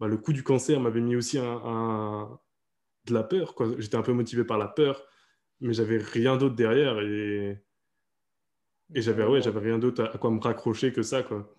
bah, 0.00 0.08
le 0.08 0.16
coup 0.16 0.32
du 0.32 0.42
cancer 0.42 0.80
m'avait 0.80 1.00
mis 1.00 1.16
aussi 1.16 1.38
un, 1.38 2.38
de 3.04 3.14
la 3.14 3.22
peur, 3.22 3.54
quoi. 3.54 3.68
J'étais 3.78 3.96
un 3.96 4.02
peu 4.02 4.12
motivé 4.12 4.44
par 4.44 4.58
la 4.58 4.68
peur 4.68 5.06
mais 5.62 5.72
j'avais 5.72 5.98
rien 5.98 6.36
d'autre 6.36 6.56
derrière 6.56 7.00
et, 7.00 7.64
et 8.94 9.00
j'avais 9.00 9.24
ouais, 9.24 9.40
j'avais 9.40 9.60
rien 9.60 9.78
d'autre 9.78 10.10
à, 10.12 10.18
quoi 10.18 10.30
me 10.30 10.40
raccrocher 10.40 10.92
que 10.92 11.02
ça 11.02 11.22
quoi. 11.22 11.54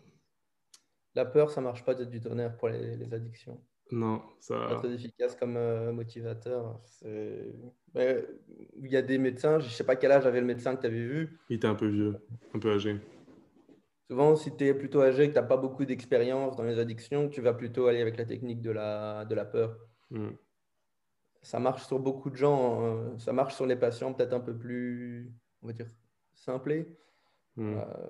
La 1.15 1.25
peur, 1.25 1.51
ça 1.51 1.61
marche 1.61 1.85
pas 1.85 1.93
du 1.93 2.19
tonnerre 2.19 2.57
pour 2.57 2.69
les, 2.69 3.13
addictions. 3.13 3.63
Non, 3.93 4.21
ça. 4.39 4.55
Pas 4.69 4.75
très 4.75 4.93
efficace 4.93 5.35
comme 5.35 5.55
euh, 5.55 5.91
motivateur. 5.91 6.81
Il 7.03 7.53
y 8.81 8.97
a 8.97 9.01
des 9.01 9.17
médecins, 9.17 9.59
je 9.59 9.69
sais 9.69 9.83
pas 9.83 9.95
quel 9.95 10.11
âge 10.11 10.25
avait 10.25 10.39
le 10.39 10.47
médecin 10.47 10.75
que 10.75 10.81
tu 10.81 10.87
avais 10.87 11.05
vu. 11.05 11.39
Il 11.49 11.57
était 11.57 11.67
un 11.67 11.75
peu 11.75 11.87
vieux, 11.87 12.15
un 12.53 12.59
peu 12.59 12.73
âgé. 12.73 12.99
Souvent, 14.09 14.35
si 14.35 14.55
tu 14.55 14.65
es 14.65 14.73
plutôt 14.73 15.01
âgé, 15.01 15.27
que 15.27 15.33
tu 15.33 15.39
n'as 15.39 15.45
pas 15.45 15.57
beaucoup 15.57 15.85
d'expérience 15.85 16.55
dans 16.55 16.63
les 16.63 16.79
addictions, 16.79 17.29
tu 17.29 17.41
vas 17.41 17.53
plutôt 17.53 17.87
aller 17.87 18.01
avec 18.01 18.17
la 18.17 18.25
technique 18.25 18.61
de 18.61 18.71
la, 18.71 19.25
de 19.25 19.35
la 19.35 19.45
peur. 19.45 19.77
Hmm 20.11 20.31
ça 21.43 21.59
marche 21.59 21.85
sur 21.85 21.99
beaucoup 21.99 22.29
de 22.29 22.35
gens. 22.35 22.83
Hein. 22.83 23.19
Ça 23.19 23.33
marche 23.33 23.53
sur 23.53 23.67
les 23.67 23.75
patients 23.75 24.13
peut-être 24.13 24.33
un 24.33 24.39
peu 24.39 24.57
plus, 24.57 25.31
on 25.61 25.67
va 25.67 25.73
dire, 25.73 25.87
simplés. 26.33 26.87
Hmm. 27.55 27.75
Euh, 27.77 28.09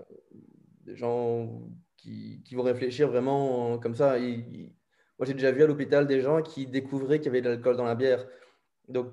des 0.86 0.96
gens 0.96 1.62
qui, 1.98 2.42
qui, 2.46 2.56
vont 2.56 2.64
réfléchir 2.64 3.10
vraiment 3.10 3.78
comme 3.80 3.96
ça. 3.96 4.18
Moi, 5.20 5.26
j'ai 5.26 5.34
déjà 5.34 5.52
vu 5.52 5.64
à 5.64 5.68
l'hôpital 5.68 6.08
des 6.08 6.22
gens 6.22 6.42
qui 6.42 6.68
découvraient 6.68 7.20
qu'il 7.20 7.28
y 7.28 7.30
avait 7.30 7.42
de 7.42 7.50
l'alcool 7.50 7.78
dans 7.78 7.86
la 7.86 7.96
bière. 7.96 8.26
Donc, 8.88 9.12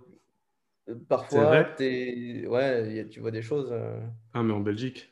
euh, 0.88 0.94
parfois, 1.08 1.50
ouais, 1.50 3.08
tu 3.10 3.20
vois 3.20 3.30
des 3.30 3.42
choses. 3.42 3.70
Euh. 3.72 4.00
Ah, 4.32 4.42
mais 4.42 4.52
en 4.52 4.60
Belgique 4.60 5.10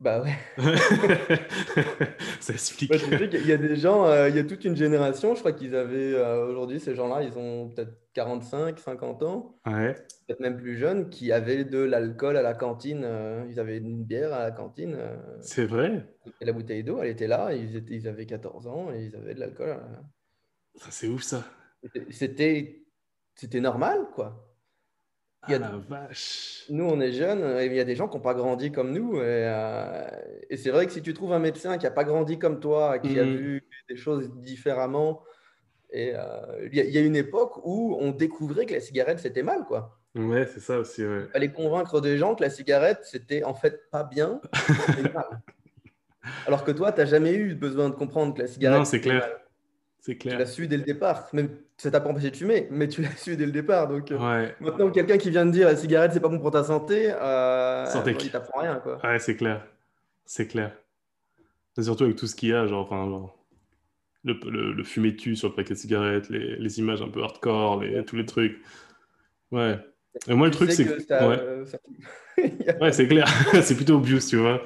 bah 0.00 0.22
ouais. 0.22 0.34
ça 2.40 2.52
explique. 2.52 2.92
il 2.92 3.46
y 3.46 3.52
a 3.52 3.56
des 3.56 3.76
gens, 3.76 4.04
euh, 4.06 4.28
il 4.28 4.36
y 4.36 4.38
a 4.38 4.44
toute 4.44 4.64
une 4.64 4.76
génération, 4.76 5.34
je 5.34 5.40
crois 5.40 5.52
qu'ils 5.52 5.74
avaient, 5.74 6.12
euh, 6.12 6.46
aujourd'hui, 6.46 6.78
ces 6.78 6.94
gens-là, 6.94 7.22
ils 7.22 7.38
ont 7.38 7.70
peut-être 7.70 7.96
45, 8.14 8.78
50 8.78 9.22
ans, 9.24 9.58
ouais. 9.66 9.94
peut-être 10.26 10.40
même 10.40 10.56
plus 10.56 10.76
jeunes, 10.76 11.10
qui 11.10 11.32
avaient 11.32 11.64
de 11.64 11.78
l'alcool 11.78 12.36
à 12.36 12.42
la 12.42 12.54
cantine. 12.54 13.02
Euh, 13.04 13.44
ils 13.50 13.60
avaient 13.60 13.78
une 13.78 14.04
bière 14.04 14.32
à 14.32 14.38
la 14.38 14.50
cantine. 14.50 14.96
C'est 15.40 15.66
vrai. 15.66 16.06
Et 16.40 16.44
la 16.44 16.52
bouteille 16.52 16.84
d'eau, 16.84 17.02
elle 17.02 17.10
était 17.10 17.26
là, 17.26 17.52
ils, 17.52 17.76
étaient, 17.76 17.94
ils 17.94 18.08
avaient 18.08 18.26
14 18.26 18.66
ans 18.68 18.92
et 18.92 19.04
ils 19.04 19.16
avaient 19.16 19.34
de 19.34 19.40
l'alcool. 19.40 19.80
Ça, 20.76 20.88
c'est 20.90 21.08
ouf, 21.08 21.22
ça. 21.22 21.44
C'était, 22.10 22.86
c'était 23.34 23.60
normal, 23.60 24.06
quoi. 24.14 24.54
Il 25.48 25.52
y 25.52 25.54
a 25.54 25.60
ah, 25.62 25.80
vache. 25.88 26.64
Nous, 26.70 26.84
on 26.84 27.00
est 27.00 27.12
jeunes, 27.12 27.58
et 27.60 27.66
il 27.66 27.74
y 27.74 27.80
a 27.80 27.84
des 27.84 27.96
gens 27.96 28.08
qui 28.08 28.16
n'ont 28.16 28.22
pas 28.22 28.34
grandi 28.34 28.72
comme 28.72 28.92
nous. 28.92 29.16
Et, 29.16 29.20
euh, 29.22 30.06
et 30.48 30.56
c'est 30.56 30.70
vrai 30.70 30.86
que 30.86 30.92
si 30.92 31.02
tu 31.02 31.12
trouves 31.12 31.32
un 31.32 31.38
médecin 31.38 31.76
qui 31.76 31.84
n'a 31.84 31.90
pas 31.90 32.04
grandi 32.04 32.38
comme 32.38 32.60
toi, 32.60 32.98
qui 32.98 33.18
a 33.18 33.24
mm. 33.24 33.36
vu 33.36 33.68
des 33.88 33.96
choses 33.96 34.32
différemment, 34.36 35.22
et 35.94 36.12
euh, 36.14 36.68
il, 36.72 36.74
y 36.74 36.98
a, 36.98 37.00
une 37.00 37.14
époque 37.14 37.64
où 37.64 37.96
on 38.00 38.10
découvrait 38.10 38.66
que 38.66 38.74
la 38.74 38.80
cigarette, 38.80 39.20
c'était 39.20 39.44
mal, 39.44 39.64
quoi. 39.64 39.96
Ouais, 40.16 40.44
c'est 40.52 40.58
ça 40.58 40.78
aussi. 40.78 41.04
Ouais. 41.04 41.26
Aller 41.34 41.52
convaincre 41.52 42.00
des 42.00 42.18
gens 42.18 42.34
que 42.34 42.42
la 42.42 42.50
cigarette, 42.50 43.00
c'était 43.04 43.44
en 43.44 43.54
fait 43.54 43.88
pas 43.92 44.02
bien, 44.02 44.40
mal. 45.14 45.40
Alors 46.46 46.64
que 46.64 46.72
toi, 46.72 46.90
tu 46.90 47.00
n'as 47.00 47.06
jamais 47.06 47.32
eu 47.34 47.54
besoin 47.54 47.90
de 47.90 47.94
comprendre 47.94 48.34
que 48.34 48.42
la 48.42 48.48
cigarette. 48.48 48.78
Non, 48.80 48.84
c'est 48.84 49.00
clair. 49.00 49.28
C'est 50.00 50.16
clair. 50.16 50.34
Tu 50.34 50.38
l'as 50.40 50.46
su 50.46 50.66
dès 50.66 50.78
le 50.78 50.82
départ. 50.82 51.28
Même 51.32 51.48
ça 51.76 51.90
t'a 51.90 52.00
pas 52.00 52.10
empêché 52.10 52.30
de 52.30 52.36
fumer, 52.36 52.66
mais 52.70 52.88
tu 52.88 53.02
l'as 53.02 53.16
su 53.16 53.36
dès 53.36 53.46
le 53.46 53.52
départ. 53.52 53.88
Donc 53.88 54.10
euh, 54.10 54.48
maintenant, 54.60 54.90
quelqu'un 54.90 55.16
qui 55.16 55.30
vient 55.30 55.46
de 55.46 55.50
dire 55.50 55.68
la 55.68 55.76
cigarette 55.76 56.12
c'est 56.12 56.20
pas 56.20 56.28
bon 56.28 56.38
pour 56.38 56.50
ta 56.50 56.64
santé, 56.64 57.10
euh, 57.10 57.86
il 58.20 58.30
t'apprend 58.30 58.60
rien 58.60 58.76
quoi. 58.76 59.00
Ouais, 59.04 59.18
c'est 59.18 59.36
clair, 59.36 59.66
c'est 60.24 60.46
clair. 60.46 60.72
surtout 61.80 62.04
avec 62.04 62.16
tout 62.16 62.26
ce 62.26 62.34
qu'il 62.34 62.50
y 62.50 62.52
a, 62.52 62.66
genre, 62.66 62.82
enfin, 62.82 63.30
le, 64.24 64.72
le, 64.72 64.84
fumer 64.84 65.14
tu 65.16 65.36
sur 65.36 65.48
le 65.50 65.54
paquet 65.54 65.74
de 65.74 65.78
cigarettes, 65.78 66.28
les, 66.30 66.56
les 66.56 66.78
images 66.78 67.02
un 67.02 67.08
peu 67.08 67.22
hardcore, 67.22 67.82
les, 67.82 68.04
tous 68.04 68.16
les 68.16 68.24
trucs. 68.24 68.60
Ouais. 69.50 69.78
Et 70.28 70.34
moi, 70.34 70.46
le 70.46 70.52
truc, 70.52 70.72
c'est 70.72 70.84
que. 70.84 70.92
ouais, 70.92 71.38
euh, 71.40 71.64
ouais 72.80 72.92
c'est 72.92 73.06
clair. 73.06 73.28
c'est 73.62 73.76
plutôt 73.76 73.96
obvious, 73.96 74.20
tu 74.28 74.36
vois. 74.36 74.62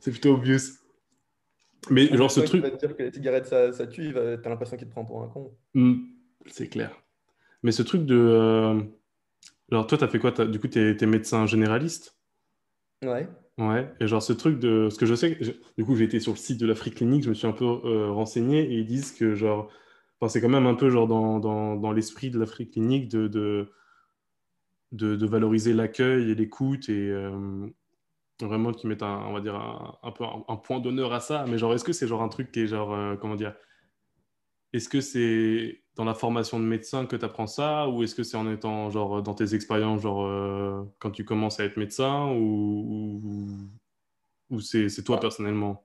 C'est 0.00 0.10
plutôt 0.10 0.34
obvious. 0.34 0.78
Mais 1.90 2.06
genre 2.16 2.30
ce 2.30 2.40
truc. 2.40 2.64
Tu 2.64 2.70
vas 2.70 2.76
dire 2.76 2.96
que 2.96 3.02
les 3.04 3.12
cigarettes 3.12 3.46
ça, 3.46 3.72
ça 3.72 3.86
tue, 3.86 4.12
t'as 4.12 4.50
l'impression 4.50 4.76
qu'il 4.76 4.88
te 4.88 4.92
prend 4.92 5.04
pour 5.04 5.22
un 5.22 5.28
con. 5.28 5.56
Hmm, 5.74 5.98
c'est 6.46 6.68
clair. 6.68 6.90
Mais 7.62 7.72
ce 7.72 7.82
truc 7.82 8.04
de. 8.04 8.16
Euh, 8.16 8.82
alors 9.70 9.86
toi, 9.86 9.98
t'as 9.98 10.08
fait 10.08 10.18
quoi? 10.18 10.32
Du 10.32 10.58
coup, 10.58 10.68
t'es 10.68 10.96
es 11.00 11.06
médecin 11.06 11.46
généraliste? 11.46 12.16
Ouais. 13.04 13.28
Ouais. 13.58 13.90
Et 14.00 14.06
genre 14.06 14.22
ce 14.22 14.32
truc 14.32 14.58
de. 14.58 14.88
Ce 14.90 14.98
que 14.98 15.06
je 15.06 15.14
sais, 15.14 15.38
du 15.78 15.84
coup, 15.84 15.96
j'ai 15.96 16.04
été 16.04 16.20
sur 16.20 16.32
le 16.32 16.36
site 16.36 16.60
de 16.60 16.66
l'Afrique 16.66 16.96
Clinique, 16.96 17.24
je 17.24 17.30
me 17.30 17.34
suis 17.34 17.46
un 17.46 17.52
peu 17.52 17.64
euh, 17.64 18.10
renseigné 18.10 18.62
et 18.62 18.74
ils 18.78 18.86
disent 18.86 19.12
que 19.12 19.34
genre. 19.34 19.70
Enfin, 20.20 20.28
c'est 20.30 20.40
quand 20.40 20.48
même 20.48 20.66
un 20.66 20.74
peu 20.74 20.90
genre 20.90 21.06
dans, 21.06 21.38
dans, 21.38 21.76
dans 21.76 21.92
l'esprit 21.92 22.30
de 22.30 22.38
l'Afrique 22.38 22.72
Clinique 22.72 23.08
de, 23.08 23.28
de, 23.28 23.70
de, 24.92 25.26
valoriser 25.26 25.72
l'accueil 25.72 26.30
et 26.30 26.34
l'écoute 26.34 26.88
et. 26.88 27.10
Euh, 27.10 27.68
vraiment 28.42 28.72
qui 28.72 28.86
mettent 28.86 29.02
un, 29.02 29.24
on 29.26 29.32
va 29.32 29.40
dire 29.40 29.54
un, 29.54 30.12
peu 30.12 30.24
un, 30.24 30.56
point 30.56 30.80
d'honneur 30.80 31.12
à 31.12 31.20
ça. 31.20 31.46
Mais 31.48 31.56
genre, 31.56 31.72
est-ce 31.72 31.84
que 31.84 31.92
c'est 31.92 32.06
genre 32.06 32.22
un 32.22 32.28
truc 32.28 32.52
qui 32.52 32.60
est 32.60 32.66
genre, 32.66 32.92
euh, 32.92 33.16
comment 33.16 33.36
dire, 33.36 33.54
est-ce 34.72 34.88
que 34.88 35.00
c'est 35.00 35.82
dans 35.96 36.04
la 36.04 36.14
formation 36.14 36.60
de 36.60 36.64
médecin 36.64 37.06
que 37.06 37.16
tu 37.16 37.24
apprends 37.24 37.46
ça 37.46 37.88
ou 37.88 38.02
est-ce 38.02 38.14
que 38.14 38.22
c'est 38.22 38.36
en 38.36 38.50
étant 38.50 38.90
genre 38.90 39.22
dans 39.22 39.34
tes 39.34 39.54
expériences, 39.54 40.02
genre 40.02 40.26
euh, 40.26 40.84
quand 40.98 41.10
tu 41.10 41.24
commences 41.24 41.58
à 41.58 41.64
être 41.64 41.78
médecin 41.78 42.30
ou, 42.32 43.70
ou, 44.50 44.60
c'est, 44.60 44.88
toi 45.02 45.18
personnellement? 45.18 45.84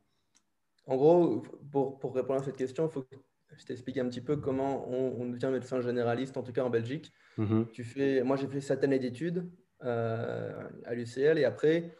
En 0.85 0.97
gros, 0.97 1.43
pour, 1.71 1.97
pour, 1.97 2.13
répondre 2.13 2.41
à 2.41 2.43
cette 2.43 2.57
question, 2.57 2.87
il 2.87 2.91
faut 2.91 3.03
que 3.03 3.15
je 3.57 3.65
t'explique 3.65 3.97
un 3.97 4.09
petit 4.09 4.21
peu 4.21 4.35
comment 4.35 4.89
on, 4.89 5.27
devient 5.27 5.49
médecin 5.51 5.79
généraliste, 5.79 6.35
en 6.35 6.43
tout 6.43 6.51
cas 6.51 6.63
en 6.63 6.69
Belgique. 6.69 7.11
Mmh 7.37 7.63
tu 7.71 7.85
fais, 7.85 8.21
moi, 8.23 8.35
j'ai 8.35 8.47
fait 8.47 8.59
cette 8.59 8.83
année 8.83 8.99
d'études 8.99 9.49
euh, 9.85 10.51
à 10.85 10.93
l'UCL 10.93 11.37
et 11.37 11.45
après, 11.45 11.95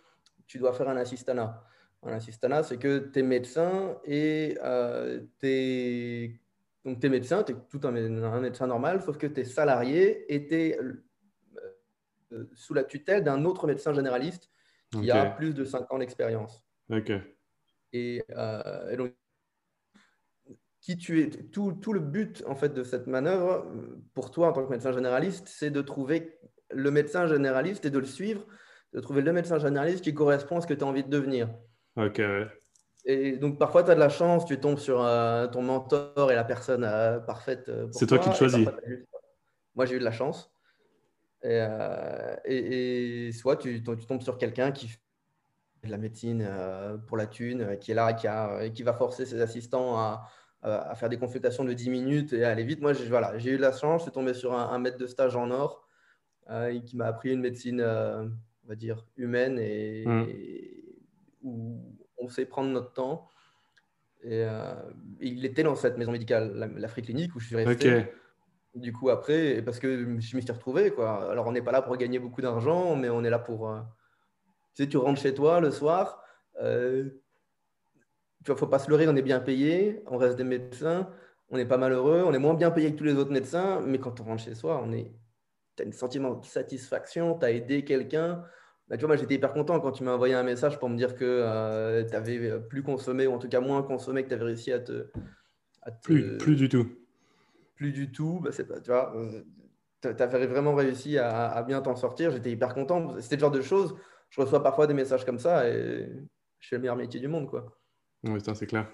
tu 0.48 0.58
dois 0.58 0.74
faire 0.74 0.90
un 0.90 0.98
assistanat. 0.98 1.64
Un 2.04 2.12
assistanat, 2.12 2.64
c'est 2.64 2.78
que 2.78 3.10
tu 3.14 3.20
es 3.20 3.24
médecin 3.24 3.98
et 4.04 4.58
euh, 4.64 5.22
tu 5.40 5.48
es 5.48 6.41
Donc, 6.86 7.00
tu 7.00 7.08
es 7.08 7.10
médecin, 7.10 7.44
tu 7.44 7.54
es 7.54 7.56
tout 7.70 7.82
un, 7.84 7.92
médecin 7.92 8.68
normal, 8.68 9.02
sauf 9.02 9.18
que 9.18 9.28
tu 9.28 9.42
es 9.42 9.46
salarié 9.46 10.34
et 10.34 10.48
tu 10.48 10.56
es 10.56 10.80
euh, 10.80 12.50
sous 12.54 12.74
la 12.74 12.84
tutelle 12.84 13.24
d'un 13.24 13.46
autre 13.46 13.68
médecin 13.68 13.94
généraliste 13.94 14.50
qui 14.92 15.12
a 15.12 15.26
plus 15.26 15.54
de 15.54 15.64
5 15.64 15.92
ans 15.94 16.00
d'expérience. 16.00 16.66
Ok. 16.90 17.12
Et, 17.94 18.18
et, 18.18 18.98
donc, 18.98 19.14
qui 20.82 20.98
tu 20.98 21.22
es, 21.22 21.30
tout, 21.30 21.74
tout, 21.74 21.94
le 21.94 22.00
but 22.00 22.44
en 22.48 22.56
fait 22.56 22.74
de 22.74 22.84
cette 22.84 23.08
manœuvre, 23.08 23.72
pour 24.14 24.32
toi 24.32 24.50
en 24.50 24.54
tant 24.54 24.66
que 24.66 24.72
médecin 24.72 24.92
généraliste, 24.92 25.48
c'est 25.48 25.70
de 25.70 25.82
trouver 25.82 26.40
le 26.72 26.92
médecin 26.92 27.28
généraliste 27.28 27.86
et 27.86 27.90
de 27.90 28.00
le 28.00 28.06
suivre, 28.06 28.46
de 28.94 29.00
trouver 29.00 29.22
le 29.22 29.32
médecin 29.32 29.60
généraliste 29.60 30.04
qui 30.04 30.14
correspond 30.14 30.58
à 30.58 30.62
ce 30.62 30.68
que 30.68 30.74
tu 30.74 30.84
as 30.84 30.88
envie 30.88 31.04
de 31.04 31.10
devenir. 31.10 31.50
Ok, 31.96 32.22
Et 33.06 33.38
donc 33.38 33.58
parfois 33.58 33.84
tu 33.84 33.92
as 33.92 33.96
de 33.96 34.00
la 34.00 34.10
chance, 34.10 34.46
tu 34.46 34.60
tombes 34.60 34.78
sur 34.78 35.02
euh, 35.02 35.48
ton 35.48 35.62
mentor 35.62 36.32
et 36.32 36.36
la 36.36 36.44
personne 36.44 36.84
euh, 36.84 37.20
parfaite. 37.20 37.70
Euh, 37.70 37.88
c'est 37.92 38.06
toi, 38.06 38.20
qui 38.20 38.30
le 38.30 38.36
choisis. 38.36 38.68
Moi 39.76 39.86
j'ai 39.86 39.96
eu 39.96 40.00
de 40.00 40.04
la 40.04 40.12
chance. 40.12 40.52
Et, 41.44 41.60
et, 42.46 43.32
soit 43.32 43.58
tu, 43.58 43.82
tu, 43.82 44.06
tombes 44.06 44.22
sur 44.22 44.38
quelqu'un 44.38 44.72
qui 44.72 44.90
fait 44.90 45.00
de 45.84 45.90
la 45.90 45.98
médecine 45.98 46.48
pour 47.08 47.18
la 47.18 47.26
thune, 47.26 47.80
qui 47.80 47.92
est 47.92 47.96
là, 47.96 48.14
qui, 48.14 48.28
a, 48.28 48.70
qui 48.70 48.84
va 48.84 48.94
forcer 48.94 49.26
ses 49.26 49.42
assistants 49.42 49.98
à, 49.98 50.28
à 50.62 50.94
faire 50.94 51.10
des 51.10 51.18
consultations 51.18 51.64
de 51.64 51.74
10 51.74 51.90
minutes 51.90 52.34
et 52.34 52.44
aller 52.44 52.64
vite. 52.64 52.80
Moi, 52.80 52.94
j'ai 52.94 53.08
voilà, 53.08 53.36
eu 53.40 53.58
de 53.58 53.62
la 53.62 53.72
chance, 53.72 54.02
je 54.02 54.04
suis 54.04 54.12
tombé 54.12 54.36
sur 54.36 54.54
un, 54.54 54.78
maître 54.78 55.00
de 55.00 55.08
stage 55.08 55.36
en 55.36 55.50
or 55.50 55.88
qui 56.86 56.96
m'a 56.96 57.08
appris 57.08 57.32
une 57.32 57.42
médecine, 57.42 57.82
on 57.82 58.68
va 58.68 58.76
dire, 58.76 59.04
humaine 59.18 59.58
et, 59.58 60.04
mm. 60.06 60.28
où 61.42 62.01
on 62.22 62.30
sait 62.30 62.46
prendre 62.46 62.70
notre 62.70 62.94
temps. 62.94 63.28
Et, 64.24 64.44
euh, 64.44 64.74
il 65.20 65.44
était 65.46 65.64
dans 65.64 65.76
cette 65.76 65.98
maison 65.98 66.12
médicale, 66.12 66.74
la, 66.78 66.88
Free 66.88 67.02
Clinique, 67.02 67.36
où 67.36 67.40
je 67.40 67.48
suis 67.48 67.56
resté. 67.56 68.06
Du 68.74 68.94
coup, 68.94 69.10
après, 69.10 69.62
parce 69.62 69.80
que 69.80 70.00
je 70.00 70.06
m'y 70.06 70.22
suis 70.22 70.52
retrouvé. 70.52 70.92
Quoi. 70.92 71.30
Alors, 71.30 71.48
on 71.48 71.52
n'est 71.52 71.62
pas 71.62 71.74
là 71.74 71.82
pour 71.82 71.98
gagner 71.98 72.20
beaucoup 72.20 72.42
d'argent, 72.42 72.96
mais 72.96 73.10
on 73.10 73.24
est 73.24 73.30
là 73.30 73.40
pour. 73.40 73.70
tu 74.74 74.84
sais, 74.84 74.90
tu 74.90 74.96
rentres 74.98 75.20
chez 75.20 75.34
toi 75.34 75.60
le 75.60 75.72
soir, 75.72 76.24
il 78.48 78.54
ne 78.54 78.58
faut 78.58 78.68
pas 78.68 78.80
se 78.80 78.90
leurrer, 78.90 79.08
on 79.08 79.16
est 79.16 79.22
bien 79.22 79.40
payé, 79.40 80.02
on 80.08 80.18
reste 80.18 80.38
des 80.38 80.44
médecins, 80.44 81.10
on 81.50 81.58
n'est 81.58 81.66
pas 81.66 81.78
malheureux, 81.78 82.24
on 82.26 82.34
est 82.34 82.40
moins 82.40 82.54
bien 82.54 82.72
payé 82.72 82.92
que 82.92 82.98
tous 82.98 83.04
les 83.04 83.16
autres 83.16 83.32
médecins, 83.32 83.82
mais 83.82 84.00
quand 84.00 84.20
on 84.20 84.24
rentre 84.24 84.44
chez 84.44 84.56
soi, 84.56 84.82
on 84.84 84.92
est, 84.92 85.12
tu 85.76 85.84
as 85.84 85.88
un 85.88 85.92
sentiment 85.92 86.36
de 86.36 86.46
satisfaction, 86.46 87.38
tu 87.38 87.46
as 87.46 87.52
aidé 87.52 87.84
quelqu'un. 87.84 88.44
Bah, 88.92 88.98
tu 88.98 89.06
vois, 89.06 89.08
moi, 89.08 89.16
j'étais 89.16 89.36
hyper 89.36 89.54
content 89.54 89.80
quand 89.80 89.94
tu 89.94 90.04
m'as 90.04 90.12
envoyé 90.12 90.34
un 90.34 90.44
message 90.44 90.78
pour 90.78 90.90
me 90.90 90.98
dire 90.98 91.16
que 91.16 91.24
euh, 91.24 92.04
tu 92.04 92.14
avais 92.14 92.60
plus 92.60 92.84
consommé, 92.84 93.26
ou 93.26 93.32
en 93.32 93.40
tout 93.40 93.48
cas 93.48 93.62
moins 93.62 93.84
consommé, 93.84 94.22
que 94.22 94.28
tu 94.28 94.34
avais 94.34 94.44
réussi 94.44 94.74
à 94.74 94.80
te, 94.80 95.08
Plus, 96.04 96.38
plus 96.38 96.58
du 96.58 96.68
tout. 96.68 96.92
Plus 97.76 97.94
du 97.94 98.12
tout, 98.12 98.42
bah, 98.44 98.50
c'est 98.52 98.68
tu 98.68 98.92
vois, 98.92 99.16
euh, 99.16 99.44
tu 100.02 100.10
avais 100.10 100.46
vraiment 100.46 100.76
réussi 100.76 101.18
à, 101.18 101.48
à 101.48 101.64
bien 101.64 101.82
t'en 101.82 101.96
sortir. 101.96 102.32
J'étais 102.32 102.52
hyper 102.52 102.74
content. 102.74 103.16
C'était 103.22 103.38
le 103.38 103.40
genre 103.40 103.52
de 103.52 103.62
choses, 103.62 103.96
je 104.30 104.42
reçois 104.42 104.62
parfois 104.62 104.88
des 104.88 104.94
messages 104.94 105.26
comme 105.26 105.40
ça 105.40 105.70
et 105.70 106.10
je 106.60 106.68
fais 106.68 106.76
le 106.76 106.82
meilleur 106.82 106.98
métier 106.98 107.22
du 107.22 107.30
monde, 107.30 107.50
quoi. 107.50 107.78
Oui, 108.26 108.40
c'est 108.54 108.68
clair. 108.68 108.88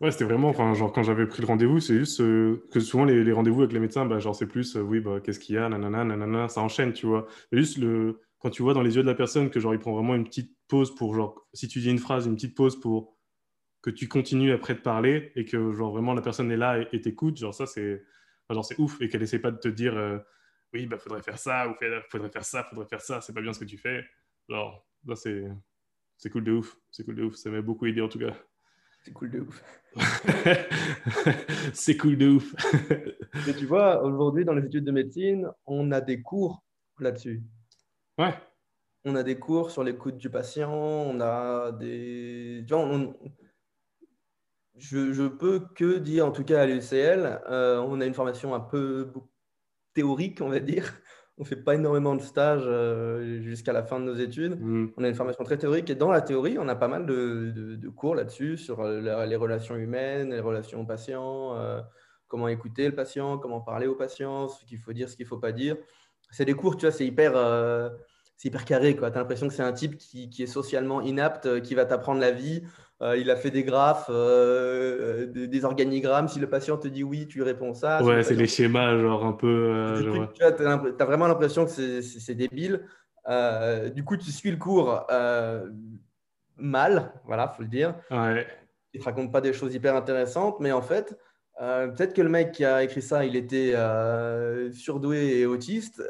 Ouais, 0.00 0.12
c'était 0.12 0.24
vraiment, 0.24 0.50
enfin, 0.50 0.72
genre, 0.74 0.92
quand 0.92 1.02
j'avais 1.02 1.26
pris 1.26 1.42
le 1.42 1.48
rendez-vous, 1.48 1.80
c'est 1.80 1.98
juste 1.98 2.20
euh, 2.20 2.64
que 2.72 2.78
souvent, 2.78 3.04
les, 3.04 3.32
rendez-vous 3.32 3.62
avec 3.62 3.72
les 3.72 3.80
médecins, 3.80 4.06
bah, 4.06 4.20
genre, 4.20 4.36
c'est 4.36 4.46
plus, 4.46 4.76
euh, 4.76 4.80
oui, 4.80 5.00
bah, 5.00 5.18
qu'est-ce 5.20 5.40
qu'il 5.40 5.56
y 5.56 5.58
a, 5.58 5.68
nanana, 5.68 6.04
nanana, 6.04 6.48
ça 6.48 6.60
enchaîne, 6.60 6.92
tu 6.92 7.06
vois. 7.06 7.26
Mais 7.50 7.58
juste, 7.58 7.78
le, 7.78 8.20
quand 8.38 8.50
tu 8.50 8.62
vois 8.62 8.74
dans 8.74 8.82
les 8.82 8.96
yeux 8.96 9.02
de 9.02 9.08
la 9.08 9.14
personne 9.14 9.50
que, 9.50 9.60
genre, 9.60 9.74
il 9.74 9.80
prend 9.80 9.92
vraiment 9.92 10.14
une 10.14 10.24
petite 10.24 10.56
pause 10.68 10.94
pour, 10.94 11.14
genre, 11.14 11.46
si 11.52 11.68
tu 11.68 11.80
dis 11.80 11.90
une 11.90 11.98
phrase, 11.98 12.26
une 12.26 12.36
petite 12.36 12.56
pause 12.56 12.78
pour 12.78 13.16
que 13.82 13.90
tu 13.90 14.08
continues 14.08 14.52
après 14.52 14.74
de 14.74 14.80
parler 14.80 15.32
et 15.34 15.44
que, 15.44 15.72
genre, 15.72 15.92
vraiment, 15.92 16.14
la 16.14 16.22
personne 16.22 16.50
est 16.50 16.56
là 16.56 16.84
et 16.92 17.00
t'écoute, 17.00 17.36
genre, 17.36 17.54
ça, 17.54 17.66
c'est, 17.66 18.02
genre, 18.50 18.64
c'est 18.64 18.78
ouf 18.78 19.00
et 19.00 19.08
qu'elle 19.08 19.22
essaie 19.22 19.38
pas 19.38 19.50
de 19.50 19.58
te 19.58 19.68
dire, 19.68 19.96
euh, 19.96 20.18
oui, 20.72 20.86
bah, 20.86 20.98
faudrait 20.98 21.22
faire 21.22 21.38
ça, 21.38 21.68
ou 21.68 21.74
faudrait 22.10 22.30
faire 22.30 22.44
ça, 22.44 22.64
faudrait 22.64 22.86
faire 22.86 23.00
ça, 23.00 23.20
c'est 23.20 23.32
pas 23.32 23.40
bien 23.40 23.52
ce 23.52 23.60
que 23.60 23.64
tu 23.64 23.78
fais. 23.78 24.04
Genre, 24.48 24.86
là, 25.06 25.16
c'est, 25.16 25.44
c'est 26.16 26.30
cool 26.30 26.44
de 26.44 26.52
ouf. 26.52 26.76
C'est 26.90 27.04
cool 27.04 27.14
de 27.14 27.24
ouf. 27.24 27.36
Ça 27.36 27.50
m'a 27.50 27.62
beaucoup 27.62 27.86
aidé 27.86 28.00
en 28.00 28.08
tout 28.08 28.18
cas. 28.18 28.36
C'est 29.02 29.12
cool 29.12 29.30
de 29.30 29.40
ouf. 29.40 29.64
c'est 31.72 31.96
cool 31.96 32.18
de 32.18 32.28
ouf. 32.28 32.54
Mais 33.46 33.54
tu 33.54 33.66
vois, 33.66 34.02
aujourd'hui, 34.02 34.44
dans 34.44 34.54
les 34.54 34.66
études 34.66 34.84
de 34.84 34.92
médecine, 34.92 35.48
on 35.64 35.92
a 35.92 36.00
des 36.00 36.20
cours 36.20 36.62
là-dessus. 36.98 37.42
Ouais. 38.18 38.34
On 39.04 39.14
a 39.14 39.22
des 39.22 39.38
cours 39.38 39.70
sur 39.70 39.84
l'écoute 39.84 40.16
du 40.16 40.30
patient. 40.30 40.72
On 40.72 41.20
a 41.20 41.72
des. 41.72 42.64
Tu 42.66 42.74
vois, 42.74 43.14
Je, 44.76 45.12
je, 45.12 45.24
peux 45.24 45.60
que 45.74 45.98
dire, 45.98 46.26
en 46.26 46.32
tout 46.32 46.44
cas 46.44 46.62
à 46.62 46.66
l'UCL, 46.66 47.40
euh, 47.48 47.78
on 47.80 48.00
a 48.00 48.06
une 48.06 48.14
formation 48.14 48.54
un 48.54 48.60
peu 48.60 49.12
théorique, 49.94 50.40
on 50.40 50.48
va 50.48 50.60
dire 50.60 51.00
on 51.38 51.44
fait 51.44 51.56
pas 51.56 51.74
énormément 51.74 52.14
de 52.16 52.20
stages 52.20 52.64
euh, 52.66 53.40
jusqu'à 53.40 53.72
la 53.72 53.82
fin 53.82 54.00
de 54.00 54.04
nos 54.04 54.14
études. 54.14 54.60
Mm. 54.60 54.92
On 54.96 55.04
a 55.04 55.08
une 55.08 55.14
formation 55.14 55.44
très 55.44 55.56
théorique 55.56 55.88
et 55.90 55.94
dans 55.94 56.10
la 56.10 56.20
théorie, 56.20 56.58
on 56.58 56.68
a 56.68 56.74
pas 56.74 56.88
mal 56.88 57.06
de, 57.06 57.88
cours 57.96 58.14
là-dessus 58.14 58.56
sur 58.56 58.80
euh, 58.80 59.26
les 59.26 59.36
relations 59.36 59.76
humaines, 59.76 60.30
les 60.30 60.40
relations 60.40 60.84
patients, 60.84 61.56
euh, 61.56 61.80
comment 62.26 62.48
écouter 62.48 62.86
le 62.88 62.94
patient, 62.94 63.38
comment 63.38 63.60
parler 63.60 63.86
au 63.86 63.94
patient, 63.94 64.48
ce 64.48 64.64
qu'il 64.64 64.78
faut 64.78 64.92
dire, 64.92 65.08
ce 65.08 65.16
qu'il 65.16 65.26
faut 65.26 65.38
pas 65.38 65.52
dire. 65.52 65.76
C'est 66.30 66.44
des 66.44 66.54
cours, 66.54 66.76
tu 66.76 66.86
vois, 66.86 66.92
c'est 66.92 67.06
hyper, 67.06 67.32
c'est 68.38 68.48
hyper 68.48 68.64
carré. 68.64 68.96
Tu 68.96 69.04
as 69.04 69.10
l'impression 69.10 69.48
que 69.48 69.54
c'est 69.54 69.62
un 69.62 69.72
type 69.72 69.98
qui, 69.98 70.30
qui, 70.30 70.44
est 70.44 70.46
socialement 70.46 71.02
inapte, 71.02 71.60
qui 71.60 71.74
va 71.74 71.84
t'apprendre 71.84 72.20
la 72.20 72.30
vie. 72.30 72.62
Euh, 73.00 73.16
il 73.16 73.30
a 73.30 73.36
fait 73.36 73.50
des 73.50 73.62
graphes, 73.62 74.10
euh, 74.10 75.26
des, 75.26 75.64
organigrammes. 75.64 76.28
Si 76.28 76.40
le 76.40 76.48
patient 76.48 76.76
te 76.76 76.88
dit 76.88 77.04
oui, 77.04 77.28
tu 77.28 77.38
lui 77.38 77.44
réponds 77.44 77.74
ça. 77.74 78.02
Ouais, 78.02 78.22
c'est 78.22 78.34
les 78.34 78.46
schémas, 78.46 78.96
genre 78.98 79.24
un 79.24 79.32
peu. 79.32 79.46
Euh, 79.46 80.26
tu 80.34 80.42
as, 80.42 81.04
vraiment 81.04 81.26
l'impression 81.26 81.64
que 81.64 82.00
c'est 82.00 82.34
débile. 82.34 82.82
du 83.94 84.04
coup, 84.04 84.16
tu 84.16 84.30
suis 84.30 84.50
le 84.50 84.56
cours 84.56 85.04
mal, 86.56 87.12
voilà, 87.24 87.48
faut 87.56 87.62
le 87.62 87.68
dire. 87.68 87.94
Ouais. 88.10 88.46
Il 88.94 89.00
te 89.00 89.04
raconte 89.04 89.30
pas 89.32 89.40
des 89.40 89.52
choses 89.52 89.74
hyper 89.74 89.94
intéressantes, 89.94 90.58
mais 90.58 90.72
en 90.72 90.82
fait, 90.82 91.16
peut-être 91.56 92.14
que 92.14 92.22
le 92.22 92.28
mec 92.28 92.50
qui 92.52 92.64
a 92.64 92.82
écrit 92.82 93.02
ça, 93.02 93.24
il 93.24 93.36
était 93.36 93.74
surdoué 94.72 95.38
et 95.38 95.46
autiste, 95.46 96.02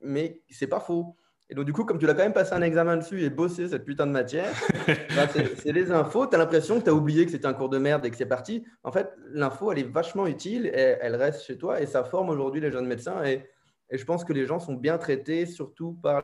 mais 0.00 0.40
c'est 0.48 0.68
pas 0.68 0.80
faux. 0.80 1.16
Et 1.50 1.54
donc, 1.54 1.64
du 1.64 1.72
coup, 1.72 1.84
comme 1.84 1.98
tu 1.98 2.06
l'as 2.06 2.12
quand 2.12 2.22
même 2.22 2.34
passé 2.34 2.52
un 2.52 2.60
examen 2.60 2.98
dessus 2.98 3.22
et 3.22 3.30
bossé 3.30 3.68
cette 3.68 3.84
putain 3.84 4.06
de 4.06 4.12
matière, 4.12 4.52
bah, 5.16 5.26
c'est 5.28 5.72
les 5.72 5.90
infos. 5.90 6.26
Tu 6.26 6.34
as 6.34 6.38
l'impression 6.38 6.78
que 6.78 6.84
tu 6.84 6.90
as 6.90 6.94
oublié 6.94 7.24
que 7.24 7.30
c'était 7.30 7.46
un 7.46 7.54
cours 7.54 7.70
de 7.70 7.78
merde 7.78 8.04
et 8.04 8.10
que 8.10 8.16
c'est 8.16 8.26
parti. 8.26 8.64
En 8.82 8.92
fait, 8.92 9.10
l'info, 9.30 9.72
elle 9.72 9.78
est 9.78 9.90
vachement 9.90 10.26
utile 10.26 10.66
et 10.66 10.96
elle 11.00 11.16
reste 11.16 11.44
chez 11.44 11.56
toi 11.56 11.80
et 11.80 11.86
ça 11.86 12.04
forme 12.04 12.28
aujourd'hui 12.28 12.60
les 12.60 12.70
jeunes 12.70 12.86
médecins. 12.86 13.24
Et, 13.24 13.48
et, 13.90 13.96
je 13.96 14.04
pense 14.04 14.24
que 14.24 14.34
les 14.34 14.44
gens 14.44 14.58
sont 14.58 14.74
bien 14.74 14.98
traités, 14.98 15.46
surtout 15.46 15.94
par 15.94 16.22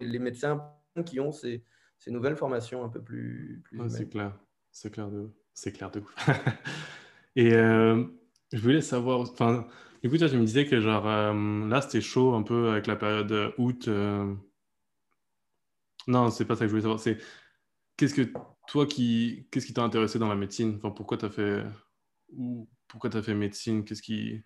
les 0.00 0.18
médecins 0.18 0.60
qui 1.06 1.20
ont 1.20 1.30
ces, 1.30 1.62
ces 1.96 2.10
nouvelles 2.10 2.36
formations 2.36 2.82
un 2.84 2.88
peu 2.88 3.00
plus. 3.00 3.62
plus 3.64 3.80
c'est 3.88 4.08
clair. 4.08 4.36
C'est 4.72 4.90
clair 4.90 5.08
de, 5.08 5.30
c'est 5.54 5.72
clair 5.72 5.90
de 5.90 6.00
ouf. 6.00 6.14
et 7.36 7.54
euh, 7.54 8.04
je 8.52 8.60
voulais 8.60 8.80
savoir, 8.80 9.20
enfin, 9.20 9.66
du 10.02 10.10
coup, 10.10 10.18
toi, 10.18 10.28
tu 10.28 10.36
me 10.36 10.44
disais 10.44 10.66
que 10.66 10.80
genre 10.80 11.08
euh, 11.08 11.68
là, 11.68 11.80
c'était 11.80 12.00
chaud 12.00 12.34
un 12.34 12.42
peu 12.42 12.70
avec 12.70 12.86
la 12.86 12.96
période 12.96 13.54
août. 13.58 13.86
Euh, 13.88 14.34
non, 16.08 16.30
c'est 16.30 16.46
pas 16.46 16.56
ça 16.56 16.60
que 16.60 16.68
je 16.68 16.70
voulais 16.70 16.82
savoir. 16.82 16.98
C'est 16.98 17.18
qu'est-ce 17.96 18.14
que 18.14 18.32
toi 18.66 18.86
qui 18.86 19.46
qu'est-ce 19.50 19.66
qui 19.66 19.74
t'a 19.74 19.82
intéressé 19.82 20.18
dans 20.18 20.28
la 20.28 20.34
médecine? 20.34 20.76
Enfin, 20.78 20.90
pourquoi 20.90 21.18
t'as 21.18 21.28
fait 21.28 21.62
ou 22.34 22.66
pourquoi 22.88 23.10
t'as 23.10 23.22
fait 23.22 23.34
médecine? 23.34 23.84
Qu'est-ce 23.84 24.02
qui 24.02 24.42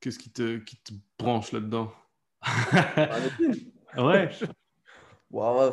qu'est-ce 0.00 0.18
qui 0.18 0.32
te 0.32 0.58
qui 0.58 0.76
te 0.78 0.92
branche 1.18 1.52
là-dedans? 1.52 1.92
Ouais. 3.96 4.28
wow. 5.30 5.72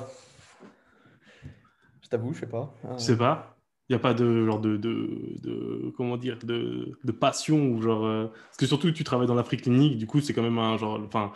Je 2.02 2.08
t'avoue, 2.08 2.34
je 2.34 2.40
sais 2.40 2.48
pas. 2.48 2.74
Je 2.94 3.04
sais 3.04 3.18
pas. 3.18 3.58
Il 3.90 3.92
n'y 3.92 3.96
a 3.98 4.00
pas 4.00 4.14
de 4.14 4.46
genre 4.46 4.62
de, 4.62 4.78
de, 4.78 5.36
de 5.42 5.94
comment 5.98 6.16
dire 6.16 6.38
de, 6.42 6.98
de, 7.04 7.12
passion 7.12 7.68
ou 7.68 7.82
genre 7.82 8.06
euh, 8.06 8.28
parce 8.28 8.56
que 8.58 8.66
surtout 8.66 8.94
tu 8.94 9.04
travailles 9.04 9.28
dans 9.28 9.36
l'Afrique 9.36 9.64
clinique, 9.64 9.98
du 9.98 10.08
coup 10.08 10.22
c'est 10.22 10.34
quand 10.34 10.42
même 10.42 10.58
un 10.58 10.78
genre 10.78 11.02
enfin 11.06 11.34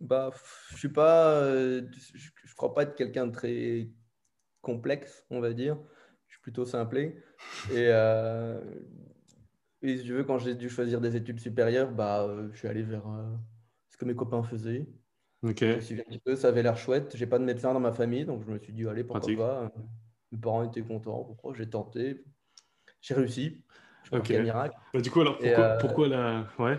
bah, 0.00 0.30
je 0.70 0.76
suis 0.76 0.88
pas, 0.88 1.30
euh, 1.42 1.82
je, 1.92 2.54
crois 2.54 2.74
pas 2.74 2.84
être 2.84 2.94
quelqu'un 2.94 3.26
de 3.26 3.32
très 3.32 3.88
complexe, 4.62 5.26
on 5.30 5.40
va 5.40 5.52
dire. 5.52 5.78
Je 6.26 6.34
suis 6.34 6.42
plutôt 6.42 6.64
simplé. 6.64 7.22
Et, 7.70 7.88
euh, 7.88 8.60
et 9.82 9.98
si 9.98 10.04
tu 10.04 10.12
veux, 10.12 10.24
quand 10.24 10.38
j'ai 10.38 10.54
dû 10.54 10.68
choisir 10.68 11.00
des 11.00 11.16
études 11.16 11.40
supérieures, 11.40 11.92
bah, 11.92 12.22
euh, 12.22 12.48
je 12.52 12.58
suis 12.58 12.68
allé 12.68 12.82
vers 12.82 13.04
ce 13.90 13.96
que 13.96 14.04
mes 14.04 14.14
copains 14.14 14.42
faisaient. 14.42 14.86
Ok. 15.42 15.60
Je 15.60 15.94
un 15.94 16.04
petit 16.04 16.18
peu, 16.18 16.36
ça 16.36 16.48
avait 16.48 16.62
l'air 16.62 16.76
chouette. 16.76 17.16
J'ai 17.16 17.26
pas 17.26 17.38
de 17.38 17.44
médecin 17.44 17.72
dans 17.74 17.80
ma 17.80 17.92
famille, 17.92 18.24
donc 18.24 18.42
je 18.44 18.50
me 18.50 18.58
suis 18.58 18.72
dit, 18.72 18.86
allez, 18.86 19.04
pourquoi 19.04 19.36
pas. 19.36 19.72
Mes 20.32 20.38
parents 20.38 20.62
étaient 20.62 20.82
contents. 20.82 21.24
Pourquoi 21.24 21.54
J'ai 21.54 21.68
tenté. 21.68 22.24
J'ai 23.00 23.14
réussi. 23.14 23.64
Je 24.04 24.16
ok. 24.16 24.30
Miracle. 24.30 24.76
Bah, 24.94 25.00
du 25.00 25.10
coup, 25.10 25.20
alors, 25.20 25.38
pourquoi, 25.38 25.78
pourquoi 25.78 26.08
la. 26.08 26.46
Ouais. 26.58 26.78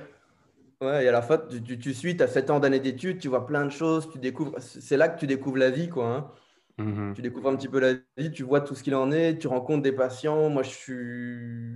Ouais, 0.82 1.06
et 1.06 1.08
à 1.08 1.12
la 1.12 1.22
fois, 1.22 1.38
tu, 1.38 1.78
tu, 1.78 1.94
suis, 1.94 2.18
tu 2.18 2.24
as 2.24 2.28
7 2.28 2.50
ans 2.50 2.60
d'années 2.60 2.80
d'études, 2.80 3.20
tu 3.20 3.28
vois 3.28 3.46
plein 3.46 3.66
de 3.66 3.70
choses, 3.70 4.10
tu 4.12 4.18
découvres, 4.18 4.56
c'est 4.60 4.98
là 4.98 5.10
que 5.10 5.20
tu 5.20 5.28
découvres 5.28 5.58
la 5.58 5.70
vie, 5.70 5.90
quoi. 5.90 6.08
Hein. 6.08 6.32
Mhm. 6.84 7.14
Tu 7.14 7.22
découvres 7.22 7.50
un 7.50 7.56
petit 7.56 7.68
peu 7.68 7.80
la 7.80 7.94
vie, 8.18 8.32
tu 8.32 8.44
vois 8.44 8.62
tout 8.62 8.74
ce 8.74 8.84
qu'il 8.84 8.96
en 8.96 9.12
est, 9.12 9.38
tu 9.38 9.48
rencontres 9.48 9.84
des 9.84 9.92
patients. 9.92 10.50
Moi, 10.50 10.64
je 10.64 10.70
suis, 10.70 11.76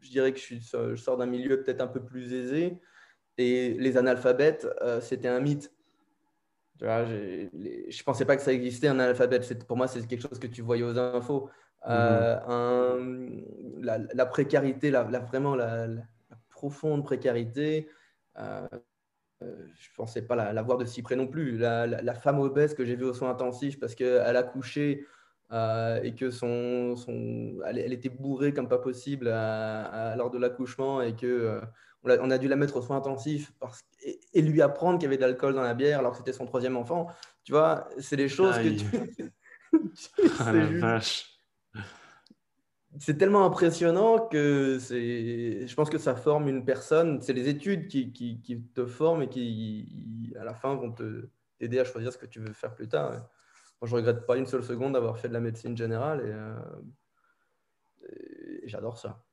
je 0.00 0.10
dirais 0.10 0.32
que 0.32 0.38
je, 0.38 0.44
suis, 0.44 0.60
je 0.60 0.96
sors 0.96 1.16
d'un 1.16 1.26
milieu 1.26 1.62
peut-être 1.62 1.80
un 1.80 1.86
peu 1.86 2.00
plus 2.04 2.32
aisé. 2.32 2.78
Et 3.36 3.74
les 3.78 3.96
analphabètes, 3.96 4.66
euh, 4.82 5.00
c'était 5.00 5.28
un 5.28 5.38
mythe. 5.38 5.72
Tu 6.78 6.84
vois, 6.84 7.04
je 7.04 7.44
ne 7.52 8.04
pensais 8.04 8.24
pas 8.24 8.36
que 8.36 8.42
ça 8.42 8.52
existait 8.52 8.88
un 8.88 8.98
analphabète. 8.98 9.64
Pour 9.64 9.76
moi, 9.76 9.86
c'est 9.86 10.04
quelque 10.06 10.22
chose 10.22 10.40
que 10.40 10.48
tu 10.48 10.62
voyais 10.62 10.82
aux 10.82 10.98
infos. 10.98 11.48
Euh, 11.88 12.36
un, 12.48 12.98
la, 13.80 14.26
précarité, 14.26 14.90
la, 14.90 15.04
vraiment 15.04 15.54
la, 15.54 15.86
profonde 16.50 17.04
précarité, 17.04 17.88
je 19.40 19.46
ne 19.46 19.96
pensais 19.96 20.22
pas 20.22 20.36
la, 20.36 20.62
voir 20.62 20.78
de 20.78 20.84
si 20.84 21.02
près 21.02 21.16
non 21.16 21.26
plus. 21.26 21.58
La, 21.58 22.14
femme 22.14 22.40
obèse 22.40 22.74
que 22.74 22.84
j'ai 22.84 22.96
vue 22.96 23.04
aux 23.04 23.14
soins 23.14 23.30
intensifs 23.30 23.78
parce 23.78 23.94
qu'elle 23.94 24.36
a 24.36 24.42
couché 24.42 25.06
euh, 25.52 26.02
et 26.02 26.14
que 26.14 26.30
son, 26.30 26.96
son 26.96 27.54
elle, 27.64 27.92
était 27.92 28.08
bourrée 28.08 28.52
comme 28.52 28.68
pas 28.68 28.78
possible 28.78 29.26
lors 29.28 30.30
de 30.30 30.38
l'accouchement 30.38 31.00
et 31.00 31.14
que 31.14 31.26
euh, 31.26 31.60
on, 32.02 32.30
a, 32.30 32.38
dû 32.38 32.48
la 32.48 32.56
mettre 32.56 32.76
aux 32.76 32.82
soins 32.82 32.98
intensifs 32.98 33.52
parce, 33.58 33.82
et, 34.02 34.42
lui 34.42 34.60
apprendre 34.60 34.98
qu'il 34.98 35.04
y 35.04 35.06
avait 35.06 35.16
de 35.16 35.22
l'alcool 35.22 35.54
dans 35.54 35.62
la 35.62 35.74
bière 35.74 36.00
alors 36.00 36.12
que 36.12 36.18
c'était 36.18 36.32
son 36.32 36.46
troisième 36.46 36.76
enfant. 36.76 37.08
Tu 37.44 37.52
vois, 37.52 37.88
c'est 37.98 38.16
des 38.16 38.28
choses 38.28 38.56
que 38.58 38.68
tu. 39.16 39.32
ah 40.40 40.52
la 40.52 40.66
vache 40.66 41.37
c'est 42.96 43.18
tellement 43.18 43.44
impressionnant 43.44 44.26
que 44.28 44.78
je 44.80 45.74
pense 45.74 45.90
que 45.90 45.98
ça 45.98 46.14
forme 46.16 46.48
une 46.48 46.64
personne. 46.64 47.20
C'est 47.20 47.34
les 47.34 47.48
études 47.48 47.88
qui, 47.88 48.12
qui, 48.12 48.62
te 48.74 48.86
forment 48.86 49.22
et 49.22 49.28
qui, 49.28 50.32
à 50.38 50.44
la 50.44 50.54
fin, 50.54 50.74
vont 50.74 50.92
te 50.92 51.28
aider 51.60 51.78
à 51.78 51.84
choisir 51.84 52.12
ce 52.12 52.18
que 52.18 52.26
tu 52.26 52.40
veux 52.40 52.52
faire 52.52 52.74
plus 52.74 52.88
tard. 52.88 53.10
Moi, 53.80 53.88
je 53.88 53.94
regrette 53.94 54.26
pas 54.26 54.36
une 54.36 54.46
seule 54.46 54.64
seconde 54.64 54.94
d'avoir 54.94 55.18
fait 55.18 55.28
de 55.28 55.32
la 55.34 55.40
médecine 55.40 55.76
générale 55.76 56.20
et, 56.20 56.32
euh, 56.32 56.56
j'adore 58.64 58.96
ça. 58.96 59.24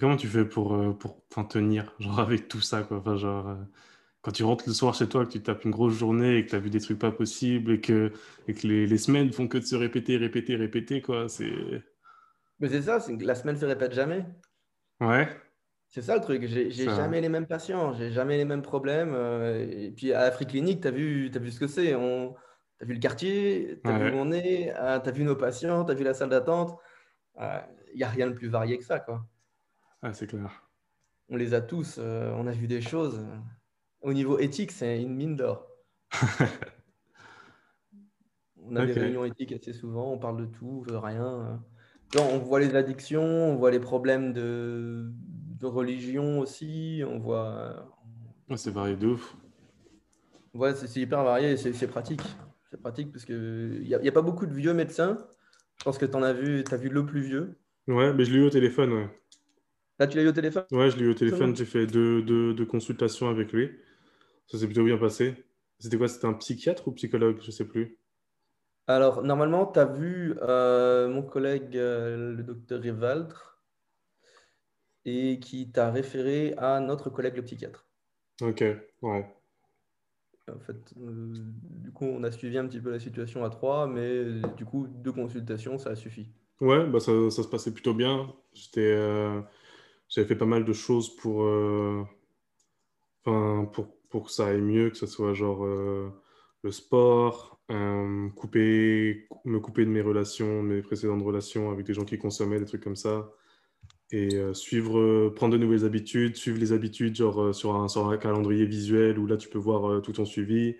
Comment 0.00 0.16
tu 0.16 0.26
fais 0.26 0.44
pour, 0.44 0.74
euh, 0.74 0.92
pour 0.92 1.22
tenir, 1.48 1.94
genre 2.00 2.18
avec 2.20 2.48
tout 2.48 2.60
ça, 2.60 2.82
quoi? 2.82 2.98
Enfin, 2.98 3.16
genre, 3.16 3.48
euh, 3.48 3.62
quand 4.22 4.32
tu 4.32 4.42
rentres 4.42 4.64
le 4.66 4.72
soir 4.72 4.94
chez 4.94 5.08
toi, 5.08 5.24
que 5.24 5.30
tu 5.30 5.42
tapes 5.42 5.64
une 5.64 5.70
grosse 5.70 5.94
journée 5.94 6.38
et 6.38 6.44
que 6.44 6.50
tu 6.50 6.56
as 6.56 6.60
vu 6.60 6.70
des 6.70 6.80
trucs 6.80 6.98
pas 6.98 7.12
possibles 7.12 7.72
et 7.72 7.80
que, 7.80 8.12
et 8.48 8.54
que 8.54 8.66
les, 8.66 8.86
les 8.86 8.98
semaines 8.98 9.32
font 9.32 9.46
que 9.46 9.58
de 9.58 9.64
se 9.64 9.76
répéter, 9.76 10.16
répéter, 10.16 10.56
répéter, 10.56 11.00
quoi, 11.02 11.28
c'est 11.28 11.82
mais 12.60 12.68
c'est 12.68 12.82
ça, 12.82 13.00
c'est 13.00 13.16
que 13.16 13.24
la 13.24 13.34
semaine 13.34 13.56
se 13.56 13.64
répète 13.64 13.92
jamais. 13.92 14.24
Ouais. 15.00 15.28
C'est 15.88 16.02
ça 16.02 16.16
le 16.16 16.20
truc. 16.20 16.44
J'ai 16.46 16.70
jamais 16.70 17.20
les 17.20 17.28
mêmes 17.28 17.46
patients, 17.46 17.92
j'ai 17.92 18.10
jamais 18.10 18.36
les 18.36 18.44
mêmes 18.44 18.62
problèmes. 18.62 19.14
Euh, 19.14 19.64
et 19.70 19.90
puis 19.92 20.12
à 20.12 20.22
Afrique 20.22 20.50
Clinique, 20.50 20.80
tu 20.80 20.88
as 20.88 20.90
vu, 20.90 21.30
as 21.32 21.38
vu 21.38 21.50
ce 21.50 21.60
que 21.60 21.66
c'est. 21.66 21.94
On... 21.94 22.34
Tu 22.78 22.84
as 22.84 22.86
vu 22.86 22.94
le 22.94 23.00
quartier, 23.00 23.80
tu 23.82 23.88
as 23.88 23.98
vu 23.98 24.10
où 24.10 24.16
on 24.16 24.32
est, 24.32 24.72
ah, 24.72 24.98
tu 24.98 25.08
as 25.08 25.12
vu 25.12 25.22
nos 25.22 25.36
patients, 25.36 25.84
tu 25.84 25.92
as 25.92 25.94
vu 25.94 26.02
la 26.02 26.14
salle 26.14 26.30
d'attente. 26.30 26.76
Il 27.36 27.42
ah, 27.42 27.68
n'y 27.94 28.02
a 28.02 28.08
rien 28.08 28.26
de 28.26 28.32
plus 28.32 28.48
varié 28.48 28.76
que 28.78 28.84
ça. 28.84 28.98
Quoi. 28.98 29.24
Ah, 30.02 30.12
c'est 30.12 30.26
clair. 30.26 30.68
On 31.28 31.36
les 31.36 31.54
a 31.54 31.60
tous, 31.60 31.96
euh, 31.98 32.32
on 32.36 32.48
a 32.48 32.52
vu 32.52 32.66
des 32.66 32.80
choses. 32.80 33.24
Au 34.00 34.12
niveau 34.12 34.38
éthique, 34.38 34.72
c'est 34.72 35.00
une 35.00 35.14
mine 35.14 35.36
d'or. 35.36 35.68
on 38.62 38.74
a 38.74 38.84
des 38.84 38.92
réunions 38.92 39.24
éthiques 39.24 39.52
assez 39.52 39.72
souvent, 39.72 40.12
on 40.12 40.18
parle 40.18 40.38
de 40.38 40.46
tout, 40.46 40.84
de 40.88 40.94
rien 40.94 41.62
on 42.22 42.38
voit 42.38 42.60
les 42.60 42.74
addictions, 42.74 43.22
on 43.22 43.56
voit 43.56 43.70
les 43.70 43.80
problèmes 43.80 44.32
de, 44.32 45.10
religion 45.62 46.40
aussi, 46.40 47.02
on 47.08 47.18
voit. 47.18 47.90
c'est 48.56 48.70
varié 48.70 48.96
de 48.96 49.06
ouf. 49.06 49.36
Ouais, 50.52 50.74
c'est 50.74 51.00
hyper 51.00 51.24
varié 51.24 51.56
c'est 51.56 51.86
pratique. 51.86 52.20
C'est 52.70 52.80
pratique 52.80 53.10
parce 53.12 53.24
qu'il 53.24 53.80
n'y 53.86 53.94
a, 53.94 53.98
a, 53.98 54.12
pas 54.12 54.22
beaucoup 54.22 54.46
de 54.46 54.52
vieux 54.52 54.74
médecins. 54.74 55.16
Je 55.78 55.84
pense 55.84 55.96
que 55.96 56.06
tu 56.06 56.14
en 56.16 56.22
as 56.22 56.32
vu, 56.32 56.64
as 56.70 56.76
vu 56.76 56.88
le 56.88 57.06
plus 57.06 57.22
vieux. 57.22 57.56
Ouais, 57.88 58.12
mais 58.12 58.24
je 58.24 58.32
l'ai 58.32 58.38
eu 58.38 58.44
au 58.44 58.50
téléphone, 58.50 58.92
ouais. 58.92 59.08
Là, 59.98 60.06
tu 60.06 60.16
l'as 60.16 60.24
eu 60.24 60.28
au 60.28 60.32
téléphone? 60.32 60.64
Ouais, 60.72 60.90
je 60.90 60.96
l'ai 60.96 61.04
eu 61.04 61.10
au 61.10 61.14
téléphone, 61.14 61.54
j'ai 61.54 61.64
fait 61.64 61.86
deux, 61.86 62.22
deux, 62.22 62.66
consultations 62.66 63.28
avec 63.28 63.52
lui. 63.52 63.70
Ça 64.46 64.58
s'est 64.58 64.66
plutôt 64.66 64.84
bien 64.84 64.98
passé. 64.98 65.44
C'était 65.78 65.96
quoi? 65.96 66.08
C'était 66.08 66.26
un 66.26 66.34
psychiatre 66.34 66.88
ou 66.88 66.92
psychologue? 66.92 67.38
Je 67.42 67.50
sais 67.50 67.64
plus. 67.64 67.98
Alors, 68.86 69.22
normalement, 69.22 69.66
tu 69.66 69.78
as 69.78 69.86
vu 69.86 70.34
euh, 70.42 71.08
mon 71.08 71.22
collègue, 71.22 71.76
euh, 71.76 72.34
le 72.34 72.42
docteur 72.42 72.80
Rivaldre, 72.80 73.58
et 75.06 75.38
qui 75.40 75.70
t'a 75.70 75.90
référé 75.90 76.54
à 76.58 76.80
notre 76.80 77.08
collègue, 77.08 77.36
le 77.36 77.42
psychiatre. 77.42 77.86
Ok, 78.42 78.62
ouais. 79.02 79.36
En 80.54 80.60
fait, 80.60 80.76
euh, 81.00 81.32
du 81.80 81.90
coup, 81.92 82.04
on 82.04 82.22
a 82.24 82.30
suivi 82.30 82.58
un 82.58 82.66
petit 82.66 82.80
peu 82.80 82.90
la 82.90 82.98
situation 82.98 83.44
à 83.44 83.50
trois, 83.50 83.86
mais 83.86 84.24
du 84.56 84.66
coup, 84.66 84.86
deux 84.86 85.12
consultations, 85.12 85.78
ça 85.78 85.90
a 85.90 85.96
suffi. 85.96 86.28
Ouais, 86.60 86.86
bah 86.86 87.00
ça, 87.00 87.12
ça 87.30 87.42
se 87.42 87.48
passait 87.48 87.72
plutôt 87.72 87.94
bien. 87.94 88.32
J'étais, 88.52 88.94
j'avais 90.08 90.28
fait 90.28 90.36
pas 90.36 90.44
mal 90.44 90.64
de 90.66 90.72
choses 90.74 91.16
pour, 91.16 91.48
pour, 93.24 93.86
pour 94.10 94.24
que 94.24 94.30
ça 94.30 94.48
aille 94.48 94.60
mieux, 94.60 94.90
que 94.90 94.96
ce 94.96 95.06
soit 95.06 95.32
genre 95.32 95.66
le 96.64 96.72
sport, 96.72 97.60
euh, 97.70 98.06
me 98.06 98.30
couper 99.58 99.84
de 99.84 99.90
mes 99.90 100.00
relations, 100.00 100.62
mes 100.62 100.80
précédentes 100.80 101.22
relations 101.22 101.70
avec 101.70 101.84
des 101.84 101.92
gens 101.92 102.06
qui 102.06 102.18
consommaient, 102.18 102.58
des 102.58 102.64
trucs 102.64 102.82
comme 102.82 102.96
ça. 102.96 103.30
Et 104.10 104.36
euh, 104.36 104.54
suivre, 104.54 104.98
euh, 104.98 105.32
prendre 105.34 105.52
de 105.52 105.58
nouvelles 105.58 105.84
habitudes, 105.84 106.36
suivre 106.36 106.58
les 106.58 106.72
habitudes 106.72 107.16
genre, 107.16 107.54
sur, 107.54 107.74
un, 107.76 107.88
sur 107.88 108.08
un 108.08 108.16
calendrier 108.16 108.64
visuel 108.64 109.18
où 109.18 109.26
là 109.26 109.36
tu 109.36 109.50
peux 109.50 109.58
voir 109.58 110.00
tout 110.02 110.12
ton 110.12 110.24
suivi. 110.24 110.76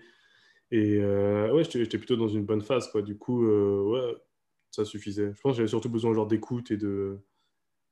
Et 0.71 0.99
ouais, 0.99 1.63
j'étais 1.63 1.99
plutôt 1.99 2.15
dans 2.15 2.27
une 2.27 2.45
bonne 2.45 2.61
phase. 2.61 2.89
Quoi. 2.91 3.03
Du 3.03 3.17
coup, 3.17 3.45
ouais, 3.45 4.15
ça 4.71 4.85
suffisait. 4.85 5.33
Je 5.35 5.41
pense 5.41 5.53
que 5.53 5.57
j'avais 5.57 5.67
surtout 5.69 5.89
besoin 5.89 6.13
genre 6.13 6.27
d'écoute 6.27 6.71
et 6.71 6.77
de. 6.77 7.19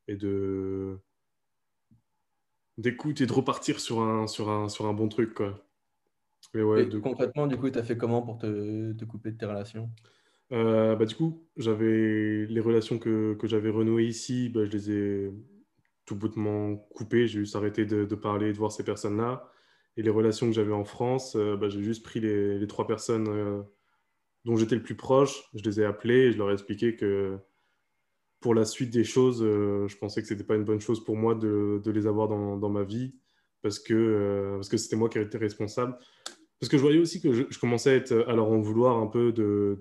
Et 0.08 0.16
de 0.18 0.98
d'écoute 2.78 3.22
et 3.22 3.28
de 3.28 3.34
repartir 3.34 3.80
sur 3.80 4.02
un, 4.02 4.28
sur 4.28 4.50
un, 4.50 4.68
sur 4.68 4.88
un 4.88 4.94
bon 4.94 5.08
truc. 5.08 5.36
Quoi. 5.36 5.64
Et 6.56 7.02
concrètement, 7.02 7.48
du 7.48 7.58
coup, 7.58 7.70
tu 7.70 7.80
as 7.80 7.84
fait 7.84 7.98
comment 7.98 8.22
pour 8.22 8.38
te, 8.38 9.04
couper 9.06 9.32
de 9.32 9.38
tes 9.38 9.46
relations? 9.46 9.90
Euh, 10.52 10.96
bah, 10.96 11.06
Du 11.06 11.16
coup, 11.16 11.48
j'avais 11.58 12.46
les 12.46 12.60
relations 12.60 13.00
que, 13.00 13.34
que 13.34 13.48
j'avais 13.48 13.72
renouées 13.72 14.06
ici, 14.06 14.50
bah, 14.50 14.66
je 14.66 14.72
les 14.72 14.92
ai 14.92 15.32
tout 16.06 16.16
boutement 16.16 16.76
coupées. 16.76 17.28
J'ai 17.28 17.40
juste 17.40 17.56
arrêté 17.56 17.86
de, 17.86 18.06
de, 18.06 18.16
parler, 18.16 18.54
de 18.54 18.58
voir 18.58 18.72
ces 18.72 18.84
personnes-là. 18.84 19.50
Et 19.98 20.04
les 20.04 20.12
relations 20.12 20.48
que 20.48 20.54
j'avais 20.54 20.74
en 20.74 20.86
France, 20.86 21.36
euh, 21.36 21.58
bah, 21.58 21.70
j'ai 21.70 21.82
juste 21.82 22.04
pris 22.04 22.20
les, 22.20 22.60
les 22.60 22.68
trois 22.68 22.86
personnes 22.86 23.28
euh, 23.30 23.62
dont 24.46 24.56
j'étais 24.56 24.76
le 24.76 24.84
plus 24.84 24.96
proche. 24.96 25.50
Je 25.56 25.64
les 25.64 25.82
ai 25.82 25.86
appelées 25.86 26.28
et 26.28 26.32
je 26.32 26.38
leur 26.38 26.52
ai 26.52 26.54
expliqué 26.54 26.96
que 26.96 27.38
pour 28.42 28.54
la 28.54 28.66
suite 28.66 28.92
des 28.92 29.06
choses, 29.06 29.40
je 29.40 29.98
pensais 29.98 30.22
que 30.22 30.28
ce 30.28 30.34
n'était 30.34 30.46
pas 30.46 30.56
une 30.56 30.66
bonne 30.66 30.82
chose 30.82 31.02
pour 31.02 31.16
moi 31.16 31.34
de, 31.34 31.82
de 31.82 31.92
les 31.92 32.08
avoir 32.08 32.28
dans, 32.28 32.58
dans, 32.58 32.70
ma 32.70 32.84
vie 32.84 33.16
parce 33.62 33.80
que 33.80 34.56
parce 34.56 34.68
que 34.68 34.76
c'était 34.76 34.98
moi 34.98 35.08
qui 35.08 35.18
étais 35.18 35.38
responsable. 35.38 35.98
Parce 36.60 36.70
que 36.70 36.78
je 36.78 36.82
voyais 36.82 37.00
aussi 37.00 37.22
que 37.22 37.34
je, 37.34 37.60
commençais 37.60 37.92
à, 37.92 37.96
être, 37.96 38.26
à 38.28 38.34
leur 38.34 38.50
en 38.50 38.60
vouloir 38.60 38.98
un 38.98 39.08
peu 39.08 39.34
de, 39.34 39.78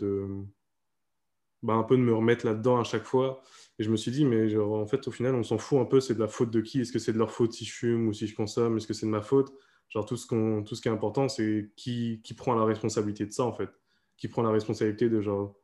bah, 1.63 1.75
un 1.75 1.85
peu 1.85 1.97
de 1.97 2.03
me 2.03 2.13
remettre 2.13 2.45
là-dedans 2.45 2.79
à 2.79 2.85
chaque 2.85 3.05
fois. 3.05 3.43
Et 3.79 3.85
je 3.85 3.91
me 3.91 3.97
suis 3.97 4.11
dit, 4.11 4.25
mais 4.25 4.49
genre, 4.49 4.75
en 4.75 4.87
fait, 4.87 5.07
au 5.09 5.11
final, 5.11 5.35
on 5.35 5.43
s'en 5.43 5.59
fout 5.59 5.79
un 5.79 5.85
peu, 5.85 6.01
c'est 6.01 6.15
de 6.15 6.21
la 6.21 6.29
faute 6.29 6.51
de 6.51 6.61
qui? 6.61 6.81
Est-ce 6.81 6.93
que 6.93 6.99
c'est 6.99 7.13
de 7.13 7.19
leur 7.19 7.31
faute 7.31 7.53
si 7.53 7.65
je 7.65 7.73
fume 7.73 8.09
ou 8.09 8.13
si 8.13 8.27
je 8.27 8.35
consomme? 8.35 8.77
Est-ce 8.77 8.87
que 8.87 8.95
c'est 8.95 9.07
de 9.07 9.11
ma 9.11 9.23
faute? 9.23 9.53
Genre, 9.89 10.05
tout 10.05 10.17
ce, 10.17 10.27
qu'on, 10.27 10.63
tout 10.65 10.75
ce 10.75 10.83
qui 10.83 10.89
est 10.89 10.93
important, 10.93 11.29
c'est 11.29 11.71
qui, 11.77 12.21
qui 12.25 12.35
prend 12.35 12.55
la 12.55 12.65
responsabilité 12.65 13.27
de 13.27 13.33
ça, 13.33 13.45
en 13.45 13.53
fait. 13.53 13.71
Qui 14.17 14.29
prend 14.29 14.43
la 14.43 14.51
responsabilité 14.51 15.09
de, 15.09 15.21
genre, 15.21 15.55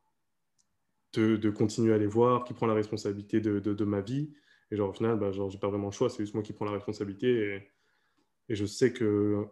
de, 1.14 1.50
continuer 1.50 1.94
à 1.94 1.98
les 1.98 2.06
voir, 2.06 2.44
qui 2.44 2.54
prend 2.54 2.66
la 2.66 2.74
responsabilité 2.74 3.40
de, 3.40 3.58
de, 3.58 3.84
ma 3.84 4.00
vie. 4.00 4.32
Et 4.70 4.76
genre, 4.76 4.90
au 4.90 4.92
final, 4.92 5.18
bah, 5.18 5.32
genre, 5.32 5.50
j'ai 5.50 5.58
pas 5.58 5.68
vraiment 5.68 5.86
le 5.86 5.92
choix, 5.92 6.10
c'est 6.10 6.22
juste 6.22 6.34
moi 6.34 6.42
qui 6.42 6.52
prends 6.52 6.66
la 6.66 6.72
responsabilité. 6.72 7.62
Et 8.48 8.54
je 8.54 8.66
sais 8.66 8.92
que 8.92 9.46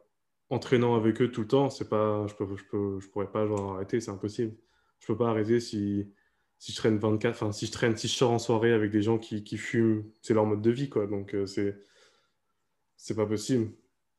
entraînant 0.50 0.94
avec 0.94 1.20
eux 1.20 1.30
tout 1.30 1.42
le 1.42 1.48
temps, 1.48 1.70
c'est 1.70 1.88
pas, 1.88 2.26
je 2.26 2.35
peux, 2.35 2.56
je 2.56 2.64
peux, 2.64 3.00
je 3.00 3.09
pourrais 3.09 3.30
pas 3.30 3.46
genre 3.46 3.74
arrêter, 3.74 4.00
c'est 4.00 4.11
impossible. 4.11 4.54
Je 5.00 5.06
peux 5.06 5.16
pas 5.16 5.28
arrêter 5.28 5.61
si, 5.61 6.12
si 6.59 6.72
je 6.72 6.76
traîne 6.76 6.98
24, 6.98 7.35
enfin 7.35 7.52
si 7.52 7.66
je 7.66 7.72
traîne, 7.72 7.96
si 7.96 8.09
je 8.09 8.14
sors 8.14 8.30
en 8.30 8.38
soirée 8.38 8.72
avec 8.72 8.90
des 8.90 9.02
gens 9.02 9.18
qui, 9.18 9.44
qui 9.44 9.59
fument, 9.59 10.04
c'est 10.22 10.35
leur 10.35 10.46
mode 10.46 10.62
de 10.62 10.70
vie 10.70 10.88
quoi. 10.88 11.06
Donc 11.06 11.35
euh, 11.35 11.46
c'est, 11.46 11.76
c'est 12.96 13.16
pas 13.16 13.26
possible. 13.26 13.72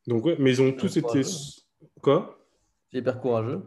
Donc 0.07 0.25
ouais, 0.25 0.35
mais 0.39 0.51
ils 0.51 0.61
ont 0.61 0.71
tous 0.71 0.97
été, 0.97 1.21
quoi? 2.01 2.39
C'est 2.91 2.99
hyper 2.99 3.19
courageux. 3.19 3.61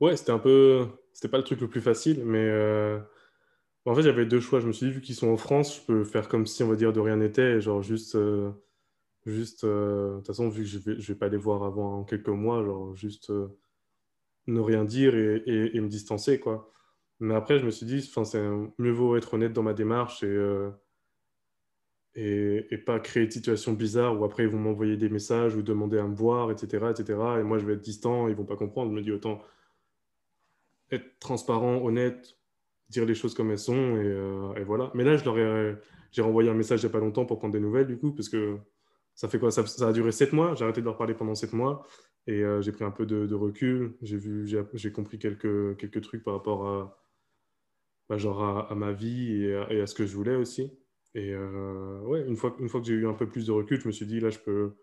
Ouais, 0.00 0.16
c'était 0.16 0.32
un 0.32 0.38
peu, 0.38 0.86
c'était 1.12 1.28
pas 1.28 1.38
le 1.38 1.44
truc 1.44 1.60
le 1.60 1.68
plus 1.68 1.80
facile, 1.80 2.24
mais 2.24 2.44
euh, 2.44 2.98
en 3.84 3.94
fait 3.94 4.02
j'avais 4.02 4.26
deux 4.26 4.40
choix. 4.40 4.60
Je 4.60 4.66
me 4.66 4.72
suis 4.72 4.86
dit 4.86 4.92
vu 4.92 5.00
qu'ils 5.00 5.14
sont 5.14 5.28
en 5.28 5.36
France, 5.36 5.76
je 5.76 5.86
peux 5.86 6.04
faire 6.04 6.28
comme 6.28 6.46
si 6.46 6.62
on 6.62 6.68
va 6.68 6.76
dire 6.76 6.92
de 6.92 7.00
rien 7.00 7.16
n'était, 7.16 7.60
genre 7.60 7.82
juste 7.82 8.16
euh, 8.16 8.50
Juste, 9.26 9.64
euh, 9.64 10.12
de 10.12 10.16
toute 10.18 10.28
façon, 10.28 10.48
vu 10.48 10.62
que 10.62 10.68
je 10.68 10.78
ne 10.78 10.82
vais, 10.82 11.00
je 11.00 11.12
vais 11.12 11.18
pas 11.18 11.28
les 11.28 11.36
voir 11.36 11.64
avant 11.64 12.04
quelques 12.04 12.28
mois, 12.28 12.64
genre 12.64 12.94
juste 12.94 13.30
euh, 13.30 13.48
ne 14.46 14.60
rien 14.60 14.84
dire 14.84 15.16
et, 15.16 15.42
et, 15.46 15.80
me 15.80 15.88
distancer, 15.88 16.38
quoi. 16.38 16.70
Mais 17.18 17.34
après, 17.34 17.58
je 17.58 17.66
me 17.66 17.70
suis 17.70 17.86
dit, 17.86 18.02
c'est 18.02 18.40
mieux 18.78 18.92
vaut 18.92 19.16
être 19.16 19.34
honnête 19.34 19.52
dans 19.52 19.64
ma 19.64 19.74
démarche 19.74 20.22
et, 20.22 20.26
euh, 20.26 20.70
et, 22.14 22.66
et, 22.70 22.78
pas 22.78 23.00
créer 23.00 23.26
de 23.26 23.32
situations 23.32 23.72
bizarres 23.72 24.20
où 24.20 24.24
après 24.24 24.44
ils 24.44 24.48
vont 24.48 24.58
m'envoyer 24.58 24.96
des 24.96 25.08
messages 25.08 25.56
ou 25.56 25.62
demander 25.62 25.98
à 25.98 26.04
me 26.04 26.14
voir, 26.14 26.52
etc., 26.52 26.86
etc. 26.90 27.18
Et 27.40 27.42
moi, 27.42 27.58
je 27.58 27.66
vais 27.66 27.74
être 27.74 27.80
distant, 27.80 28.28
ils 28.28 28.36
vont 28.36 28.44
pas 28.44 28.56
comprendre. 28.56 28.92
Je 28.92 28.96
me 28.96 29.02
dis 29.02 29.10
autant 29.12 29.42
être 30.92 31.18
transparent, 31.18 31.82
honnête, 31.84 32.38
dire 32.90 33.04
les 33.04 33.14
choses 33.14 33.34
comme 33.34 33.50
elles 33.50 33.58
sont, 33.58 33.96
et, 33.96 34.60
et 34.60 34.64
voilà. 34.64 34.92
Mais 34.94 35.02
là, 35.04 35.16
je 35.16 35.24
leur 35.24 35.38
ai, 35.38 35.76
j'ai 36.12 36.22
renvoyé 36.22 36.48
un 36.48 36.54
message 36.54 36.82
il 36.82 36.86
n'y 36.86 36.90
a 36.90 36.92
pas 36.92 37.00
longtemps 37.00 37.26
pour 37.26 37.38
prendre 37.38 37.54
des 37.54 37.60
nouvelles, 37.60 37.88
du 37.88 37.98
coup, 37.98 38.12
parce 38.12 38.28
que 38.28 38.58
ça 39.16 39.28
a 39.88 39.92
duré 39.92 40.12
sept 40.12 40.32
mois, 40.32 40.54
j'ai 40.54 40.64
arrêté 40.64 40.80
de 40.80 40.86
leur 40.86 40.96
parler 40.96 41.14
pendant 41.14 41.34
sept 41.34 41.52
mois, 41.52 41.86
et 42.28 42.42
j'ai 42.60 42.72
pris 42.72 42.84
un 42.84 42.90
peu 42.90 43.06
de, 43.06 43.34
recul, 43.34 43.96
j'ai 44.02 44.16
vu, 44.16 44.46
j'ai 44.74 44.92
compris 44.92 45.18
quelques, 45.18 45.76
quelques 45.78 46.02
trucs 46.02 46.22
par 46.22 46.34
rapport 46.34 46.68
à, 46.68 46.98
bah, 48.08 48.18
genre 48.18 48.70
à, 48.70 48.74
ma 48.74 48.92
vie 48.92 49.44
et 49.44 49.80
à, 49.80 49.86
ce 49.86 49.94
que 49.94 50.06
je 50.06 50.14
voulais 50.14 50.36
aussi. 50.36 50.72
Et 51.14 51.34
ouais, 51.34 52.26
une 52.26 52.36
fois, 52.36 52.54
une 52.60 52.68
fois 52.68 52.80
que 52.80 52.86
j'ai 52.86 52.94
eu 52.94 53.08
un 53.08 53.14
peu 53.14 53.28
plus 53.28 53.46
de 53.46 53.52
recul, 53.52 53.80
je 53.80 53.86
me 53.86 53.92
suis 53.92 54.06
dit, 54.06 54.20
là, 54.20 54.30
je 54.30 54.38
peux, 54.38 54.76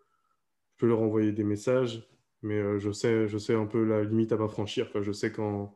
je 0.74 0.78
peux 0.78 0.88
leur 0.88 1.02
envoyer 1.02 1.32
des 1.32 1.44
messages, 1.44 2.08
mais 2.42 2.56
euh, 2.56 2.80
je, 2.80 2.92
sais, 2.92 3.28
je 3.28 3.38
sais 3.38 3.56
un 3.56 3.66
peu 3.66 3.84
la 3.84 4.04
limite 4.04 4.32
à 4.32 4.38
pas 4.38 4.48
franchir. 4.48 4.90
Je 5.02 5.12
sais 5.12 5.32
quand, 5.32 5.76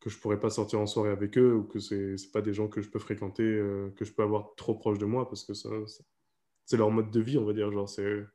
que 0.00 0.10
je 0.10 0.18
pourrais 0.18 0.38
pas 0.38 0.50
sortir 0.50 0.80
en 0.80 0.86
soirée 0.86 1.10
avec 1.10 1.38
eux 1.38 1.54
ou 1.54 1.64
que 1.64 1.80
c'est 1.80 2.16
pas 2.32 2.42
des 2.42 2.54
gens 2.54 2.68
que 2.68 2.80
je 2.80 2.88
peux 2.88 2.98
fréquenter, 2.98 3.42
euh, 3.42 3.90
que 3.96 4.04
je 4.04 4.12
peux 4.12 4.22
avoir 4.22 4.54
trop 4.56 4.74
proche 4.74 4.98
de 4.98 5.06
moi 5.06 5.28
parce 5.28 5.44
que 5.44 5.54
ça, 5.54 5.70
c'est 6.68 6.76
leur 6.76 6.90
mode 6.90 7.10
de 7.10 7.20
vie, 7.20 7.38
on 7.38 7.46
va 7.46 7.54
dire. 7.54 7.72
Genre, 7.72 7.88
c'est 7.88 8.26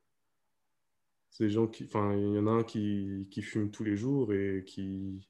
des 1.40 1.50
gens 1.52 1.68
qui. 1.68 1.86
Enfin, 1.86 2.16
il 2.16 2.34
y 2.34 2.40
en 2.40 2.48
a 2.48 2.52
un 2.52 2.64
qui, 2.64 3.28
qui 3.30 3.44
fume 3.44 3.70
tous 3.70 3.84
les 3.84 3.96
jours 3.96 4.34
et 4.34 4.64
qui. 4.66 5.30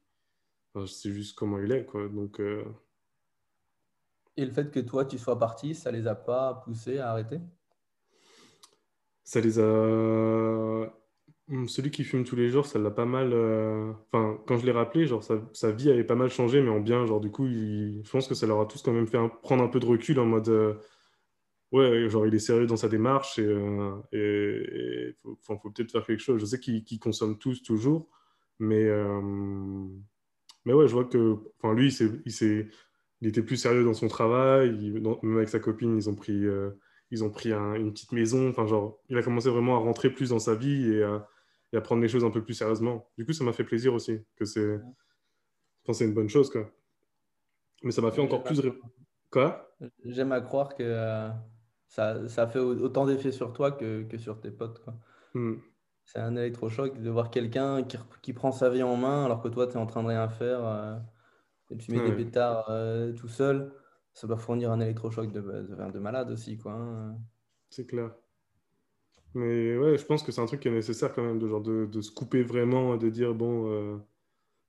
c'est 0.88 1.12
juste 1.12 1.38
comment 1.38 1.60
il 1.60 1.72
est, 1.74 1.86
quoi. 1.86 2.08
Donc. 2.08 2.40
Euh, 2.40 2.64
et 4.38 4.46
le 4.46 4.54
fait 4.54 4.72
que 4.72 4.80
toi, 4.80 5.04
tu 5.04 5.18
sois 5.18 5.38
parti, 5.38 5.76
ça 5.76 5.92
les 5.92 6.08
a 6.08 6.16
pas 6.16 6.62
poussés 6.64 6.98
à 6.98 7.12
arrêter? 7.12 7.42
Ça 9.26 9.42
les 9.42 9.60
a. 9.60 10.90
Hmm, 11.50 11.68
celui 11.68 11.92
qui 11.92 12.06
fume 12.06 12.24
tous 12.24 12.38
les 12.38 12.50
jours, 12.50 12.66
ça 12.66 12.80
l'a 12.80 12.90
pas 12.90 13.06
mal. 13.06 13.34
Euh, 13.34 13.92
enfin, 14.14 14.40
quand 14.48 14.58
je 14.58 14.66
l'ai 14.66 14.72
rappelé, 14.72 15.08
genre 15.08 15.24
sa, 15.24 15.72
vie 15.72 15.92
avait 15.92 16.06
pas 16.06 16.16
mal 16.16 16.30
changé, 16.30 16.62
mais 16.62 16.70
en 16.70 16.80
bien. 16.80 17.06
Genre, 17.06 17.20
du 17.20 17.32
coup, 17.32 17.48
je 17.48 18.10
pense 18.10 18.30
que 18.30 18.34
ça 18.34 18.48
leur 18.48 18.62
a 18.62 18.66
tous 18.66 18.82
quand 18.82 18.94
même 18.94 19.08
fait 19.08 19.20
prendre 19.42 19.62
un 19.62 19.68
peu 19.68 19.82
de 19.82 19.86
recul 19.86 20.22
en 20.22 20.26
mode. 20.26 20.48
Euh, 20.48 20.76
ouais, 21.74 22.10
genre, 22.10 22.26
il 22.26 22.34
est 22.34 22.40
sérieux 22.40 22.68
dans 22.68 22.78
sa 22.78 22.88
démarche 22.88 23.40
et, 23.40 23.44
il 23.44 24.18
euh, 24.18 25.14
faut, 25.42 25.58
peut-être 25.58 25.92
faire 25.92 26.06
quelque 26.06 26.20
chose. 26.22 26.40
Je 26.40 26.46
sais 26.46 26.60
qu'ils 26.60 27.00
consomment 27.00 27.38
tous 27.38 27.62
toujours, 27.64 28.10
mais. 28.60 28.90
Mais 30.66 30.74
ouais, 30.74 30.88
je 30.88 30.94
vois 30.94 31.06
que. 31.06 31.38
Enfin, 31.58 31.74
lui, 31.74 31.94
il, 32.00 32.70
il, 33.22 33.28
était 33.28 33.42
plus 33.42 33.58
sérieux 33.58 33.84
dans 33.84 33.94
son 33.94 34.08
travail. 34.08 34.72
même 35.24 35.38
avec 35.38 35.50
sa 35.50 35.60
copine, 35.60 35.98
ils 35.98 36.10
ont 36.10 36.16
pris 36.16 36.46
ils 37.14 37.24
ont 37.24 37.30
pris 37.30 37.54
une 37.54 37.94
petite 37.94 38.12
maison. 38.12 38.50
Enfin, 38.50 38.66
genre, 38.66 39.00
il 39.10 39.18
a 39.18 39.24
commencé 39.24 39.50
vraiment 39.50 39.76
à 39.76 39.80
rentrer 39.80 40.10
plus 40.10 40.30
dans 40.30 40.40
sa 40.40 40.56
vie 40.56 40.94
et 40.94 41.04
à, 41.04 41.82
prendre 41.82 42.02
les 42.02 42.08
choses 42.08 42.24
un 42.24 42.32
peu 42.32 42.44
plus 42.44 42.56
sérieusement. 42.56 43.10
Du 43.18 43.26
coup, 43.26 43.34
ça 43.34 43.44
m'a 43.44 43.54
fait 43.54 43.64
plaisir 43.64 43.94
aussi. 43.94 44.20
Que 44.36 44.46
c'est, 44.46 44.80
c'est 45.92 46.06
une 46.06 46.14
bonne 46.14 46.30
chose, 46.30 46.50
quoi. 46.50 46.72
Mais 47.84 47.92
ça 47.92 48.02
m'a 48.02 48.12
fait 48.12 48.22
encore 48.22 48.44
plus. 48.44 48.62
Quoi? 49.30 49.76
J'aime 50.06 50.32
à 50.32 50.42
croire 50.42 50.76
que 50.76 50.84
euh, 50.84 51.30
ça, 51.94 52.28
ça, 52.28 52.48
fait 52.48 52.60
autant 52.60 53.06
d'effet 53.06 53.32
sur 53.32 53.54
toi 53.54 53.72
que, 53.72 54.02
que, 54.04 54.18
sur 54.18 54.40
tes 54.40 54.50
potes, 54.50 54.80
quoi. 54.84 54.96
Hmm. 55.34 55.56
C'est 56.06 56.20
un 56.20 56.36
électrochoc 56.36 57.00
de 57.00 57.10
voir 57.10 57.30
quelqu'un 57.30 57.84
qui, 57.84 57.98
qui, 58.22 58.34
prend 58.34 58.52
sa 58.52 58.70
vie 58.70 58.84
en 58.84 58.98
main 58.98 59.26
alors 59.26 59.42
que 59.42 59.48
toi, 59.48 59.68
tu 59.68 59.74
es 59.74 59.78
en 59.78 59.86
train 59.86 60.02
de 60.02 60.08
rien 60.08 60.28
faire 60.28 60.66
euh, 60.66 60.98
et 61.70 61.78
tu 61.78 61.92
mets 61.92 62.04
des 62.04 62.16
pétards 62.16 62.70
euh, 62.70 63.14
tout 63.14 63.28
seul 63.28 63.72
ça 64.14 64.28
doit 64.28 64.38
fournir 64.38 64.72
un 64.72 64.80
électrochoc 64.80 65.32
de, 65.32 65.42
de, 65.42 66.00
malade 66.00 66.32
aussi. 66.32 66.58
quoi. 66.58 66.74
Hein. 66.74 67.18
C'est 67.70 67.86
clair. 67.86 68.12
Mais 69.34 69.76
ouais, 69.78 69.98
je 69.98 70.06
pense 70.06 70.22
que 70.22 70.32
c'est 70.32 70.42
un 70.42 70.46
truc 70.46 70.60
qui 70.60 70.68
est 70.68 70.72
nécessaire 70.72 71.12
quand 71.14 71.24
même, 71.24 71.40
de, 71.40 71.48
genre 71.48 71.62
de, 71.62 71.88
de 71.88 72.02
se 72.02 72.12
couper 72.12 72.44
vraiment, 72.44 72.96
de 72.98 73.10
dire 73.10 73.34
bon. 73.34 73.72
Euh, 73.72 73.98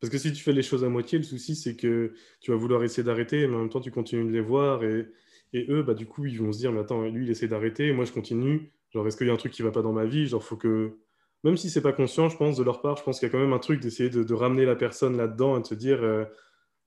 parce 0.00 0.10
que 0.10 0.18
si 0.18 0.32
tu 0.32 0.42
fais 0.42 0.52
les 0.52 0.62
choses 0.62 0.84
à 0.84 0.88
moitié, 0.88 1.18
le 1.18 1.24
souci 1.24 1.54
c'est 1.54 1.76
que 1.76 2.14
tu 2.40 2.50
vas 2.50 2.56
vouloir 2.56 2.82
essayer 2.82 3.02
d'arrêter, 3.02 3.46
mais 3.46 3.56
en 3.56 3.60
même 3.60 3.68
temps 3.68 3.80
tu 3.80 3.90
continues 3.90 4.24
de 4.24 4.30
les 4.30 4.40
voir 4.40 4.82
et, 4.82 5.06
et 5.54 5.66
eux, 5.70 5.82
bah, 5.82 5.94
du 5.94 6.06
coup, 6.06 6.26
ils 6.26 6.38
vont 6.40 6.52
se 6.52 6.58
dire 6.58 6.72
mais 6.72 6.80
attends, 6.80 7.02
lui 7.08 7.24
il 7.24 7.30
essaie 7.30 7.48
d'arrêter, 7.48 7.92
moi 7.92 8.04
je 8.04 8.12
continue. 8.12 8.72
Genre, 8.90 9.06
est-ce 9.06 9.16
qu'il 9.16 9.28
y 9.28 9.30
a 9.30 9.32
un 9.32 9.36
truc 9.36 9.52
qui 9.52 9.62
va 9.62 9.70
pas 9.70 9.82
dans 9.82 9.92
ma 9.92 10.04
vie? 10.04 10.26
Genre, 10.26 10.42
faut 10.42 10.56
que. 10.56 10.98
Même 11.44 11.56
si 11.56 11.70
c'est 11.70 11.82
pas 11.82 11.92
conscient, 11.92 12.28
je 12.28 12.36
pense, 12.36 12.56
de 12.56 12.64
leur 12.64 12.80
part, 12.82 12.96
je 12.96 13.04
pense 13.04 13.18
qu'il 13.20 13.28
y 13.28 13.30
a 13.30 13.32
quand 13.32 13.38
même 13.38 13.52
un 13.52 13.58
truc 13.58 13.80
d'essayer 13.80 14.10
de, 14.10 14.34
ramener 14.34 14.64
la 14.64 14.76
personne 14.76 15.16
là-dedans 15.16 15.58
et 15.58 15.60
de 15.60 15.66
se 15.66 15.74
dire, 15.74 16.02
euh, 16.02 16.24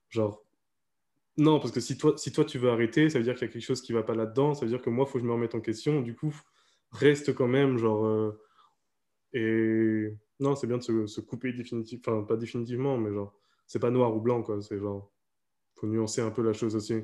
genre, 0.10 0.44
non, 1.38 1.60
parce 1.60 1.72
que 1.72 1.80
si 1.80 1.98
toi, 1.98 2.14
si 2.18 2.32
toi 2.32 2.44
tu 2.46 2.58
veux 2.58 2.70
arrêter, 2.70 3.10
ça 3.10 3.20
veut 3.20 3.24
dire 3.24 3.36
qu'il 3.36 3.48
y 3.48 3.50
a 3.50 3.54
quelque 3.54 3.64
chose 3.64 3.82
qui 3.82 3.94
va 3.94 4.04
pas 4.04 4.16
là-dedans. 4.16 4.54
Ça 4.54 4.66
veut 4.66 4.72
dire 4.72 4.82
que 4.82 4.90
moi, 4.90 5.06
il 5.08 5.12
faut 5.12 5.20
que 5.20 5.24
je 5.24 5.28
me 5.28 5.34
remette 5.34 5.56
en 5.56 5.62
question. 5.62 6.02
Du 6.02 6.16
coup, 6.16 6.36
reste 6.92 7.34
quand 7.36 7.48
même, 7.48 7.78
genre. 7.78 8.06
Euh, 8.06 8.32
et 9.34 10.14
non, 10.40 10.56
c'est 10.56 10.68
bien 10.68 10.78
de 10.78 11.06
se, 11.06 11.22
couper 11.22 11.54
définitivement. 11.54 12.04
Enfin, 12.06 12.24
pas 12.24 12.38
définitivement, 12.38 12.98
mais 12.98 13.14
genre, 13.14 13.34
c'est 13.68 13.80
pas 13.80 13.92
noir 13.92 14.16
ou 14.16 14.22
blanc, 14.22 14.42
quoi. 14.44 14.62
C'est 14.62 14.80
genre, 14.80 15.12
faut 15.76 15.88
nuancer 15.88 16.22
un 16.22 16.32
peu 16.32 16.42
la 16.44 16.54
chose 16.54 16.76
aussi. 16.76 17.04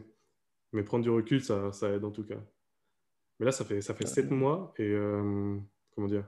Mais 0.73 0.83
prendre 0.83 1.03
du 1.03 1.09
recul, 1.09 1.43
ça, 1.43 1.71
ça 1.71 1.89
aide 1.91 2.03
en 2.03 2.11
tout 2.11 2.23
cas. 2.23 2.41
Mais 3.39 3.45
là, 3.45 3.51
ça 3.51 3.63
fait, 3.65 3.81
ça 3.81 3.93
fait 3.93 4.07
sept 4.07 4.29
mois 4.31 4.73
et 4.77 4.89
euh, 4.89 5.57
comment 5.95 6.07
dire 6.07 6.27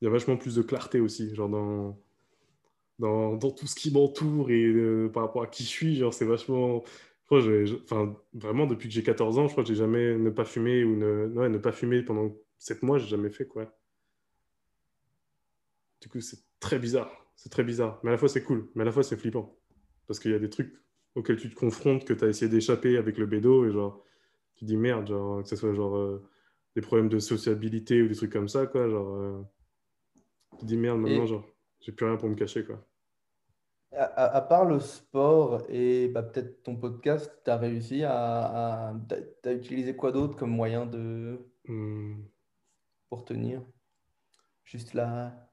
Il 0.00 0.04
y 0.04 0.08
a 0.08 0.10
vachement 0.10 0.36
plus 0.36 0.54
de 0.54 0.62
clarté 0.62 1.00
aussi, 1.00 1.34
genre 1.34 1.48
dans 1.48 2.00
dans, 2.98 3.36
dans 3.36 3.50
tout 3.50 3.66
ce 3.66 3.74
qui 3.74 3.92
m'entoure 3.92 4.50
et 4.50 4.64
euh, 4.64 5.08
par 5.08 5.24
rapport 5.24 5.42
à 5.42 5.46
qui 5.46 5.64
je 5.64 5.68
suis. 5.68 5.96
Genre, 5.96 6.14
c'est 6.14 6.24
vachement. 6.24 6.84
enfin, 7.30 8.16
vraiment, 8.32 8.66
depuis 8.66 8.88
que 8.88 8.94
j'ai 8.94 9.02
14 9.02 9.38
ans, 9.38 9.46
je 9.46 9.52
crois 9.52 9.64
que 9.64 9.68
j'ai 9.68 9.74
jamais 9.74 10.16
ne 10.16 10.30
pas 10.30 10.44
fumé 10.44 10.84
ou 10.84 10.96
ne, 10.96 11.26
ouais, 11.28 11.48
ne 11.48 11.58
pas 11.58 11.72
fumer 11.72 12.02
pendant 12.02 12.34
7 12.58 12.82
mois, 12.82 12.98
j'ai 12.98 13.08
jamais 13.08 13.30
fait 13.30 13.46
quoi. 13.46 13.76
Du 16.00 16.08
coup, 16.08 16.20
c'est 16.20 16.40
très 16.60 16.78
bizarre. 16.78 17.10
C'est 17.36 17.50
très 17.50 17.64
bizarre. 17.64 17.98
Mais 18.02 18.10
à 18.10 18.12
la 18.12 18.18
fois, 18.18 18.28
c'est 18.28 18.42
cool. 18.42 18.68
Mais 18.74 18.82
à 18.82 18.84
la 18.84 18.92
fois, 18.92 19.02
c'est 19.02 19.16
flippant. 19.16 19.58
Parce 20.06 20.20
qu'il 20.20 20.30
y 20.30 20.34
a 20.34 20.38
des 20.38 20.50
trucs 20.50 20.83
auxquels 21.14 21.36
tu 21.36 21.50
te 21.50 21.54
confrontes, 21.54 22.04
que 22.04 22.12
tu 22.12 22.24
as 22.24 22.28
essayé 22.28 22.50
d'échapper 22.50 22.96
avec 22.96 23.18
le 23.18 23.26
bédo, 23.26 23.66
et 23.66 23.72
genre, 23.72 24.04
tu 24.56 24.64
dis 24.64 24.76
merde, 24.76 25.08
genre, 25.08 25.42
que 25.42 25.48
ce 25.48 25.56
soit 25.56 25.74
genre 25.74 25.96
euh, 25.96 26.22
des 26.74 26.82
problèmes 26.82 27.08
de 27.08 27.18
sociabilité 27.18 28.02
ou 28.02 28.08
des 28.08 28.14
trucs 28.14 28.32
comme 28.32 28.48
ça, 28.48 28.66
quoi. 28.66 28.88
Genre, 28.88 29.14
euh, 29.14 29.42
tu 30.58 30.64
dis 30.64 30.76
merde, 30.76 31.00
maintenant, 31.00 31.26
genre 31.26 31.44
j'ai 31.80 31.92
plus 31.92 32.06
rien 32.06 32.16
pour 32.16 32.28
me 32.28 32.34
cacher. 32.34 32.64
Quoi. 32.64 32.84
À, 33.92 34.40
part 34.40 34.64
le 34.64 34.80
sport 34.80 35.62
et 35.68 36.08
bah, 36.08 36.22
peut-être 36.22 36.62
ton 36.62 36.76
podcast, 36.76 37.30
tu 37.44 37.50
as 37.50 37.56
réussi 37.56 38.02
à. 38.02 38.88
à 38.88 38.94
tu 39.08 39.48
as, 39.48 39.52
utilisé 39.52 39.94
quoi 39.94 40.10
d'autre 40.10 40.36
comme 40.36 40.50
moyen 40.50 40.86
de. 40.86 41.38
Hmm. 41.66 42.24
pour 43.08 43.24
tenir? 43.24 43.62
Juste 44.64 44.94
la. 44.94 45.43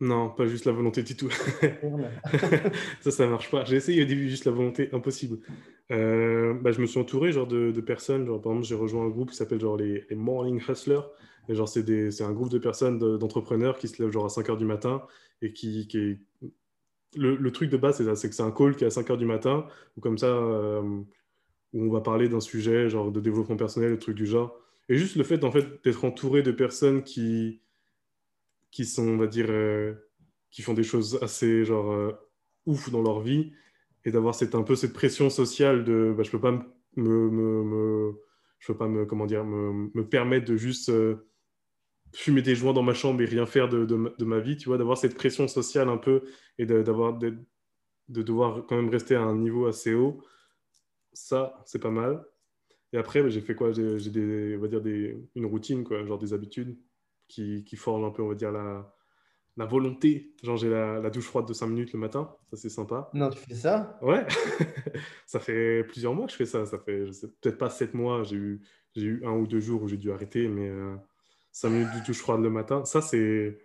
Non, 0.00 0.30
pas 0.30 0.46
juste 0.46 0.64
la 0.64 0.72
volonté 0.72 1.02
du 1.02 1.14
tout. 1.14 1.28
ça, 3.00 3.10
ça 3.10 3.26
marche 3.26 3.50
pas. 3.50 3.64
J'ai 3.66 3.76
essayé 3.76 4.02
au 4.02 4.06
début 4.06 4.30
juste 4.30 4.46
la 4.46 4.52
volonté, 4.52 4.88
impossible. 4.92 5.38
Euh, 5.90 6.54
bah, 6.54 6.72
je 6.72 6.80
me 6.80 6.86
suis 6.86 6.98
entouré 6.98 7.32
genre, 7.32 7.46
de, 7.46 7.70
de, 7.70 7.80
personnes. 7.82 8.26
Genre, 8.26 8.40
par 8.40 8.52
exemple, 8.52 8.66
j'ai 8.66 8.74
rejoint 8.74 9.04
un 9.04 9.10
groupe 9.10 9.30
qui 9.30 9.36
s'appelle 9.36 9.60
genre 9.60 9.76
les, 9.76 10.06
les 10.08 10.16
Morning 10.16 10.58
Hustlers. 10.66 11.02
Et 11.50 11.54
genre, 11.54 11.68
c'est 11.68 12.22
un 12.22 12.32
groupe 12.32 12.48
de 12.48 12.58
personnes, 12.58 12.98
d'entrepreneurs 13.18 13.76
qui 13.76 13.88
se 13.88 14.02
lèvent 14.02 14.12
genre 14.12 14.24
à 14.24 14.30
5 14.30 14.48
h 14.48 14.56
du 14.56 14.64
matin 14.64 15.02
et 15.42 15.52
qui, 15.52 15.86
qui 15.86 16.18
Le, 17.16 17.36
le, 17.36 17.52
truc 17.52 17.70
de 17.70 17.76
base, 17.76 17.96
c'est 17.96 18.04
ça, 18.04 18.14
c'est 18.16 18.28
que 18.28 18.34
c'est 18.34 18.42
un 18.42 18.52
call 18.52 18.76
qui 18.76 18.84
est 18.84 18.86
à 18.86 18.90
5 18.90 19.08
h 19.08 19.16
du 19.18 19.26
matin, 19.26 19.66
ou 19.96 20.00
comme 20.00 20.16
ça, 20.16 20.28
euh, 20.28 20.80
où 21.72 21.84
on 21.84 21.90
va 21.90 22.00
parler 22.00 22.28
d'un 22.28 22.40
sujet, 22.40 22.88
genre 22.88 23.10
de 23.10 23.20
développement 23.20 23.56
personnel, 23.56 23.90
le 23.90 23.98
truc 23.98 24.14
du 24.16 24.26
genre. 24.26 24.56
Et 24.88 24.96
juste 24.96 25.16
le 25.16 25.24
fait, 25.24 25.44
en 25.44 25.50
fait, 25.50 25.82
d'être 25.84 26.04
entouré 26.04 26.42
de 26.42 26.52
personnes 26.52 27.02
qui, 27.02 27.60
qui 28.70 28.84
sont, 28.84 29.06
on 29.06 29.16
va 29.16 29.26
dire, 29.26 29.46
euh, 29.50 29.94
qui 30.50 30.62
font 30.62 30.74
des 30.74 30.82
choses 30.82 31.18
assez, 31.22 31.64
genre, 31.64 31.92
euh, 31.92 32.12
ouf 32.66 32.90
dans 32.90 33.02
leur 33.02 33.20
vie, 33.20 33.52
et 34.04 34.10
d'avoir 34.10 34.34
cette, 34.34 34.54
un 34.54 34.62
peu 34.62 34.76
cette 34.76 34.92
pression 34.92 35.30
sociale 35.30 35.84
de, 35.84 36.14
bah, 36.16 36.22
je 36.22 36.30
peux 36.30 36.40
pas 36.40 36.52
me, 36.96 38.12
je 38.58 38.66
peux 38.72 38.78
pas 38.78 38.88
me, 38.88 39.04
comment 39.06 39.26
dire, 39.26 39.44
me, 39.44 39.90
me 39.94 40.08
permettre 40.08 40.46
de 40.46 40.56
juste 40.56 40.90
fumer 42.14 42.42
des 42.42 42.54
joints 42.54 42.72
dans 42.72 42.82
ma 42.82 42.94
chambre 42.94 43.20
et 43.22 43.24
rien 43.24 43.46
faire 43.46 43.68
de, 43.68 43.84
de, 43.84 44.24
ma 44.24 44.40
vie, 44.40 44.56
tu 44.56 44.68
vois, 44.68 44.78
d'avoir 44.78 44.98
cette 44.98 45.14
pression 45.14 45.46
sociale 45.48 45.88
un 45.88 45.96
peu 45.96 46.24
et 46.58 46.66
d'avoir 46.66 47.16
de, 47.18 47.38
de, 48.08 48.22
devoir 48.22 48.66
quand 48.66 48.76
même 48.76 48.88
rester 48.88 49.14
à 49.14 49.22
un 49.22 49.36
niveau 49.36 49.66
assez 49.66 49.94
haut, 49.94 50.22
ça, 51.12 51.62
c'est 51.66 51.78
pas 51.78 51.90
mal. 51.90 52.24
Et 52.92 52.98
après, 52.98 53.22
bah, 53.22 53.28
j'ai 53.28 53.40
fait 53.40 53.54
quoi? 53.54 53.72
J'ai 53.72 54.10
des, 54.10 54.56
on 54.56 54.60
va 54.60 54.68
dire 54.68 54.80
des, 54.80 55.16
une 55.34 55.46
routine, 55.46 55.84
quoi, 55.84 56.04
genre 56.04 56.18
des 56.18 56.32
habitudes 56.32 56.76
qui, 57.30 57.64
qui 57.64 57.76
forgent 57.76 58.04
un 58.04 58.10
peu, 58.10 58.22
on 58.22 58.28
va 58.28 58.34
dire, 58.34 58.52
la, 58.52 58.92
la 59.56 59.64
volonté. 59.64 60.34
Genre, 60.42 60.56
j'ai 60.56 60.68
la, 60.68 61.00
la, 61.00 61.10
douche 61.10 61.24
froide 61.24 61.46
de 61.46 61.52
5 61.52 61.66
minutes 61.66 61.92
le 61.92 61.98
matin, 61.98 62.34
ça 62.50 62.56
c'est 62.56 62.68
sympa. 62.68 63.10
Non, 63.14 63.30
tu 63.30 63.38
fais 63.38 63.54
ça? 63.54 63.98
Ouais, 64.02 64.26
ça 65.26 65.40
fait 65.40 65.84
plusieurs 65.84 66.14
mois 66.14 66.26
que 66.26 66.32
je 66.32 66.36
fais 66.36 66.46
ça. 66.46 66.66
Ça 66.66 66.78
fait 66.78 67.06
peut-être 67.40 67.58
pas 67.58 67.70
7 67.70 67.94
mois, 67.94 68.22
j'ai 68.24 68.36
eu, 68.36 68.60
eu 68.96 69.24
un 69.24 69.32
ou 69.32 69.46
deux 69.46 69.60
jours 69.60 69.82
où 69.82 69.88
j'ai 69.88 69.96
dû 69.96 70.12
arrêter, 70.12 70.48
mais. 70.48 70.68
Euh, 70.68 70.96
5 71.52 71.68
minutes 71.68 71.88
du 71.94 72.02
douche 72.02 72.18
froide 72.18 72.40
le 72.40 72.50
matin. 72.50 72.84
Ça, 72.84 73.00
c'est. 73.00 73.58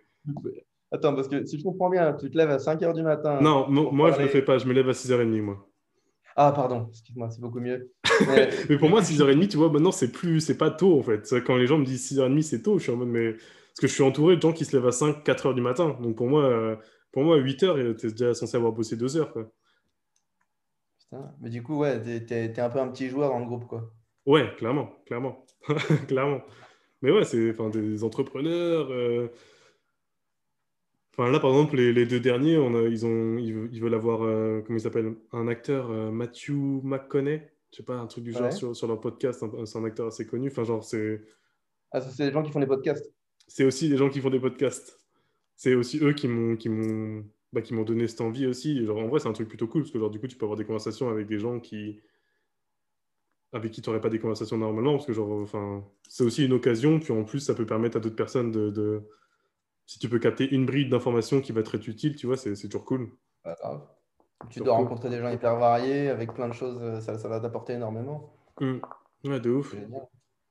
Attends, 0.90 1.14
parce 1.14 1.28
que 1.28 1.44
si 1.44 1.58
je 1.58 1.64
comprends 1.64 1.90
bien, 1.90 2.12
tu 2.14 2.30
te 2.30 2.36
lèves 2.36 2.50
à 2.50 2.58
5 2.58 2.80
h 2.80 2.94
du 2.94 3.02
matin. 3.02 3.40
Non, 3.40 3.68
moi, 3.68 4.12
je 4.12 4.18
ne 4.18 4.22
le 4.22 4.28
fais 4.28 4.42
pas. 4.42 4.58
Je 4.58 4.66
me 4.66 4.72
lève 4.72 4.88
à 4.88 4.92
6h30, 4.92 5.42
moi. 5.42 5.65
Ah, 6.38 6.52
pardon, 6.52 6.88
excuse-moi, 6.90 7.30
c'est 7.30 7.40
beaucoup 7.40 7.60
mieux. 7.60 7.92
Mais... 8.68 8.76
pour 8.78 8.90
moi, 8.90 9.00
6h30, 9.00 9.48
tu 9.48 9.56
vois, 9.56 9.70
maintenant, 9.70 9.90
c'est 9.92 10.12
plus, 10.12 10.40
c'est 10.40 10.58
pas 10.58 10.70
tôt, 10.70 10.98
en 10.98 11.02
fait. 11.02 11.34
Quand 11.46 11.56
les 11.56 11.66
gens 11.66 11.78
me 11.78 11.84
disent 11.84 12.12
6h30, 12.12 12.42
c'est 12.42 12.62
tôt, 12.62 12.78
je 12.78 12.84
suis 12.84 12.92
en 12.92 12.96
mode, 12.96 13.08
mais. 13.08 13.32
Parce 13.32 13.80
que 13.80 13.86
je 13.88 13.92
suis 13.94 14.02
entouré 14.02 14.36
de 14.36 14.40
gens 14.42 14.52
qui 14.52 14.64
se 14.64 14.74
lèvent 14.76 14.86
à 14.86 14.92
5, 14.92 15.22
4 15.24 15.50
h 15.50 15.54
du 15.54 15.60
matin. 15.60 15.98
Donc 16.00 16.16
pour 16.16 16.26
moi, 16.28 16.78
pour 17.12 17.24
moi 17.24 17.36
8 17.36 17.62
h 17.62 17.96
tu 17.96 18.06
es 18.06 18.10
déjà 18.10 18.32
censé 18.34 18.56
avoir 18.56 18.72
bossé 18.72 18.96
2 18.96 19.16
heures, 19.18 19.32
quoi. 19.32 19.50
Putain. 20.98 21.30
Mais 21.40 21.50
du 21.50 21.62
coup, 21.62 21.76
ouais, 21.78 22.00
t'es, 22.02 22.24
t'es- 22.24 22.52
t'es 22.52 22.60
un 22.60 22.70
peu 22.70 22.80
un 22.80 22.88
petit 22.88 23.08
joueur 23.08 23.30
dans 23.30 23.38
le 23.38 23.44
groupe, 23.46 23.66
quoi. 23.66 23.92
Ouais, 24.24 24.50
clairement, 24.56 24.90
clairement, 25.06 25.44
clairement. 26.08 26.40
Mais 27.02 27.10
ouais, 27.12 27.24
c'est 27.24 27.52
des 27.70 28.02
entrepreneurs. 28.04 28.90
euh, 28.90 29.28
Enfin, 31.18 31.30
là, 31.30 31.40
par 31.40 31.50
exemple, 31.50 31.76
les, 31.76 31.92
les 31.92 32.04
deux 32.06 32.20
derniers, 32.20 32.58
on 32.58 32.74
a- 32.74 32.82
ils, 32.88 33.06
ont, 33.06 33.38
ils, 33.38 33.54
veulent, 33.54 33.68
ils 33.72 33.80
veulent 33.80 33.94
avoir, 33.94 34.22
euh, 34.22 34.60
comment 34.66 34.78
il 34.78 34.82
s'appelle, 34.82 35.14
un 35.32 35.48
acteur, 35.48 35.90
euh, 35.90 36.10
Matthew 36.10 36.50
McConaughey, 36.84 37.50
je 37.72 37.76
sais 37.78 37.82
pas, 37.82 37.96
un 37.96 38.06
truc 38.06 38.24
du 38.24 38.32
genre 38.32 38.42
Ouais. 38.42 38.50
sur, 38.52 38.76
sur 38.76 38.86
leur 38.86 39.00
podcast, 39.00 39.42
c'est 39.64 39.78
un 39.78 39.84
acteur 39.84 40.06
assez 40.08 40.26
connu. 40.26 40.48
Enfin, 40.48 40.64
genre, 40.64 40.84
c'est 40.84 41.22
Ah, 41.90 42.00
c'est 42.02 42.26
les 42.26 42.32
gens 42.32 42.42
qui 42.42 42.52
font 42.52 42.60
des 42.60 42.66
podcasts. 42.66 43.10
c'est 43.46 43.64
aussi 43.64 43.88
des 43.88 43.96
gens 43.96 44.10
qui 44.10 44.20
font 44.20 44.30
des 44.30 44.40
podcasts. 44.40 44.98
C'est 45.54 45.74
aussi 45.74 45.98
eux 46.02 46.12
qui 46.12 46.28
m'ont 46.28 46.54
qui 46.56 46.68
m'ont 46.68 47.24
bah, 47.52 47.62
qui 47.62 47.72
m'ont 47.72 47.84
donné 47.84 48.06
cette 48.08 48.20
envie 48.20 48.46
aussi. 48.46 48.84
Genre, 48.84 48.98
en 48.98 49.06
vrai, 49.08 49.18
c'est 49.20 49.28
un 49.28 49.32
truc 49.32 49.48
plutôt 49.48 49.66
cool, 49.68 49.82
parce 49.82 49.92
que 49.92 49.98
genre, 49.98 50.10
du 50.10 50.20
coup, 50.20 50.26
tu 50.26 50.36
peux 50.36 50.44
avoir 50.44 50.58
des 50.58 50.66
conversations 50.66 51.08
avec 51.08 51.26
des 51.26 51.38
gens 51.38 51.60
qui 51.60 51.98
avec 53.52 53.72
qui 53.72 53.80
tu 53.80 53.88
n'aurais 53.88 54.00
pas 54.02 54.10
des 54.10 54.18
conversations 54.18 54.58
normalement, 54.58 54.92
parce 54.94 55.06
que 55.06 55.12
genre, 55.14 55.30
enfin, 55.40 55.82
c'est 56.08 56.24
aussi 56.24 56.44
une 56.44 56.52
occasion, 56.52 56.98
puis 57.00 57.12
en 57.12 57.24
plus, 57.24 57.40
ça 57.40 57.54
peut 57.54 57.64
permettre 57.64 57.96
à 57.96 58.00
d'autres 58.00 58.16
personnes 58.16 58.50
de, 58.52 58.70
de- 58.70 59.00
Si 59.86 59.98
tu 60.00 60.08
peux 60.08 60.18
capter 60.18 60.52
une 60.52 60.66
bride 60.66 60.90
d'informations 60.90 61.40
qui 61.40 61.52
va 61.52 61.62
te 61.62 61.74
être 61.76 61.88
utile, 61.88 62.16
tu 62.16 62.26
vois, 62.26 62.36
c'est 62.36 62.54
toujours 62.68 62.84
cool. 62.84 63.10
Tu 64.50 64.60
dois 64.60 64.74
rencontrer 64.74 65.08
des 65.08 65.20
gens 65.20 65.30
hyper 65.30 65.56
variés, 65.56 66.08
avec 66.08 66.34
plein 66.34 66.48
de 66.48 66.52
choses, 66.54 66.78
euh, 66.82 67.00
ça, 67.00 67.18
ça 67.18 67.28
va 67.28 67.40
t'apporter 67.40 67.74
énormément. 67.74 68.32
Mm. 68.60 68.78
Ouais, 69.24 69.40
de 69.40 69.50
ouf. 69.50 69.70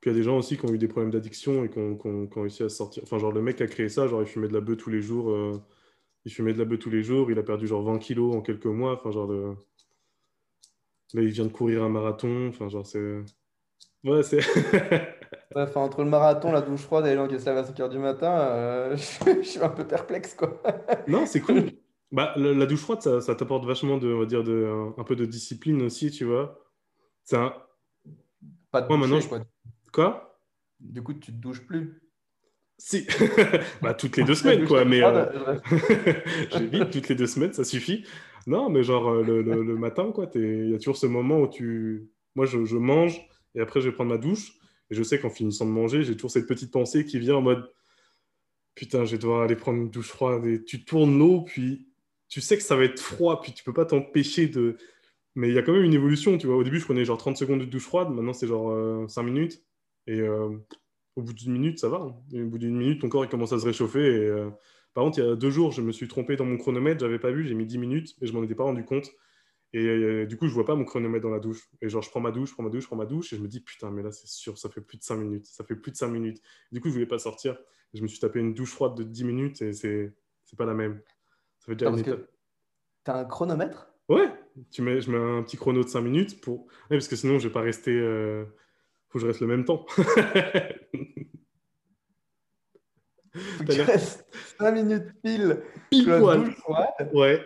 Puis 0.00 0.10
il 0.10 0.12
y 0.12 0.14
a 0.14 0.18
des 0.18 0.22
gens 0.22 0.36
aussi 0.38 0.56
qui 0.58 0.64
ont 0.66 0.72
eu 0.72 0.78
des 0.78 0.88
problèmes 0.88 1.10
d'addiction 1.10 1.64
et 1.64 1.70
qui 1.70 1.78
ont, 1.78 1.96
qui 1.96 2.06
ont- 2.08 2.26
qui 2.26 2.38
ont 2.38 2.42
réussi 2.42 2.62
à 2.62 2.68
sortir. 2.68 3.02
Enfin, 3.04 3.18
genre, 3.18 3.32
le 3.32 3.42
mec 3.42 3.56
qui 3.56 3.62
a 3.62 3.66
créé 3.66 3.88
ça, 3.88 4.06
genre, 4.08 4.22
il 4.22 4.26
fumait 4.26 4.48
de 4.48 4.54
la 4.54 4.60
bœuf 4.60 4.76
tous 4.78 4.90
les 4.90 5.00
jours. 5.02 5.30
euh, 5.30 5.60
Il 6.24 6.32
fumait 6.32 6.52
de 6.52 6.58
la 6.58 6.64
bœuf 6.64 6.80
tous 6.80 6.90
les 6.90 7.02
jours. 7.04 7.30
Il 7.30 7.38
a 7.38 7.42
perdu 7.42 7.66
genre 7.68 7.82
20 7.84 7.98
kilos 7.98 8.34
en 8.34 8.40
quelques 8.42 8.66
mois. 8.66 8.94
Enfin, 8.94 9.10
genre, 9.12 9.26
le... 9.28 9.54
là, 11.14 11.22
il 11.22 11.28
vient 11.28 11.44
de 11.46 11.52
courir 11.52 11.82
un 11.84 11.88
marathon. 11.88 12.48
Enfin, 12.48 12.68
genre, 12.68 12.86
c'est. 12.86 13.20
Ouais, 14.04 14.22
c'est. 14.22 14.40
Ouais, 15.56 15.62
enfin, 15.62 15.80
entre 15.80 16.04
le 16.04 16.10
marathon, 16.10 16.52
la 16.52 16.60
douche 16.60 16.82
froide 16.82 17.06
et 17.06 17.10
les 17.10 17.16
gens 17.16 17.26
qui 17.26 17.40
se 17.40 17.46
lèvent 17.46 17.56
à 17.56 17.64
5 17.64 17.74
h 17.78 17.88
du 17.88 17.98
matin, 17.98 18.30
euh, 18.30 18.94
je, 19.26 19.40
suis 19.40 19.58
un 19.60 19.70
peu 19.70 19.86
perplexe, 19.86 20.34
quoi. 20.34 20.60
non, 21.08 21.24
c'est 21.24 21.40
cool. 21.40 21.70
Bah, 22.12 22.34
la, 22.36 22.52
la 22.52 22.66
douche 22.66 22.80
froide, 22.80 23.00
ça, 23.00 23.22
ça 23.22 23.34
t'apporte 23.34 23.64
vachement 23.64 23.96
de, 23.96 24.12
on 24.12 24.18
va 24.18 24.26
dire, 24.26 24.44
de, 24.44 24.66
un, 24.66 25.00
un 25.00 25.04
peu 25.04 25.16
de 25.16 25.24
discipline 25.24 25.80
aussi, 25.80 26.10
tu 26.10 26.26
vois. 26.26 26.62
C'est 27.24 27.38
un. 27.38 27.54
Pas 28.70 28.82
de 28.82 28.88
maintenant, 28.92 29.16
doucher, 29.16 29.28
quoi. 29.28 29.40
Quoi? 29.94 30.38
Du 30.78 31.02
coup, 31.02 31.14
tu 31.14 31.32
te 31.32 31.38
douches 31.38 31.66
plus. 31.66 32.02
Si. 32.76 33.06
bah, 33.80 33.94
toutes 33.94 34.18
les 34.18 34.24
deux 34.24 34.34
semaines, 34.34 34.66
quoi. 34.66 34.84
Mais. 34.84 35.02
Euh, 35.02 35.24
J'évite 36.50 36.90
toutes 36.90 37.08
les 37.08 37.14
deux 37.14 37.26
semaines, 37.26 37.54
ça 37.54 37.64
suffit. 37.64 38.04
Non, 38.46 38.68
mais 38.68 38.82
genre 38.82 39.08
euh, 39.08 39.22
le, 39.22 39.40
le- 39.40 39.62
le 39.62 39.76
matin, 39.76 40.12
quoi, 40.12 40.30
il 40.34 40.70
y 40.70 40.74
a 40.74 40.78
toujours 40.78 40.98
ce 40.98 41.06
moment 41.06 41.40
où 41.40 41.48
tu. 41.48 42.10
Moi, 42.34 42.44
je, 42.44 42.66
je 42.66 42.76
mange 42.76 43.26
et 43.54 43.62
après, 43.62 43.80
je 43.80 43.88
vais 43.88 43.94
prendre 43.94 44.10
ma 44.10 44.18
douche. 44.18 44.52
Et 44.90 44.94
je 44.94 45.02
sais 45.02 45.18
qu'en 45.18 45.30
finissant 45.30 45.64
de 45.66 45.70
manger, 45.70 46.02
j'ai 46.02 46.14
toujours 46.14 46.30
cette 46.30 46.46
petite 46.46 46.72
pensée 46.72 47.04
qui 47.04 47.18
vient 47.18 47.36
en 47.36 47.42
mode 47.42 47.70
Putain, 48.74 49.06
je 49.06 49.12
vais 49.12 49.18
devoir 49.18 49.42
aller 49.42 49.56
prendre 49.56 49.78
une 49.78 49.90
douche 49.90 50.08
froide. 50.08 50.44
Et 50.46 50.62
tu 50.62 50.84
tournes 50.84 51.18
l'eau, 51.18 51.40
puis 51.42 51.88
tu 52.28 52.40
sais 52.42 52.56
que 52.58 52.62
ça 52.62 52.76
va 52.76 52.84
être 52.84 53.00
froid, 53.00 53.40
puis 53.40 53.52
tu 53.52 53.64
peux 53.64 53.72
pas 53.72 53.86
t'empêcher 53.86 54.48
de. 54.48 54.76
Mais 55.34 55.48
il 55.48 55.54
y 55.54 55.58
a 55.58 55.62
quand 55.62 55.72
même 55.72 55.82
une 55.84 55.94
évolution, 55.94 56.36
tu 56.38 56.46
vois. 56.46 56.56
Au 56.56 56.64
début, 56.64 56.78
je 56.78 56.84
prenais 56.84 57.04
genre 57.04 57.18
30 57.18 57.36
secondes 57.38 57.60
de 57.60 57.64
douche 57.64 57.84
froide, 57.84 58.10
maintenant, 58.10 58.34
c'est 58.34 58.46
genre 58.46 58.70
euh, 58.70 59.06
5 59.08 59.22
minutes. 59.22 59.62
Et 60.06 60.20
euh, 60.20 60.50
au 61.16 61.22
bout 61.22 61.32
d'une 61.32 61.52
minute, 61.52 61.78
ça 61.78 61.88
va. 61.88 61.98
hein. 61.98 62.14
Et 62.32 62.42
au 62.42 62.46
bout 62.46 62.58
d'une 62.58 62.76
minute, 62.76 63.00
ton 63.00 63.08
corps 63.08 63.24
il 63.24 63.30
commence 63.30 63.52
à 63.52 63.58
se 63.58 63.64
réchauffer. 63.64 64.00
Et, 64.00 64.26
euh, 64.26 64.50
par 64.94 65.04
contre, 65.04 65.18
il 65.18 65.24
y 65.24 65.28
a 65.28 65.36
deux 65.36 65.50
jours, 65.50 65.72
je 65.72 65.82
me 65.82 65.92
suis 65.92 66.08
trompé 66.08 66.36
dans 66.36 66.44
mon 66.44 66.56
chronomètre, 66.58 67.00
j'avais 67.00 67.18
pas 67.18 67.30
vu, 67.30 67.46
j'ai 67.46 67.54
mis 67.54 67.66
10 67.66 67.78
minutes, 67.78 68.16
mais 68.20 68.26
je 68.26 68.32
m'en 68.34 68.42
étais 68.42 68.54
pas 68.54 68.64
rendu 68.64 68.84
compte. 68.84 69.10
Et 69.72 69.84
euh, 69.84 70.26
du 70.26 70.36
coup, 70.36 70.46
je 70.48 70.54
vois 70.54 70.64
pas 70.64 70.74
mon 70.74 70.84
chronomètre 70.84 71.22
dans 71.22 71.30
la 71.30 71.40
douche. 71.40 71.68
Et 71.82 71.88
genre, 71.88 72.02
je 72.02 72.08
prends 72.10 72.20
ma 72.20 72.30
douche, 72.30 72.48
je 72.50 72.54
prends 72.54 72.62
ma 72.62 72.70
douche, 72.70 72.82
je 72.84 72.86
prends 72.88 72.96
ma 72.96 73.04
douche, 73.06 73.32
et 73.32 73.36
je 73.36 73.42
me 73.42 73.48
dis, 73.48 73.60
putain, 73.60 73.90
mais 73.90 74.02
là, 74.02 74.10
c'est 74.12 74.26
sûr, 74.28 74.56
ça 74.58 74.68
fait 74.70 74.80
plus 74.80 74.96
de 74.98 75.02
5 75.02 75.16
minutes. 75.16 75.46
Ça 75.46 75.64
fait 75.64 75.76
plus 75.76 75.92
de 75.92 75.96
5 75.96 76.08
minutes. 76.08 76.40
Du 76.72 76.80
coup, 76.80 76.88
je 76.88 76.94
voulais 76.94 77.06
pas 77.06 77.18
sortir. 77.18 77.58
Je 77.94 78.02
me 78.02 78.08
suis 78.08 78.18
tapé 78.20 78.40
une 78.40 78.54
douche 78.54 78.70
froide 78.72 78.94
de 78.96 79.02
10 79.02 79.24
minutes, 79.24 79.62
et 79.62 79.72
c'est 79.72 80.14
c'est 80.44 80.56
pas 80.58 80.66
la 80.66 80.74
même. 80.74 81.00
Ça 81.58 81.66
fait 81.66 81.74
déjà 81.76 81.90
une 81.90 81.96
parce 81.96 82.06
étape. 82.08 82.20
que 82.26 82.30
t'as 83.04 83.18
un 83.20 83.24
chronomètre? 83.24 83.90
Ouais, 84.08 84.30
tu 84.70 84.82
mets, 84.82 85.00
je 85.00 85.10
mets 85.10 85.18
un 85.18 85.42
petit 85.42 85.56
chrono 85.56 85.82
de 85.82 85.88
5 85.88 86.00
minutes 86.02 86.40
pour. 86.40 86.60
Ouais, 86.66 86.96
parce 86.96 87.08
que 87.08 87.16
sinon, 87.16 87.38
je 87.38 87.48
vais 87.48 87.52
pas 87.52 87.60
rester. 87.62 87.90
euh, 87.92 88.44
Faut 89.08 89.18
que 89.18 89.22
je 89.22 89.26
reste 89.26 89.40
le 89.40 89.46
même 89.48 89.64
temps. 89.64 89.84
Faut 93.34 93.64
que 93.64 93.72
tu 93.72 93.80
restes 93.82 94.26
5 94.58 94.70
minutes 94.72 95.12
pile 95.22 95.62
Pile 95.90 96.04
poil. 96.20 96.44
douche 96.44 96.54
froide. 96.56 97.10
Ouais. 97.12 97.44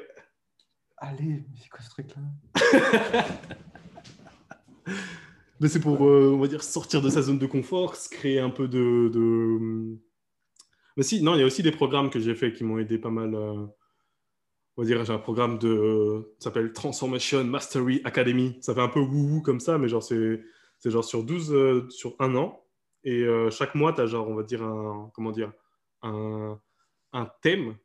Allez, 1.00 1.44
mais 1.50 1.56
c'est 1.60 1.68
quoi 1.68 1.80
ce 1.80 1.90
truc-là? 1.90 2.22
Mais 5.60 5.68
c'est 5.68 5.80
pour, 5.80 6.06
euh, 6.06 6.32
on 6.34 6.38
va 6.38 6.46
dire, 6.46 6.62
sortir 6.62 7.02
de 7.02 7.10
sa 7.10 7.20
zone 7.22 7.38
de 7.38 7.46
confort, 7.46 7.94
se 7.96 8.08
créer 8.08 8.40
un 8.40 8.48
peu 8.50 8.66
de, 8.66 9.10
de... 9.12 9.98
Mais 10.96 11.02
si, 11.02 11.22
non, 11.22 11.34
il 11.34 11.40
y 11.40 11.42
a 11.42 11.46
aussi 11.46 11.62
des 11.62 11.70
programmes 11.70 12.08
que 12.10 12.18
j'ai 12.18 12.34
faits 12.34 12.54
qui 12.54 12.64
m'ont 12.64 12.78
aidé 12.78 12.98
pas 12.98 13.10
mal. 13.10 13.34
euh, 13.34 13.66
On 14.76 14.82
va 14.82 14.84
dire, 14.86 15.04
j'ai 15.04 15.12
un 15.12 15.18
programme 15.18 15.58
de, 15.58 16.34
s'appelle 16.38 16.72
Transformation 16.72 17.44
Mastery 17.44 18.00
Academy. 18.04 18.56
Ça 18.62 18.74
fait 18.74 18.80
un 18.80 18.88
peu 18.88 19.00
wouhou 19.00 19.42
comme 19.42 19.60
ça, 19.60 19.76
mais 19.76 19.88
genre 19.88 20.02
c'est, 20.02 20.40
c'est 20.78 20.90
genre 20.90 21.04
sur 21.04 21.24
12, 21.24 21.52
euh, 21.52 21.86
sur 21.90 22.16
un 22.20 22.34
an. 22.36 22.64
Et 23.04 23.24
chaque 23.50 23.74
mois, 23.74 23.94
tu 23.94 24.02
as 24.02 24.06
genre, 24.06 24.28
on 24.28 24.34
va 24.34 24.42
dire, 24.42 24.62
un, 24.62 25.10
comment 25.14 25.30
dire, 25.30 25.52
un, 26.02 26.60
un 27.14 27.26
thème. 27.40 27.76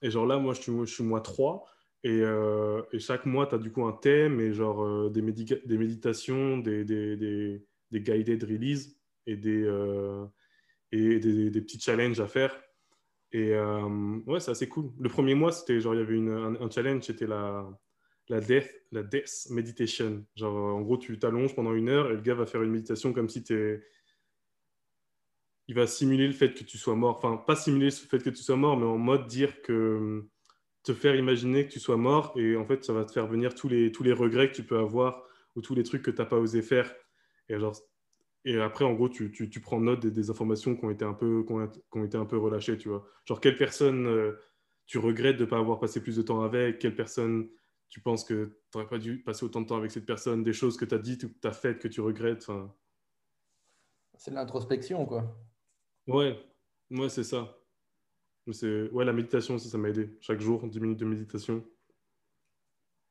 Et 0.00 0.10
genre 0.12 0.26
là, 0.26 0.38
moi, 0.38 0.54
je 0.54 0.60
suis, 0.62 0.72
je 0.86 0.94
suis 0.94 1.02
mois 1.02 1.20
3. 1.20 1.64
Et, 2.04 2.20
euh, 2.20 2.82
et 2.92 2.98
chaque 2.98 3.24
mois, 3.24 3.46
tu 3.46 3.54
as 3.54 3.58
du 3.58 3.72
coup 3.72 3.86
un 3.86 3.92
thème 3.92 4.38
et 4.38 4.52
genre 4.52 4.84
euh, 4.84 5.08
des, 5.08 5.22
des 5.22 5.78
méditations, 5.78 6.58
des, 6.58 6.84
des, 6.84 7.64
guided 7.92 8.44
release 8.44 9.00
et 9.26 9.36
des, 9.36 9.64
euh, 9.64 10.26
et 10.92 11.18
des, 11.18 11.60
petits 11.62 11.80
challenges 11.80 12.20
à 12.20 12.28
faire. 12.28 12.54
Et 13.32 13.54
euh, 13.54 14.20
ouais, 14.26 14.38
c'est 14.38 14.50
assez 14.50 14.68
cool. 14.68 14.92
Le 15.00 15.08
premier 15.08 15.34
mois, 15.34 15.50
c'était 15.50 15.80
genre, 15.80 15.94
il 15.94 15.98
y 15.98 16.02
avait 16.02 16.14
une, 16.14 16.58
un, 16.60 16.70
challenge, 16.70 17.04
c'était 17.04 17.26
la, 17.26 17.66
la, 18.28 18.40
death, 18.42 18.70
la 18.92 19.02
death 19.02 19.46
meditation. 19.50 20.26
Genre, 20.36 20.54
en 20.54 20.82
gros, 20.82 20.98
tu 20.98 21.18
t'allonges 21.18 21.54
pendant 21.54 21.72
une 21.72 21.88
heure 21.88 22.10
et 22.10 22.16
le 22.16 22.20
gars 22.20 22.34
va 22.34 22.44
faire 22.44 22.62
une 22.62 22.70
méditation 22.70 23.14
comme 23.14 23.30
si 23.30 23.42
tu 23.42 23.82
Il 25.68 25.74
va 25.74 25.86
simuler 25.86 26.26
le 26.26 26.34
fait 26.34 26.52
que 26.52 26.64
tu 26.64 26.76
sois 26.76 26.96
mort. 26.96 27.16
Enfin, 27.16 27.38
pas 27.38 27.56
simuler 27.56 27.86
le 27.86 27.92
fait 27.92 28.22
que 28.22 28.30
tu 28.30 28.42
sois 28.42 28.56
mort, 28.56 28.76
mais 28.76 28.84
en 28.84 28.98
mode 28.98 29.26
dire 29.26 29.62
que 29.62 30.28
te 30.84 30.92
faire 30.92 31.16
imaginer 31.16 31.66
que 31.66 31.72
tu 31.72 31.80
sois 31.80 31.96
mort 31.96 32.32
et 32.36 32.56
en 32.56 32.64
fait 32.66 32.84
ça 32.84 32.92
va 32.92 33.04
te 33.04 33.10
faire 33.10 33.26
venir 33.26 33.54
tous 33.54 33.68
les, 33.68 33.90
tous 33.90 34.02
les 34.02 34.12
regrets 34.12 34.50
que 34.50 34.54
tu 34.54 34.62
peux 34.62 34.78
avoir 34.78 35.26
ou 35.56 35.62
tous 35.62 35.74
les 35.74 35.82
trucs 35.82 36.02
que 36.02 36.10
tu 36.10 36.18
n'as 36.18 36.26
pas 36.26 36.36
osé 36.36 36.60
faire. 36.60 36.94
Et, 37.48 37.58
genre, 37.58 37.74
et 38.44 38.60
après 38.60 38.84
en 38.84 38.92
gros 38.92 39.08
tu, 39.08 39.32
tu, 39.32 39.48
tu 39.48 39.60
prends 39.60 39.80
note 39.80 40.00
des, 40.00 40.10
des, 40.10 40.30
informations 40.30 40.76
qui 40.76 40.84
ont 40.84 40.90
été 40.90 41.04
un 41.04 41.14
peu, 41.14 41.42
qui 41.46 41.52
ont, 41.52 41.66
qui 41.68 41.98
ont 41.98 42.04
été 42.04 42.18
un 42.18 42.26
peu 42.26 42.36
relâchées 42.36 42.76
tu 42.76 42.90
vois. 42.90 43.06
Genre 43.24 43.40
quelle 43.40 43.56
personne 43.56 44.06
euh, 44.06 44.38
tu 44.86 44.98
regrettes 44.98 45.38
de 45.38 45.44
ne 45.44 45.48
pas 45.48 45.58
avoir 45.58 45.80
passé 45.80 46.02
plus 46.02 46.16
de 46.16 46.22
temps 46.22 46.42
avec? 46.42 46.78
Quelle 46.78 46.94
personne 46.94 47.48
tu 47.88 48.00
penses 48.00 48.22
que 48.22 48.58
tu 48.70 48.78
n'aurais 48.78 48.88
pas 48.88 48.98
dû 48.98 49.22
passer 49.22 49.44
autant 49.46 49.62
de 49.62 49.66
temps 49.66 49.78
avec 49.78 49.90
cette 49.90 50.06
personne? 50.06 50.44
Des 50.44 50.52
choses 50.52 50.76
que 50.76 50.84
tu 50.84 50.94
as 50.94 50.98
dites 50.98 51.24
ou 51.24 51.28
que 51.30 51.38
tu 51.40 51.48
as 51.48 51.52
faites 51.52 51.78
que 51.78 51.88
tu 51.88 52.02
regrettes 52.02 52.42
enfin. 52.42 52.74
C'est 54.16 54.30
de 54.30 54.36
l'introspection 54.36 55.06
quoi. 55.06 55.34
Ouais. 56.06 56.38
Ouais 56.90 57.08
c'est 57.08 57.24
ça 57.24 57.63
c'est 58.52 58.90
ouais 58.90 59.04
la 59.04 59.12
méditation 59.12 59.54
aussi 59.54 59.68
ça 59.68 59.78
m'a 59.78 59.88
aidé. 59.88 60.16
Chaque 60.20 60.40
jour 60.40 60.66
10 60.66 60.80
minutes 60.80 60.98
de 60.98 61.04
méditation. 61.06 61.64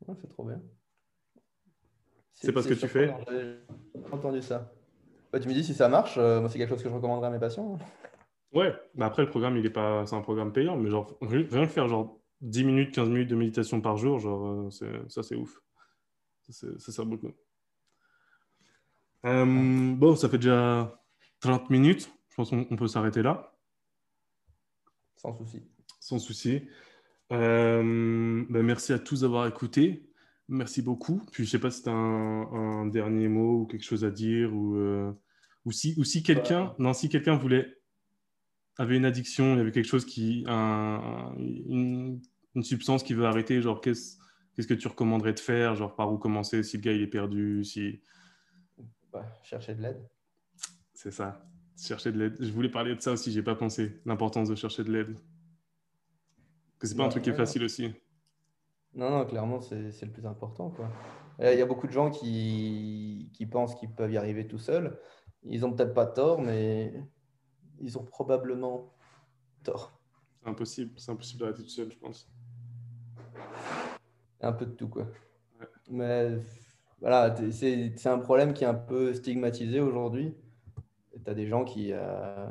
Ouais, 0.07 0.15
c'est 0.19 0.27
trop 0.27 0.43
bien. 0.43 0.61
C'est 2.33 2.51
pas 2.51 2.61
ce 2.61 2.67
que 2.67 2.73
tu 2.73 2.87
fais 2.87 3.13
j'ai 3.29 4.11
entendu 4.11 4.41
ça. 4.41 4.71
Bah, 5.31 5.39
tu 5.39 5.47
me 5.47 5.53
dis 5.53 5.63
si 5.63 5.73
ça 5.73 5.89
marche 5.89 6.17
euh, 6.17 6.39
moi 6.39 6.49
c'est 6.49 6.57
quelque 6.57 6.69
chose 6.69 6.83
que 6.83 6.89
je 6.89 6.93
recommanderais 6.93 7.27
à 7.27 7.31
mes 7.31 7.39
patients. 7.39 7.77
Ouais 8.51 8.75
bah 8.93 9.07
après 9.07 9.23
le 9.23 9.29
programme 9.29 9.57
il 9.57 9.65
est 9.65 9.71
pas 9.71 10.05
c'est 10.05 10.15
un 10.15 10.21
programme 10.21 10.53
payant 10.53 10.77
mais 10.77 10.89
genre 10.89 11.17
rien 11.21 11.65
que 11.65 11.71
faire 11.71 11.87
genre 11.87 12.19
10 12.41 12.63
minutes 12.65 12.93
15 12.93 13.09
minutes 13.09 13.29
de 13.29 13.35
méditation 13.35 13.81
par 13.81 13.97
jour 13.97 14.19
genre 14.19 14.45
euh, 14.45 14.69
c'est 14.69 15.09
ça 15.09 15.23
c'est 15.23 15.35
ouf. 15.35 15.59
Ça 16.49 16.91
sert 16.91 17.05
beaucoup. 17.05 17.31
Euh, 19.25 19.95
bon 19.95 20.15
ça 20.15 20.29
fait 20.29 20.37
déjà 20.37 21.01
30 21.39 21.69
minutes. 21.69 22.11
Je 22.29 22.35
pense 22.35 22.49
qu'on 22.49 22.75
peut 22.75 22.87
s'arrêter 22.87 23.21
là 23.21 23.52
sans 25.23 25.33
souci. 25.37 25.63
Sans 25.99 26.19
souci. 26.19 26.61
Euh, 27.31 28.43
ben 28.49 28.63
merci 28.63 28.93
à 28.93 28.99
tous 28.99 29.21
d'avoir 29.21 29.47
écouté. 29.47 30.09
Merci 30.49 30.81
beaucoup. 30.81 31.21
Puis 31.31 31.45
je 31.45 31.49
sais 31.49 31.59
pas 31.59 31.71
si 31.71 31.83
tu 31.83 31.89
as 31.89 31.93
un, 31.93 32.81
un, 32.81 32.85
dernier 32.87 33.29
mot 33.29 33.61
ou 33.61 33.65
quelque 33.65 33.85
chose 33.85 34.03
à 34.03 34.11
dire 34.11 34.53
ou, 34.53 34.75
euh, 34.75 35.11
ou 35.65 35.71
si, 35.71 35.95
ou 35.97 36.03
si 36.03 36.21
quelqu'un 36.21 36.75
ouais. 36.77 36.93
si 36.93 37.09
quelqu'un 37.09 37.37
voulait 37.37 37.77
avait 38.77 38.97
une 38.97 39.05
addiction, 39.05 39.53
il 39.53 39.57
y 39.57 39.61
avait 39.61 39.71
quelque 39.71 39.87
chose 39.87 40.05
qui 40.05 40.43
un, 40.47 41.33
une, 41.37 42.21
une, 42.55 42.63
substance 42.63 43.03
qui 43.03 43.13
veut 43.13 43.25
arrêter, 43.25 43.61
genre 43.61 43.79
qu'est-ce 43.79 44.17
qu'est-ce 44.55 44.67
que 44.67 44.73
tu 44.73 44.87
recommanderais 44.87 45.33
de 45.33 45.39
faire, 45.39 45.75
genre 45.75 45.95
par 45.95 46.11
où 46.11 46.17
commencer 46.17 46.63
si 46.63 46.77
le 46.77 46.81
gars 46.81 46.91
il 46.91 47.01
est 47.01 47.07
perdu, 47.07 47.63
si 47.63 48.01
bah, 49.11 49.25
chercher 49.43 49.75
de 49.75 49.83
l'aide. 49.83 50.09
C'est 50.93 51.11
ça 51.11 51.45
chercher 51.77 52.11
de 52.11 52.19
l'aide. 52.19 52.37
Je 52.39 52.51
voulais 52.51 52.69
parler 52.69 52.95
de 52.95 53.01
ça 53.01 53.11
aussi, 53.11 53.31
j'ai 53.31 53.43
pas 53.43 53.55
pensé. 53.55 54.01
L'importance 54.05 54.49
de 54.49 54.55
chercher 54.55 54.83
de 54.83 54.91
l'aide. 54.91 55.17
Que 56.79 56.87
c'est 56.87 56.95
pas 56.95 57.05
un 57.05 57.09
truc 57.09 57.23
qui 57.23 57.29
est 57.29 57.33
facile 57.33 57.63
aussi. 57.63 57.93
Non, 58.93 59.09
non, 59.09 59.25
clairement, 59.25 59.61
c'est 59.61 59.91
c'est 59.91 60.05
le 60.05 60.11
plus 60.11 60.25
important, 60.25 60.69
quoi. 60.69 60.89
Il 61.39 61.57
y 61.57 61.61
a 61.61 61.65
beaucoup 61.65 61.87
de 61.87 61.91
gens 61.91 62.11
qui, 62.11 63.31
qui 63.33 63.45
pensent 63.47 63.73
qu'ils 63.75 63.89
peuvent 63.89 64.11
y 64.11 64.17
arriver 64.17 64.47
tout 64.47 64.59
seuls. 64.59 64.99
Ils 65.43 65.65
ont 65.65 65.73
peut-être 65.73 65.93
pas 65.93 66.05
tort, 66.05 66.41
mais 66.41 66.93
ils 67.79 67.97
ont 67.97 68.03
probablement 68.03 68.93
tort. 69.63 69.99
C'est 70.41 70.49
impossible, 70.49 70.91
c'est 70.97 71.11
impossible 71.11 71.39
d'arrêter 71.39 71.63
tout 71.63 71.69
seul, 71.69 71.91
je 71.91 71.97
pense. 71.97 72.29
Un 74.41 74.53
peu 74.53 74.65
de 74.65 74.71
tout, 74.71 74.89
quoi. 74.89 75.07
Ouais. 75.59 75.67
Mais 75.89 76.37
voilà, 76.99 77.35
c'est 77.51 78.07
un 78.07 78.19
problème 78.19 78.53
qui 78.53 78.63
est 78.63 78.67
un 78.67 78.73
peu 78.73 79.13
stigmatisé 79.13 79.79
aujourd'hui. 79.79 80.35
Tu 81.23 81.29
as 81.29 81.33
des 81.33 81.47
gens 81.47 81.63
qui 81.63 81.91
euh, 81.91 82.47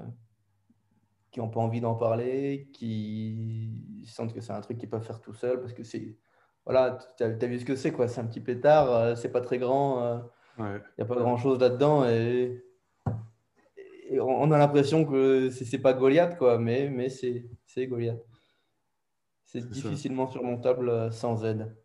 qui 1.30 1.40
n'ont 1.40 1.48
pas 1.48 1.60
envie 1.60 1.80
d'en 1.80 1.94
parler, 1.94 2.68
qui 2.72 4.04
sentent 4.06 4.34
que 4.34 4.40
c'est 4.40 4.52
un 4.52 4.60
truc 4.60 4.78
qu'ils 4.78 4.90
peuvent 4.90 5.04
faire 5.04 5.20
tout 5.20 5.34
seuls 5.34 5.60
parce 5.60 5.72
que 5.72 5.84
c'est. 5.84 6.16
Voilà, 6.64 6.98
tu 7.16 7.24
as, 7.24 7.28
vu 7.28 7.58
ce 7.58 7.64
que 7.64 7.74
c'est, 7.74 7.90
quoi. 7.90 8.06
C'est 8.06 8.20
un 8.20 8.26
petit 8.26 8.40
pétard, 8.40 8.90
euh, 8.92 9.14
c'est 9.16 9.32
pas 9.32 9.40
très 9.40 9.58
grand, 9.58 10.22
il 10.58 10.62
Ouais, 10.62 10.80
n'y 10.98 11.02
a 11.02 11.06
pas 11.06 11.16
grand-chose 11.16 11.58
là-dedans 11.58 12.04
et, 12.04 12.62
et 14.10 14.20
on 14.20 14.52
a 14.52 14.58
l'impression 14.58 15.04
que 15.06 15.48
c'est 15.50 15.78
pas 15.78 15.94
Goliath, 15.94 16.36
quoi, 16.36 16.58
mais, 16.58 16.90
mais 16.90 17.08
c'est 17.08 17.86
Goliath. 17.88 18.22
C'est 19.52 19.60
ça. 19.60 19.66
difficilement 19.66 20.26
surmontable 20.28 20.88
euh, 20.88 21.10
sans 21.10 21.44
aide. 21.44 21.76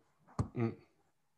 Mm. 0.55 0.69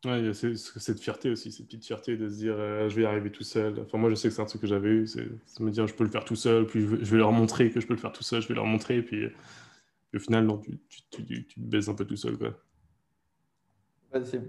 Ouais, 0.05 0.19
il 0.21 0.25
y 0.27 0.29
a 0.29 0.33
cette 0.33 0.99
fierté 1.01 1.29
aussi, 1.29 1.51
cette 1.51 1.65
petite 1.65 1.85
fierté 1.85 2.15
de 2.15 2.29
se 2.29 2.35
dire 2.37 2.55
euh, 2.57 2.87
je 2.87 2.95
vais 2.95 3.01
y 3.01 3.05
arriver 3.05 3.31
tout 3.33 3.43
seul. 3.43 3.79
Enfin, 3.81 3.97
moi, 3.97 4.09
je 4.09 4.15
sais 4.15 4.29
que 4.29 4.33
c'est 4.33 4.41
un 4.41 4.45
truc 4.45 4.61
que 4.61 4.67
j'avais 4.67 4.89
eu, 4.89 5.07
c'est 5.07 5.27
me 5.59 5.71
dire 5.71 5.87
je 5.87 5.93
peux 5.93 6.05
le 6.05 6.09
faire 6.09 6.23
tout 6.23 6.37
seul, 6.37 6.65
puis 6.65 6.79
je 6.81 6.85
vais, 6.87 7.03
je 7.03 7.11
vais 7.11 7.17
leur 7.17 7.33
montrer 7.33 7.69
que 7.69 7.81
je 7.81 7.85
peux 7.87 7.95
le 7.95 7.99
faire 7.99 8.13
tout 8.13 8.23
seul, 8.23 8.41
je 8.41 8.47
vais 8.47 8.53
leur 8.53 8.65
montrer, 8.65 9.01
puis, 9.01 9.27
puis 9.27 10.17
au 10.17 10.19
final, 10.19 10.45
non, 10.45 10.57
tu, 10.59 10.79
tu, 10.87 11.01
tu, 11.09 11.25
tu- 11.25 11.45
tu 11.47 11.55
te 11.59 11.65
baisses 11.65 11.89
un 11.89 11.95
peu 11.95 12.05
tout 12.05 12.15
seul, 12.15 12.37
quoi. 12.37 12.53
Ouais, 14.13 14.23
C'est 14.23 14.39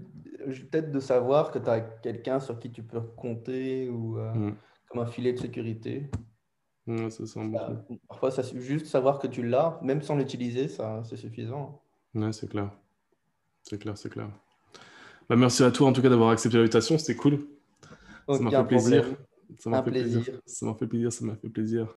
peut-être 0.70 0.92
de 0.92 1.00
savoir 1.00 1.50
que 1.50 1.58
tu 1.58 1.68
as 1.68 1.80
quelqu'un 1.80 2.38
sur 2.38 2.58
qui 2.60 2.70
tu 2.70 2.84
peux 2.84 3.00
compter 3.00 3.88
ou 3.90 4.18
euh, 4.20 4.32
Mm. 4.32 4.56
comme 4.88 5.00
un 5.02 5.06
filet 5.06 5.32
de 5.32 5.38
sécurité. 5.40 6.10
Ouais, 6.86 7.10
ça. 7.10 7.26
Ça- 7.26 7.84
parfois, 8.08 8.30
ça, 8.30 8.44
suffit 8.44 8.62
juste 8.62 8.86
savoir 8.86 9.18
que 9.18 9.26
tu 9.26 9.42
l'as, 9.46 9.80
même 9.82 10.00
sans 10.00 10.14
l'utiliser, 10.16 10.68
ça, 10.68 11.02
c'est 11.04 11.16
suffisant. 11.16 11.82
Ouais, 12.14 12.32
c'est 12.32 12.48
clair. 12.48 12.70
C'est 13.64 13.78
clair, 13.78 13.98
c'est 13.98 14.10
clair. 14.10 14.30
Bah, 15.30 15.36
merci 15.36 15.62
à 15.62 15.70
toi 15.70 15.86
en 15.86 15.92
tout 15.92 16.02
cas 16.02 16.08
d'avoir 16.08 16.30
accepté 16.30 16.56
l'invitation, 16.56 16.98
c'était 16.98 17.14
cool. 17.14 17.38
Ça 18.28 18.40
m'a 18.40 18.50
fait 18.50 18.64
plaisir. 18.64 19.04
Ça 19.60 19.70
m'a 19.70 19.80
fait 19.80 19.90
plaisir. 19.92 20.24
Ça 20.44 20.66
m'a 20.66 20.74
fait 20.74 20.88
plaisir, 20.88 21.12
ça 21.12 21.24
m'a 21.24 21.36
fait 21.36 21.48
plaisir. 21.48 21.88